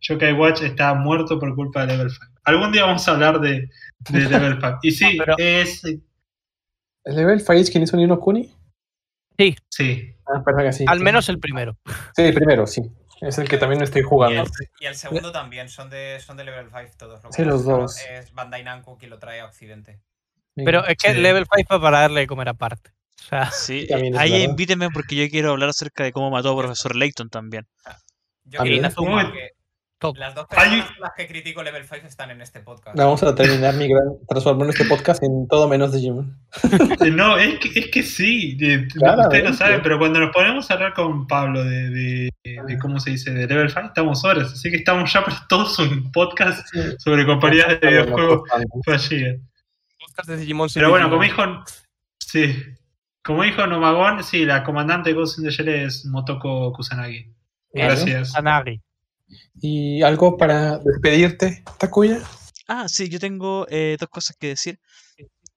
[0.00, 2.26] Yokai Watch está muerto por culpa de Level 5.
[2.44, 3.70] Algún día vamos a hablar de,
[4.10, 4.78] de Level 5.
[4.82, 5.82] Y sí, No, pero- es...
[5.84, 8.52] ¿El level 5 es quien hizo Nino Kuni?
[9.70, 10.84] Sí, Ah, perdón, que sí.
[10.88, 11.04] Al sí.
[11.04, 11.76] menos el primero.
[12.16, 12.82] Sí, el primero, sí.
[13.20, 14.42] Es el que también estoy Y jugando.
[14.42, 14.48] el,
[14.80, 17.22] y el segundo también, son de, son de level 5 todos.
[17.22, 17.96] Lo Sí, los dos.
[18.10, 20.00] Es Bandai Namco quien lo trae a Occidente.
[20.56, 21.20] Pero es que Sí.
[21.20, 22.90] Level 5 fue para darle de comer aparte.
[23.20, 24.26] O sea, Sí, ahí verdad.
[24.50, 27.68] invítenme porque yo quiero hablar acerca de cómo mató a profesor Layton también.
[28.44, 28.82] Yo También.
[29.32, 29.50] que
[30.02, 30.16] top.
[30.18, 32.94] las dos Hay- personas las que critico level 5 están en este podcast.
[32.96, 36.36] Vamos a terminar mi gran transformando este podcast en todo menos Digimon.
[37.00, 39.28] Eh, No, es que, es que sí, de- Claramente.
[39.38, 43.00] ustedes lo saben, pero cuando nos ponemos a hablar con Pablo de, de, de cómo
[43.00, 46.66] se dice, de Level 5, estamos horas, así que estamos ya para todos un podcast
[46.98, 48.42] sobre compañías de videojuegos
[48.84, 49.36] fallidas.
[49.98, 51.42] Podcast de Digimon Pero bueno, como dijo,
[52.18, 52.54] sí,
[53.24, 57.32] como dijo Nomagón, sí, la comandante de Ghost in the Shell es Motoko Kusanagi.
[57.72, 58.34] Gracias.
[59.60, 62.20] ¿Y algo para despedirte, Takuya?
[62.68, 64.78] Ah, sí, yo tengo eh, dos cosas que decir.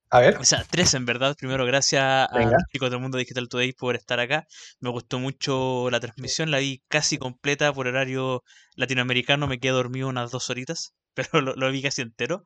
[0.10, 0.38] A ver.
[0.38, 1.36] O sea, tres en verdad.
[1.38, 2.52] Primero, gracias a Venga.
[2.52, 4.46] los chicos del Mundo Digital Today por estar acá.
[4.80, 8.44] Me gustó mucho la transmisión, la vi casi completa por horario
[8.76, 9.48] latinoamericano.
[9.48, 12.44] Me quedé dormido unas dos horitas, pero lo, lo vi casi entero.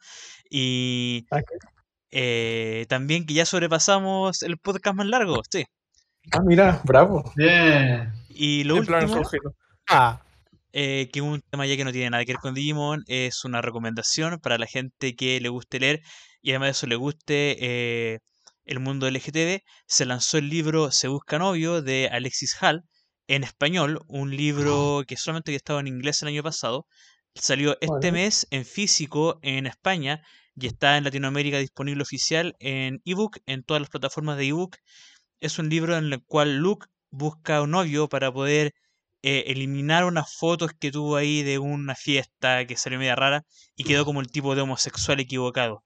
[0.49, 1.41] Y Ok.
[2.11, 5.65] eh, también que ya sobrepasamos el podcast más largo, sí.
[6.31, 7.31] Ah, mira, bravo.
[7.35, 8.11] Bien.
[8.29, 9.21] Y lo último.
[9.89, 10.21] Ah,
[10.71, 13.61] eh, que un tema ya que no tiene nada que ver con Digimon, es una
[13.61, 16.01] recomendación para la gente que le guste leer
[16.41, 18.19] y además de eso le guste eh,
[18.65, 19.61] el mundo LGTB.
[19.87, 22.83] Se lanzó el libro Se Busca Novio de Alexis Hall
[23.27, 26.85] en español, un libro que solamente había estado en inglés el año pasado.
[27.35, 30.21] Salió este mes en físico en España
[30.55, 34.77] y está en Latinoamérica disponible oficial en ebook, en todas las plataformas de ebook.
[35.39, 38.73] Es un libro en el cual Luke busca un novio para poder
[39.21, 43.43] eh, eliminar unas fotos que tuvo ahí de una fiesta que salió media rara
[43.75, 45.81] y quedó como el tipo de homosexual equivocado.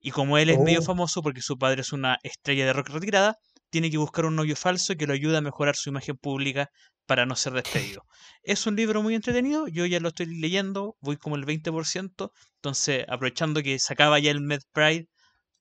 [0.00, 0.84] Y como él es medio Oh.
[0.84, 3.36] famoso porque su padre es una estrella de rock retirada,
[3.70, 6.68] tiene que buscar un novio falso que lo ayude a mejorar su imagen pública
[7.06, 8.02] para no ser despedido.
[8.42, 13.04] Es un libro muy entretenido, yo ya lo estoy leyendo, voy como el 20%, entonces
[13.08, 15.08] aprovechando que se acaba ya el Med Pride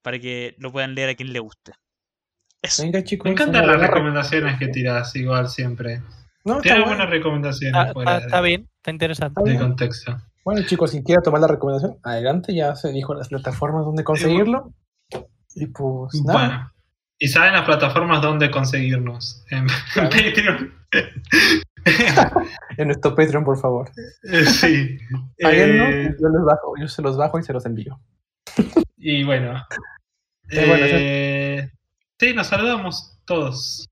[0.04, 1.74] para que lo puedan leer a quien le guste.
[2.62, 2.84] Eso.
[2.84, 3.26] Venga, chicos.
[3.26, 6.02] Me encantan las recomendaciones que tiras, igual siempre.
[6.46, 6.98] No, está Tienes bueno.
[6.98, 9.50] buenas recomendaciones está, fuera está- está de, bien, está interesante.
[9.50, 10.18] De contexto.
[10.44, 14.72] Bueno, chicos, si quieren tomar la recomendación, adelante, ya se dijo las plataformas donde conseguirlo.
[15.56, 16.40] Y pues nada.
[16.48, 16.72] Bueno.
[17.18, 19.44] ¿Y saben las plataformas donde conseguirnos?
[19.50, 20.10] En, Claro.
[20.10, 20.74] Patreon.
[22.78, 23.90] En nuestro Patreon, por favor.
[24.24, 24.98] Eh, sí.
[25.38, 28.00] Eh, y yo los bajo, yo se los bajo y se los envío.
[28.98, 29.64] y bueno.
[30.50, 31.72] Eh, eh,
[32.20, 33.88] sí, nos saludamos todos.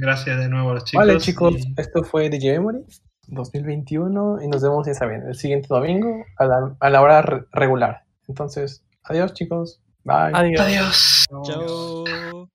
[0.00, 1.06] Gracias de nuevo a los chicos.
[1.06, 2.84] vale, chicos, y- esto fue DJ Memory
[3.28, 7.44] 2021 y nos vemos, ya saben, el siguiente domingo a la, a la hora re-
[7.52, 8.02] regular.
[8.28, 9.80] Entonces, adiós, chicos.
[10.04, 10.32] Bye.
[10.32, 10.60] Adiós.
[10.60, 11.24] Adiós.
[11.44, 12.48] Chao.